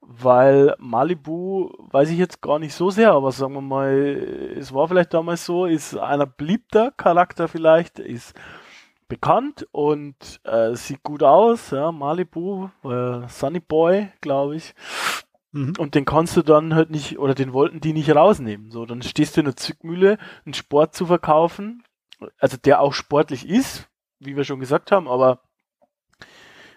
[0.00, 3.92] weil Malibu, weiß ich jetzt gar nicht so sehr, aber sagen wir mal,
[4.56, 8.34] es war vielleicht damals so, ist einer beliebter Charakter vielleicht, ist
[9.08, 14.74] bekannt und äh, sieht gut aus, ja, Malibu, äh, Sunny Boy, glaube ich.
[15.52, 15.74] Mhm.
[15.78, 18.70] Und den kannst du dann halt nicht, oder den wollten die nicht rausnehmen.
[18.70, 20.16] So, dann stehst du in der Zückmühle,
[20.46, 21.82] einen Sport zu verkaufen,
[22.38, 23.89] also der auch sportlich ist,
[24.20, 25.40] wie wir schon gesagt haben, aber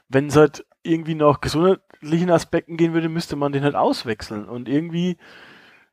[0.07, 4.49] wenn es halt irgendwie nach gesundheitlichen Aspekten gehen würde, müsste man den halt auswechseln.
[4.49, 5.17] Und irgendwie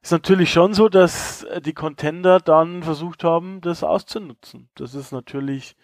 [0.02, 4.68] ist natürlich schon so, dass die Contender dann versucht haben, das auszunutzen.
[4.74, 5.76] Das ist natürlich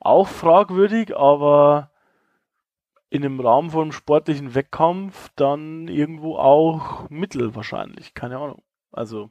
[0.00, 1.90] auch fragwürdig, aber
[3.08, 8.14] in einem Rahmen von einem sportlichen Wettkampf dann irgendwo auch Mittel wahrscheinlich.
[8.14, 8.62] Keine Ahnung.
[8.92, 9.30] Also.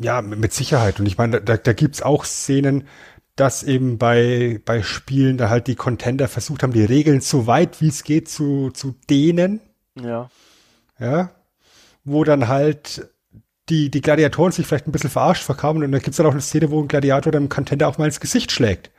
[0.00, 0.98] Ja, mit Sicherheit.
[0.98, 2.88] Und ich meine, da, da gibt's auch Szenen,
[3.36, 7.80] dass eben bei, bei Spielen da halt die Contender versucht haben, die Regeln so weit
[7.80, 9.60] wie es geht zu, zu dehnen.
[10.00, 10.30] Ja.
[10.98, 11.30] Ja.
[12.04, 13.08] Wo dann halt
[13.68, 16.40] die, die Gladiatoren sich vielleicht ein bisschen verarscht verkaufen und da gibt's dann auch eine
[16.40, 18.90] Szene, wo ein Gladiator dem Contender auch mal ins Gesicht schlägt.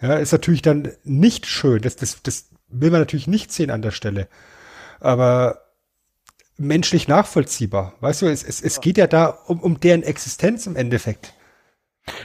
[0.00, 1.82] Ja, ist natürlich dann nicht schön.
[1.82, 4.28] Das, das, das will man natürlich nicht sehen an der Stelle.
[5.00, 5.62] Aber
[6.56, 7.94] menschlich nachvollziehbar.
[8.00, 11.34] Weißt du, es, es, es geht ja da um, um deren Existenz im Endeffekt.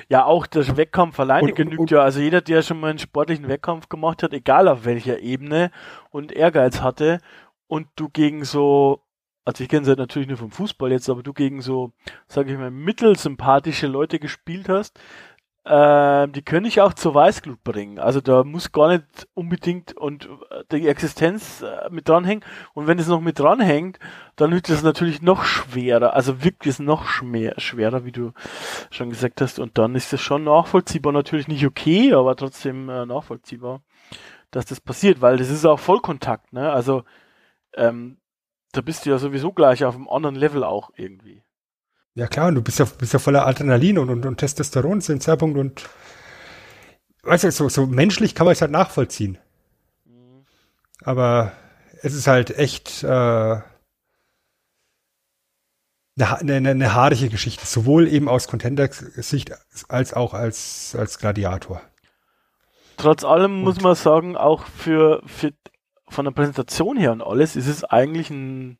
[0.09, 2.01] Ja, auch der Wettkampf alleine und, genügt und, ja.
[2.01, 5.71] Also jeder, der schon mal einen sportlichen Wettkampf gemacht hat, egal auf welcher Ebene
[6.09, 7.19] und Ehrgeiz hatte
[7.67, 9.03] und du gegen so
[9.47, 11.93] also ich kenne es halt natürlich nur vom Fußball jetzt, aber du gegen so,
[12.27, 14.99] sage ich mal, mittelsympathische Leute gespielt hast,
[15.67, 17.99] äh, die können ich auch zur Weißglut bringen.
[17.99, 22.45] Also da muss gar nicht unbedingt und äh, die Existenz äh, mit dranhängen.
[22.73, 23.99] Und wenn es noch mit dranhängt,
[24.37, 26.13] dann wird es natürlich noch schwerer.
[26.13, 28.31] Also wirkt es noch schwer, schwerer, wie du
[28.91, 29.59] schon gesagt hast.
[29.59, 33.81] Und dann ist es schon nachvollziehbar, natürlich nicht okay, aber trotzdem äh, nachvollziehbar,
[34.51, 36.53] dass das passiert, weil das ist auch Vollkontakt.
[36.53, 36.71] Ne?
[36.71, 37.03] Also
[37.75, 38.17] ähm,
[38.71, 41.43] da bist du ja sowieso gleich auf einem anderen Level auch irgendwie.
[42.17, 45.11] Ja klar, und du bist ja, bist ja voller Adrenalin und, und, und Testosteron zu
[45.11, 45.87] dem Zeitpunkt und
[47.21, 49.37] weißt du, so, so menschlich kann man es halt nachvollziehen.
[50.03, 50.43] Mhm.
[51.03, 51.51] Aber
[52.01, 53.63] es ist halt echt äh, eine,
[56.15, 59.51] eine, eine haarige Geschichte, sowohl eben aus Contender-Sicht
[59.87, 61.83] als auch als, als Gladiator.
[62.97, 65.53] Trotz allem und muss man sagen, auch für, für
[66.09, 68.79] von der Präsentation her und alles ist es eigentlich ein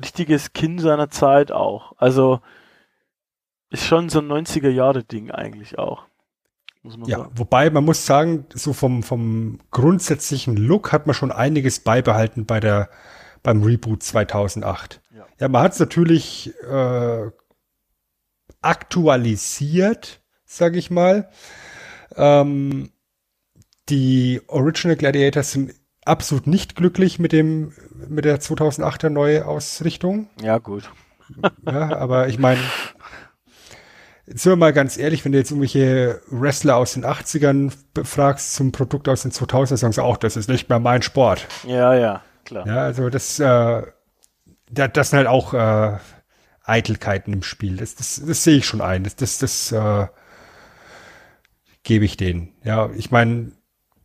[0.00, 1.94] richtiges Kind seiner Zeit auch.
[1.98, 2.40] Also
[3.70, 6.04] ist schon so ein 90er Jahre Ding eigentlich auch.
[7.06, 7.32] ja, sagen.
[7.34, 12.60] wobei man muss sagen, so vom, vom grundsätzlichen Look hat man schon einiges beibehalten bei
[12.60, 12.90] der,
[13.42, 15.00] beim Reboot 2008.
[15.14, 17.30] Ja, ja man hat es natürlich äh,
[18.60, 21.30] aktualisiert, sage ich mal.
[22.16, 22.90] Ähm,
[23.88, 27.72] die Original Gladiators sind absolut nicht glücklich mit dem
[28.08, 30.28] mit der 2008er Neuausrichtung.
[30.40, 30.90] Ja, gut.
[31.66, 32.60] ja, aber ich meine,
[34.26, 38.72] sind wir mal ganz ehrlich, wenn du jetzt irgendwelche Wrestler aus den 80ern befragst zum
[38.72, 41.46] Produkt aus den 2000ern, sagen sie auch, das ist nicht mehr mein Sport.
[41.66, 42.66] Ja, ja, klar.
[42.66, 43.82] Ja, also das, äh,
[44.70, 45.98] das, das sind halt auch äh,
[46.64, 47.76] Eitelkeiten im Spiel.
[47.76, 49.04] Das, das, das sehe ich schon ein.
[49.04, 50.06] Das, das, das äh,
[51.82, 52.54] gebe ich denen.
[52.64, 53.52] Ja, ich meine,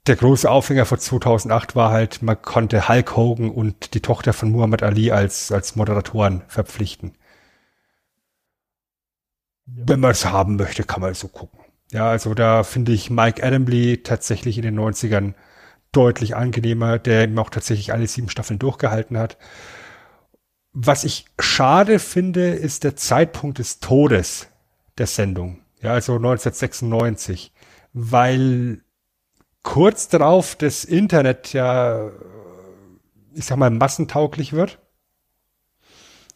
[0.07, 4.51] der große Aufhänger von 2008 war halt, man konnte Hulk Hogan und die Tochter von
[4.51, 7.13] Muhammad Ali als, als Moderatoren verpflichten.
[9.65, 11.59] Wenn man es haben möchte, kann man so gucken.
[11.91, 15.33] Ja, also da finde ich Mike Adamley tatsächlich in den 90ern
[15.91, 19.37] deutlich angenehmer, der eben auch tatsächlich alle sieben Staffeln durchgehalten hat.
[20.73, 24.47] Was ich schade finde, ist der Zeitpunkt des Todes
[24.97, 25.59] der Sendung.
[25.81, 27.53] Ja, also 1996.
[27.93, 28.83] Weil
[29.67, 32.09] kurz darauf das Internet ja,
[33.33, 34.79] ich sag mal, massentauglich wird.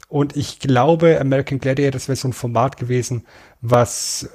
[0.10, 3.26] Und ich glaube, American Gladiator, das wäre so ein Format gewesen,
[3.62, 4.30] was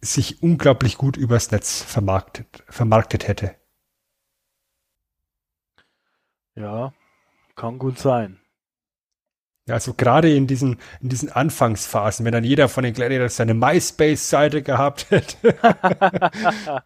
[0.00, 3.56] sich unglaublich gut übers Netz vermarktet, vermarktet hätte.
[6.54, 6.94] Ja,
[7.56, 8.41] kann gut sein.
[9.68, 14.62] Also gerade in diesen, in diesen Anfangsphasen, wenn dann jeder von den Gladiators seine MySpace-Seite
[14.62, 15.54] gehabt hätte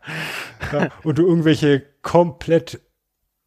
[0.72, 2.80] ja, und du irgendwelche komplett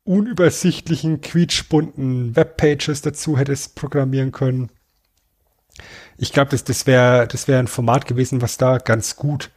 [0.04, 4.72] unübersichtlichen, quietschbunten Webpages dazu hättest programmieren können.
[6.18, 9.52] Ich glaube, das, das wäre das wäre ein Format gewesen, was da ganz gut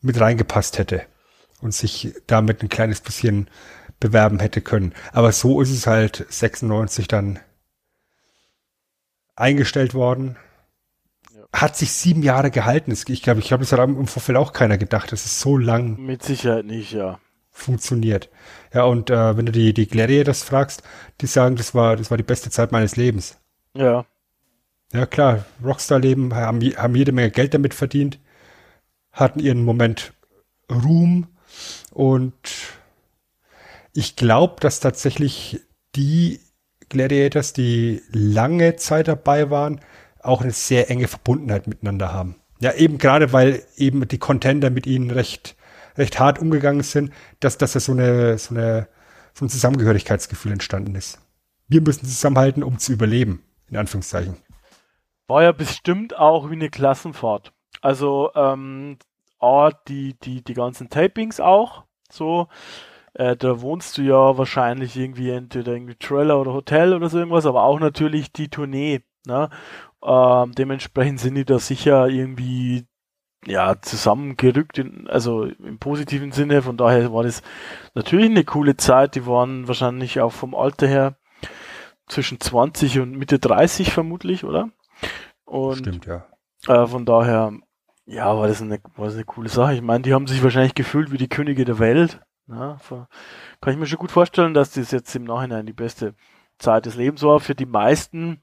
[0.00, 1.02] mit reingepasst hätte
[1.60, 3.48] und sich damit ein kleines bisschen
[4.00, 4.94] bewerben hätte können.
[5.12, 7.38] Aber so ist es halt 96 dann
[9.40, 10.36] eingestellt worden.
[11.34, 11.42] Ja.
[11.52, 12.92] Hat sich sieben Jahre gehalten.
[12.92, 15.12] Ich glaube, ich glaube, das hat im Vorfeld auch keiner gedacht.
[15.12, 15.98] Das ist so lang.
[15.98, 17.18] Mit Sicherheit nicht, ja.
[17.50, 18.30] Funktioniert.
[18.72, 20.82] Ja, und äh, wenn du die, die Gladiators fragst,
[21.20, 23.36] die sagen, das war, das war die beste Zeit meines Lebens.
[23.74, 24.06] Ja.
[24.92, 25.44] Ja, klar.
[25.64, 28.18] Rockstar-Leben haben, haben jede Menge Geld damit verdient,
[29.12, 30.12] hatten ihren Moment
[30.70, 31.26] Ruhm
[31.90, 32.34] und
[33.92, 35.60] ich glaube, dass tatsächlich
[35.96, 36.40] die
[36.90, 39.80] Gladiators, die lange Zeit dabei waren,
[40.22, 42.36] auch eine sehr enge Verbundenheit miteinander haben.
[42.60, 45.56] Ja, eben gerade, weil eben die Contender mit ihnen recht,
[45.96, 48.88] recht hart umgegangen sind, dass, dass da so eine, so eine,
[49.32, 51.18] so ein Zusammengehörigkeitsgefühl entstanden ist.
[51.68, 54.36] Wir müssen zusammenhalten, um zu überleben, in Anführungszeichen.
[55.28, 57.52] War ja bestimmt auch wie eine Klassenfahrt.
[57.80, 58.98] Also, ähm,
[59.88, 62.48] die, die, die ganzen Tapings auch, so,
[63.14, 67.46] äh, da wohnst du ja wahrscheinlich irgendwie entweder irgendwie Trailer oder Hotel oder so irgendwas,
[67.46, 69.02] aber auch natürlich die Tournee.
[69.26, 69.50] Ne?
[70.02, 72.86] Ähm, dementsprechend sind die da sicher irgendwie
[73.46, 76.62] ja zusammengerückt, in, also im positiven Sinne.
[76.62, 77.42] Von daher war das
[77.94, 79.14] natürlich eine coole Zeit.
[79.14, 81.16] Die waren wahrscheinlich auch vom Alter her
[82.06, 84.70] zwischen 20 und Mitte 30 vermutlich, oder?
[85.44, 86.26] Und, Stimmt, ja.
[86.66, 87.52] Äh, von daher,
[88.06, 89.74] ja, war das, eine, war das eine coole Sache.
[89.74, 92.20] Ich meine, die haben sich wahrscheinlich gefühlt wie die Könige der Welt.
[92.50, 92.78] Ja,
[93.60, 96.14] kann ich mir schon gut vorstellen, dass das jetzt im Nachhinein die beste
[96.58, 97.38] Zeit des Lebens war.
[97.38, 98.42] Für die meisten,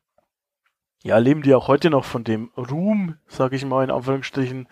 [1.04, 4.70] ja, leben die auch heute noch von dem Ruhm, sage ich mal in Anführungsstrichen,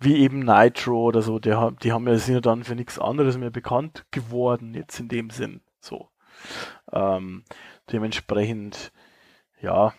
[0.00, 1.38] wie eben Nitro oder so.
[1.38, 5.08] Die, die haben ja, sind ja dann für nichts anderes mehr bekannt geworden, jetzt in
[5.08, 5.60] dem Sinn.
[5.78, 6.08] So.
[6.90, 7.44] Ähm,
[7.92, 8.92] dementsprechend,
[9.60, 9.94] ja,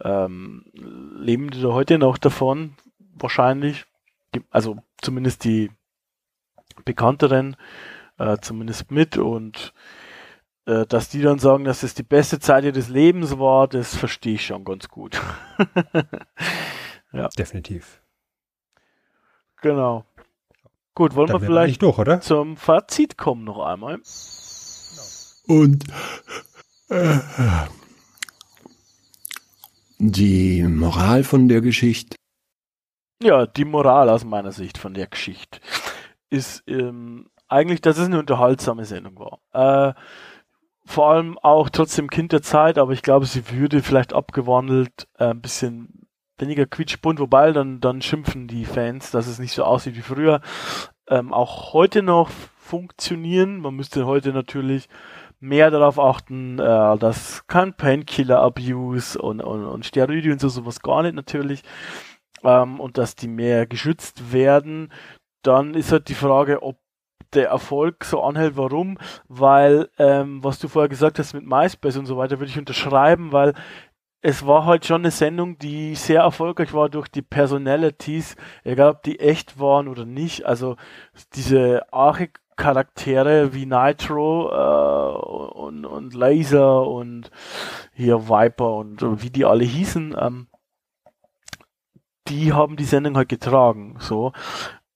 [0.00, 3.84] ähm, leben die da heute noch davon, wahrscheinlich.
[4.48, 5.70] Also zumindest die
[6.86, 7.56] bekannteren,
[8.22, 9.72] äh, zumindest mit und
[10.66, 14.34] äh, dass die dann sagen, dass es die beste Zeit ihres Lebens war, das verstehe
[14.34, 15.20] ich schon ganz gut.
[17.12, 17.28] ja.
[17.36, 18.00] Definitiv.
[19.60, 20.04] Genau.
[20.94, 22.20] Gut, wollen Dann wir vielleicht durch, oder?
[22.20, 24.00] zum Fazit kommen noch einmal.
[25.46, 25.84] Und
[26.90, 27.18] äh,
[29.98, 32.16] die Moral von der Geschichte?
[33.22, 35.60] Ja, die Moral aus meiner Sicht von der Geschichte
[36.28, 39.90] ist ähm, eigentlich, dass es eine unterhaltsame Sendung war.
[39.90, 39.94] Äh,
[40.84, 45.26] vor allem auch trotzdem Kind der Zeit, aber ich glaube, sie würde vielleicht abgewandelt äh,
[45.26, 46.08] ein bisschen
[46.38, 50.40] weniger quietschbunt, wobei dann, dann schimpfen die Fans, dass es nicht so aussieht wie früher.
[51.08, 53.60] Ähm, auch heute noch funktionieren.
[53.60, 54.88] Man müsste heute natürlich
[55.38, 61.02] mehr darauf achten, äh, dass kein Painkiller-Abuse und, und, und Steroide und so sowas gar
[61.02, 61.62] nicht natürlich.
[62.42, 64.92] Ähm, und dass die mehr geschützt werden.
[65.42, 66.76] Dann ist halt die Frage, ob
[67.34, 68.56] der Erfolg so anhält.
[68.56, 68.98] Warum?
[69.28, 73.32] Weil, ähm, was du vorher gesagt hast mit MySpace und so weiter, würde ich unterschreiben,
[73.32, 73.54] weil
[74.22, 79.02] es war halt schon eine Sendung, die sehr erfolgreich war durch die Personalities, egal ob
[79.02, 80.46] die echt waren oder nicht.
[80.46, 80.76] Also
[81.34, 87.32] diese Arche-Charaktere wie Nitro äh, und, und Laser und
[87.92, 90.46] hier Viper und, und wie die alle hießen, ähm,
[92.28, 93.96] die haben die Sendung halt getragen.
[93.98, 94.32] So.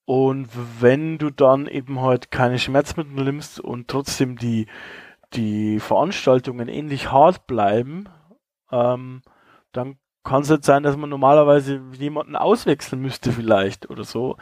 [0.07, 0.49] Und
[0.81, 4.67] wenn du dann eben halt keine Schmerzmittel nimmst und trotzdem die,
[5.35, 8.09] die Veranstaltungen ähnlich hart bleiben,
[8.71, 9.23] ähm,
[9.73, 14.37] dann kann es halt sein, dass man normalerweise jemanden auswechseln müsste vielleicht oder so.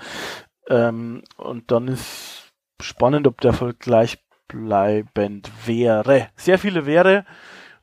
[0.69, 6.29] Ähm, und dann ist spannend, ob der Erfolg gleichbleibend wäre.
[6.37, 7.25] Sehr viele wäre.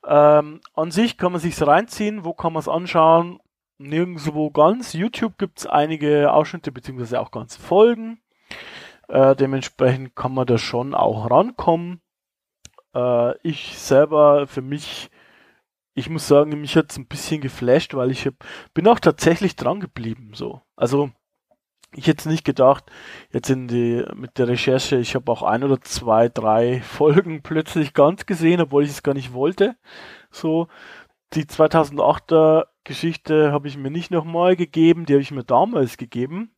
[0.06, 2.26] Ähm, an sich kann man sich's reinziehen.
[2.26, 3.40] Wo kann man es anschauen?
[3.82, 4.94] Nirgendwo ganz.
[4.94, 8.22] YouTube gibt es einige Ausschnitte beziehungsweise auch ganze Folgen.
[9.08, 12.02] Äh, dementsprechend kann man da schon auch rankommen.
[12.95, 15.10] Äh, ich selber für mich
[15.94, 18.36] ich muss sagen, mich hat es ein bisschen geflasht, weil ich hab,
[18.74, 20.32] bin auch tatsächlich dran geblieben.
[20.34, 20.62] So.
[20.76, 21.12] Also
[21.94, 22.86] ich hätte nicht gedacht,
[23.32, 27.94] jetzt in die, mit der Recherche, ich habe auch ein oder zwei, drei Folgen plötzlich
[27.94, 29.76] ganz gesehen, obwohl ich es gar nicht wollte.
[30.32, 30.68] So,
[31.34, 36.52] die 2008er Geschichte habe ich mir nicht nochmal gegeben, die habe ich mir damals gegeben.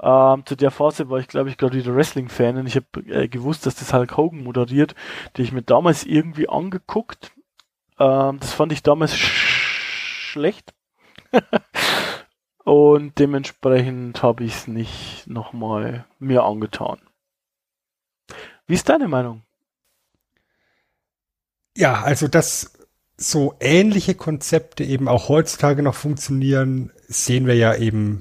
[0.00, 3.28] Ähm, zu der Phase war ich, glaube ich, gerade wieder Wrestling-Fan und ich habe äh,
[3.28, 4.94] gewusst, dass das Hulk Hogan moderiert,
[5.36, 7.32] die ich mir damals irgendwie angeguckt
[7.98, 10.74] ähm, das fand ich damals sch schlecht.
[12.64, 17.00] Und dementsprechend habe ich es nicht nochmal mir angetan.
[18.66, 19.44] Wie ist deine Meinung?
[21.76, 22.85] Ja, also dass
[23.16, 28.20] so ähnliche Konzepte eben auch heutzutage noch funktionieren, sehen wir ja eben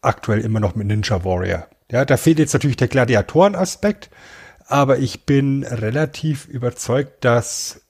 [0.00, 1.66] aktuell immer noch mit Ninja Warrior.
[1.90, 4.10] Ja, da fehlt jetzt natürlich der Gladiatorenaspekt,
[4.66, 7.82] aber ich bin relativ überzeugt, dass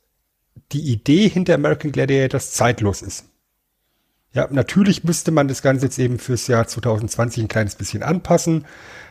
[0.72, 3.26] die Idee hinter American Gladiators zeitlos ist.
[4.32, 8.64] Ja, natürlich müsste man das Ganze jetzt eben fürs Jahr 2020 ein kleines bisschen anpassen.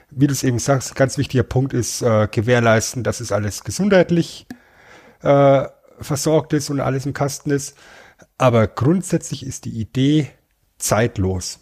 [0.09, 4.47] Wie du es eben sagst, ganz wichtiger Punkt ist äh, gewährleisten, dass es alles gesundheitlich
[5.21, 5.65] äh,
[6.02, 7.78] versorgt ist und alles im Kasten ist.
[8.38, 10.30] Aber grundsätzlich ist die Idee
[10.78, 11.60] zeitlos.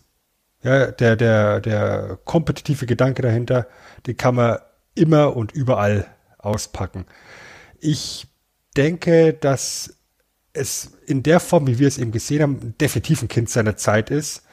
[0.61, 3.67] Ja, der, der, der kompetitive Gedanke dahinter,
[4.05, 4.57] den kann man
[4.93, 6.07] immer und überall
[6.37, 7.05] auspacken.
[7.79, 8.27] Ich
[8.75, 9.95] denke, dass
[10.51, 14.09] es in der Form, wie wir es eben gesehen haben, definitiv ein Kind seiner Zeit
[14.09, 14.43] ist.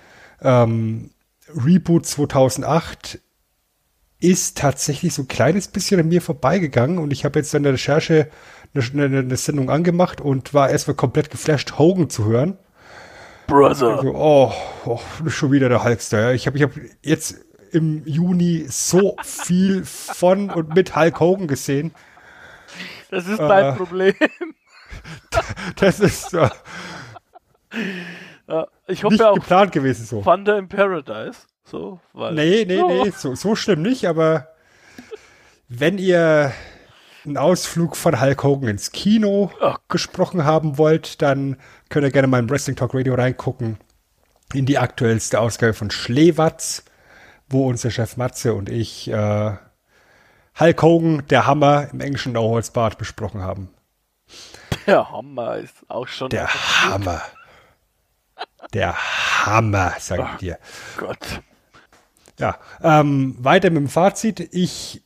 [0.41, 1.11] Ähm,
[1.49, 3.19] Reboot 2008
[4.19, 7.75] ist tatsächlich so ein kleines bisschen an mir vorbeigegangen und ich habe jetzt in der
[7.75, 8.31] Recherche
[8.81, 12.59] eine, eine, eine, Sendung angemacht und war erstmal komplett geflasht, Hogan zu hören.
[13.47, 13.99] Brother.
[13.99, 14.53] Also, oh,
[14.85, 16.21] oh, schon wieder der Hulkster.
[16.21, 16.33] Ja.
[16.33, 16.73] Ich habe ich hab
[17.03, 21.93] jetzt im Juni so viel von und mit Hulk Hogan gesehen.
[23.11, 24.15] Das ist dein äh, Problem.
[25.77, 26.49] das ist äh,
[28.49, 30.23] ja, ich hoffe nicht auch geplant gewesen so.
[30.23, 31.41] Thunder in Paradise.
[31.65, 33.05] So, weil, nee, nee, oh.
[33.05, 34.49] nee, so, so schlimm nicht, aber
[35.69, 36.53] wenn ihr
[37.27, 39.75] einen Ausflug von Hulk Hogan ins Kino oh.
[39.89, 41.57] gesprochen haben wollt, dann
[41.89, 43.79] könnt ihr gerne mal im Wrestling Talk Radio reingucken
[44.55, 46.85] in die aktuellste Ausgabe von Schleewatz,
[47.49, 49.53] wo unser Chef Matze und ich äh,
[50.59, 53.69] Hulk Hogan, der Hammer im englischen No Holds Barred besprochen haben.
[54.87, 56.31] Der Hammer ist auch schon.
[56.31, 57.23] Der Hammer.
[58.73, 58.95] Der
[59.47, 60.59] Hammer, sag ich oh, dir.
[60.97, 61.43] Gott.
[62.39, 64.41] Ja, ähm, weiter mit dem Fazit.
[64.53, 65.03] Ich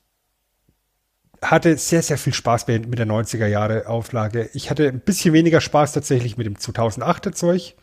[1.42, 4.50] hatte sehr, sehr viel Spaß mit der 90er Jahre Auflage.
[4.52, 7.76] Ich hatte ein bisschen weniger Spaß tatsächlich mit dem 2008er Zeug.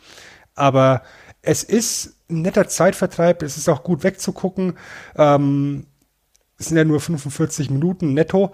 [0.54, 1.02] aber
[1.42, 4.74] es ist ein netter Zeitvertreib, es ist auch gut wegzugucken.
[5.16, 5.86] Ähm,
[6.58, 8.52] es sind ja nur 45 Minuten netto.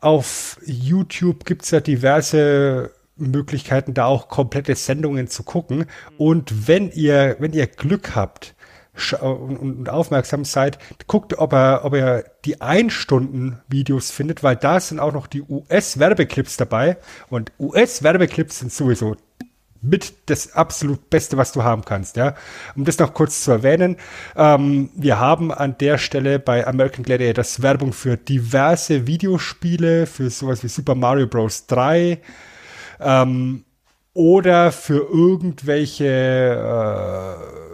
[0.00, 5.86] Auf YouTube gibt's ja diverse Möglichkeiten, da auch komplette Sendungen zu gucken.
[6.18, 8.54] Und wenn ihr, wenn ihr Glück habt
[9.20, 15.12] und, aufmerksam seid, guckt, ob er, ob er die Ein-Stunden-Videos findet, weil da sind auch
[15.12, 16.96] noch die US-Werbeclips dabei.
[17.28, 19.16] Und US-Werbeclips sind sowieso
[19.82, 22.34] mit das absolut Beste, was du haben kannst, ja.
[22.76, 23.96] Um das noch kurz zu erwähnen,
[24.36, 30.62] ähm, wir haben an der Stelle bei American Gladiators Werbung für diverse Videospiele, für sowas
[30.62, 31.66] wie Super Mario Bros.
[31.66, 32.20] 3,
[33.00, 33.64] ähm,
[34.12, 37.69] oder für irgendwelche, äh,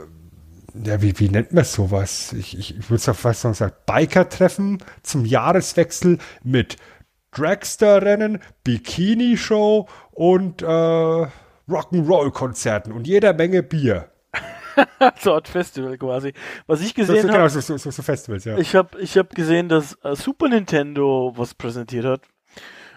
[0.84, 2.32] ja, wie, wie nennt man sowas?
[2.32, 6.76] Ich, ich, ich würde es fast noch sagen, Biker-Treffen zum Jahreswechsel mit
[7.32, 14.10] Dragster-Rennen, Bikini-Show und äh, Rock'n'Roll-Konzerten und jeder Menge Bier.
[15.20, 16.32] so ein Festival quasi.
[16.66, 17.32] Was ich gesehen so, habe.
[17.32, 18.58] Genau, so, so, so, Festivals, ja.
[18.58, 22.22] Ich habe ich hab gesehen, dass äh, Super Nintendo was präsentiert hat.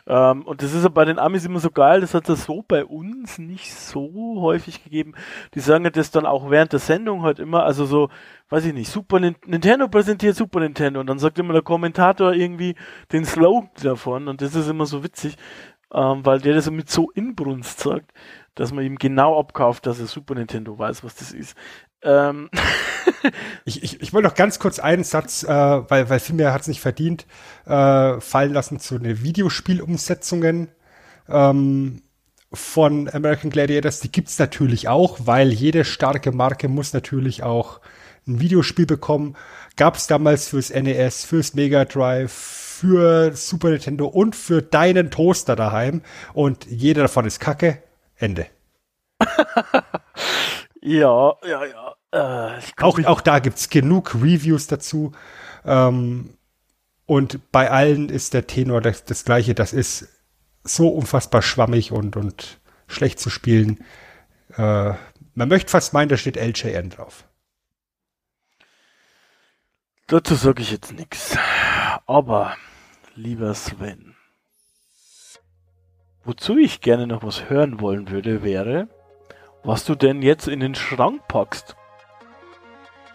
[0.09, 2.63] Ähm, und das ist ja bei den Amis immer so geil, das hat es so
[2.67, 5.13] bei uns nicht so häufig gegeben.
[5.53, 8.09] Die sagen ja das dann auch während der Sendung halt immer, also so,
[8.49, 12.33] weiß ich nicht, Super Nin Nintendo präsentiert Super Nintendo und dann sagt immer der Kommentator
[12.33, 12.75] irgendwie
[13.11, 15.35] den Slogan davon und das ist immer so witzig,
[15.93, 18.11] ähm, weil der das mit so Inbrunst sagt
[18.59, 21.55] dass man ihm genau abkauft, dass er Super Nintendo weiß, was das ist.
[22.03, 22.49] Ähm
[23.65, 26.61] ich, ich, ich wollte noch ganz kurz einen Satz, äh, weil, weil viel mehr hat
[26.61, 27.25] es nicht verdient,
[27.65, 30.69] äh, fallen lassen zu den Videospielumsetzungen
[31.27, 32.01] ähm,
[32.51, 33.99] von American Gladiators.
[33.99, 37.79] Die gibt's natürlich auch, weil jede starke Marke muss natürlich auch
[38.27, 39.35] ein Videospiel bekommen.
[39.75, 46.01] Gab's damals fürs NES, fürs Mega Drive, für Super Nintendo und für deinen Toaster daheim.
[46.33, 47.83] Und jeder davon ist Kacke.
[48.15, 48.47] Ende.
[50.81, 51.95] Ja, ja, ja.
[52.11, 55.11] Äh, auch, auch da gibt's genug Reviews dazu.
[55.65, 56.37] Ähm,
[57.05, 59.55] und bei allen ist der Tenor das, das gleiche.
[59.55, 60.07] Das ist
[60.63, 63.83] so unfassbar schwammig und, und schlecht zu spielen.
[64.55, 64.93] Äh,
[65.35, 67.25] man möchte fast meinen, da steht LJN drauf.
[70.07, 71.37] Dazu sage ich jetzt nichts.
[72.07, 72.55] Aber,
[73.15, 74.15] lieber Sven,
[76.29, 78.87] Wozu ich gerne noch was hören wollen würde, wäre,
[79.63, 81.75] was du denn jetzt in den Schrank packst.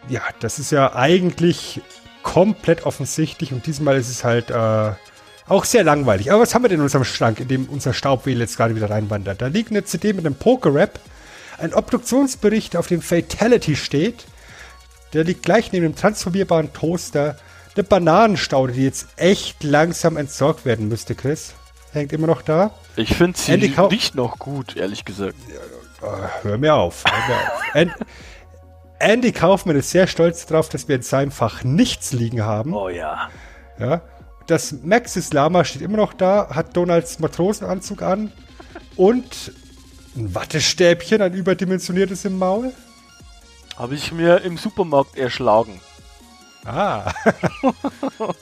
[0.08, 1.80] Ja, das ist ja eigentlich
[2.22, 4.92] komplett offensichtlich und diesmal ist es halt äh,
[5.46, 6.30] auch sehr langweilig.
[6.30, 8.90] Aber was haben wir denn in unserem Schrank, in dem unser Staubwedel jetzt gerade wieder
[8.90, 9.40] reinwandert?
[9.40, 10.98] Da liegt eine CD mit einem Poker-Rap,
[11.58, 14.24] ein Obduktionsbericht, auf dem Fatality steht.
[15.12, 17.36] Der liegt gleich neben dem transformierbaren Toaster.
[17.74, 21.54] Eine Bananenstaude, die jetzt echt langsam entsorgt werden müsste, Chris
[21.94, 22.72] hängt immer noch da.
[22.96, 25.36] Ich finde sie Andy riecht noch gut, ehrlich gesagt.
[26.04, 27.04] Ja, hör mir auf.
[27.04, 27.74] Hör mir auf.
[27.74, 27.92] And,
[28.98, 32.74] Andy Kaufmann ist sehr stolz darauf, dass wir in seinem Fach nichts liegen haben.
[32.74, 33.28] Oh ja.
[33.78, 34.02] Ja.
[34.46, 38.30] Das Maxis Lama steht immer noch da, hat Donalds Matrosenanzug an
[38.96, 39.52] und
[40.16, 42.72] ein Wattestäbchen, ein überdimensioniertes im Maul.
[43.76, 45.80] Habe ich mir im Supermarkt erschlagen.
[46.64, 47.12] Ah.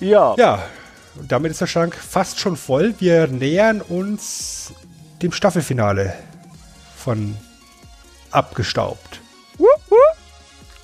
[0.00, 0.34] ja.
[0.36, 0.62] Ja,
[1.16, 2.94] und damit ist der Schrank fast schon voll.
[2.98, 4.72] Wir nähern uns
[5.24, 6.12] dem Staffelfinale
[6.96, 7.34] von
[8.30, 9.20] Abgestaubt.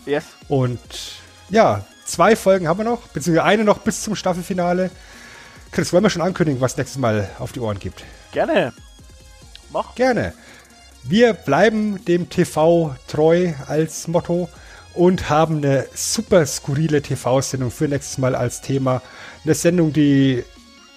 [0.06, 0.24] Yes.
[0.48, 0.80] Und
[1.50, 4.90] ja, zwei Folgen haben wir noch, beziehungsweise eine noch bis zum Staffelfinale.
[5.72, 8.02] Chris, wollen wir schon ankündigen, was nächstes Mal auf die Ohren gibt?
[8.32, 8.72] Gerne.
[9.70, 9.94] Mach.
[9.94, 10.32] Gerne.
[11.02, 14.48] Wir bleiben dem TV treu als Motto
[14.94, 19.02] und haben eine super skurrile TV-Sendung für nächstes Mal als Thema
[19.44, 20.44] eine Sendung, die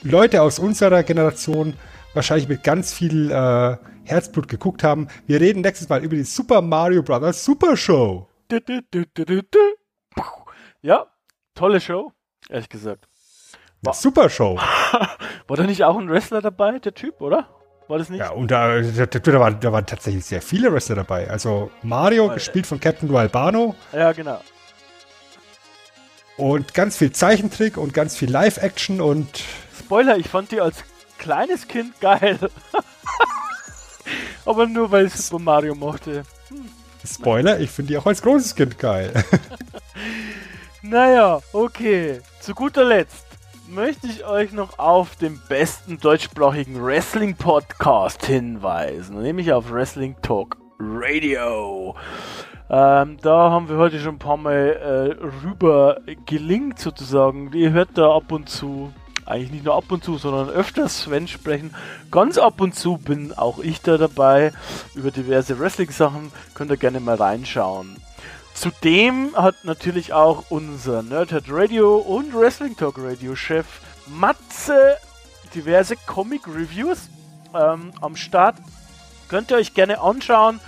[0.02, 1.74] Leute aus unserer Generation
[2.14, 5.08] wahrscheinlich mit ganz viel äh, Herzblut geguckt haben.
[5.28, 7.44] Wir reden nächstes Mal über die Super Mario Bros.
[7.44, 8.28] Super Show.
[10.82, 11.08] Ja,
[11.56, 12.12] tolle Show,
[12.50, 13.08] ehrlich gesagt.
[13.82, 14.58] War, Super Show.
[15.48, 17.50] War da nicht auch ein Wrestler dabei, der Typ, oder?
[17.88, 18.20] War das nicht?
[18.20, 21.30] Ja, und da, da, da, waren, da waren tatsächlich sehr viele Wrestler dabei.
[21.30, 23.76] Also Mario, Weil, gespielt von Captain Du Albano.
[23.92, 24.40] Ja, genau.
[26.38, 29.44] Und ganz viel Zeichentrick und ganz viel Live-Action und.
[29.78, 30.84] Spoiler, ich fand die als
[31.18, 32.40] kleines Kind geil.
[34.46, 36.24] Aber nur weil ich Super Mario mochte.
[36.50, 36.70] Hm.
[37.06, 39.12] Spoiler, ich finde die auch als großes Kind geil.
[40.82, 42.22] naja, okay.
[42.40, 43.26] Zu guter Letzt
[43.68, 51.96] möchte ich euch noch auf den besten deutschsprachigen Wrestling-Podcast hinweisen, nämlich auf Wrestling Talk Radio.
[52.70, 57.52] Ähm, da haben wir heute schon ein paar Mal äh, rüber gelingt sozusagen.
[57.54, 58.94] Ihr hört da ab und zu
[59.26, 61.74] eigentlich nicht nur ab und zu, sondern öfters Sven sprechen.
[62.12, 64.54] Ganz ab und zu bin auch ich da dabei.
[64.96, 67.98] Über diverse Wrestling-Sachen könnt ihr gerne mal reinschauen.
[68.54, 73.66] Zudem hat natürlich auch unser Nerdhead Radio und Wrestling Talk Radio Chef
[74.08, 74.98] Matze
[75.56, 77.10] diverse Comic Reviews
[77.54, 78.56] ähm, am Start.
[79.28, 80.60] Könnt ihr euch gerne anschauen.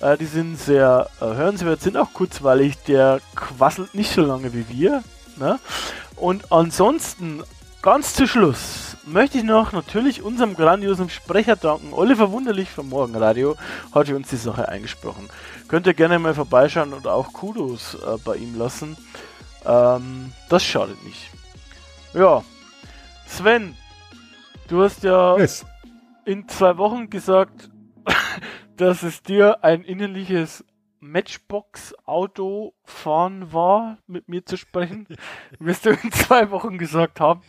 [0.00, 2.76] Äh, die sind sehr äh, hörenswert, sind auch kurzweilig.
[2.86, 5.02] Der quasselt nicht so lange wie wir.
[5.36, 5.58] Ne?
[6.16, 7.42] Und ansonsten,
[7.82, 11.92] ganz zu Schluss, möchte ich noch natürlich unserem grandiosen Sprecher danken.
[11.92, 13.56] Oliver Wunderlich vom Morgenradio
[13.92, 15.28] hat uns die Sache eingesprochen.
[15.68, 18.96] Könnt ihr gerne mal vorbeischauen und auch Kudos äh, bei ihm lassen.
[19.64, 21.30] Ähm, das schadet nicht.
[22.12, 22.42] Ja,
[23.26, 23.76] Sven,
[24.68, 25.64] du hast ja Chris,
[26.24, 27.70] in zwei Wochen gesagt,
[28.76, 30.64] dass es dir ein innerliches
[31.00, 35.06] Matchbox-Auto fahren war, mit mir zu sprechen.
[35.58, 37.42] Wirst du in zwei Wochen gesagt haben.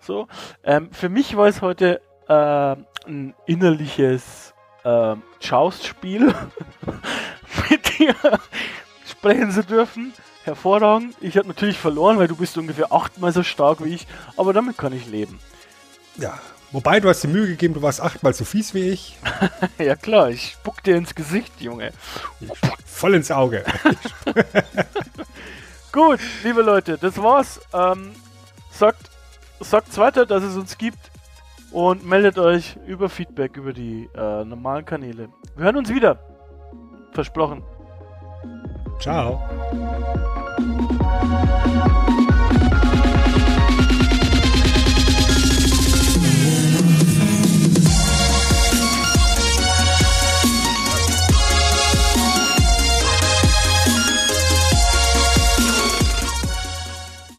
[0.00, 0.28] So.
[0.64, 2.76] Ähm, für mich war es heute äh,
[3.06, 4.54] ein innerliches
[4.84, 6.34] äh, Joust-Spiel,
[7.70, 8.14] mit dir
[9.06, 10.12] sprechen zu dürfen.
[10.44, 11.14] Hervorragend.
[11.20, 14.78] Ich habe natürlich verloren, weil du bist ungefähr achtmal so stark wie ich, aber damit
[14.78, 15.38] kann ich leben.
[16.16, 16.38] ja.
[16.72, 19.18] Wobei, du hast dir Mühe gegeben, du warst achtmal so fies wie ich.
[19.78, 21.92] ja klar, ich spuck dir ins Gesicht, Junge.
[22.84, 23.64] Voll ins Auge.
[25.92, 27.60] Gut, liebe Leute, das war's.
[27.72, 28.12] Ähm,
[28.70, 29.10] sagt,
[29.58, 31.10] sagt's weiter, dass es uns gibt
[31.72, 35.28] und meldet euch über Feedback über die äh, normalen Kanäle.
[35.56, 36.18] Wir hören uns wieder.
[37.12, 37.62] Versprochen.
[39.00, 39.42] Ciao.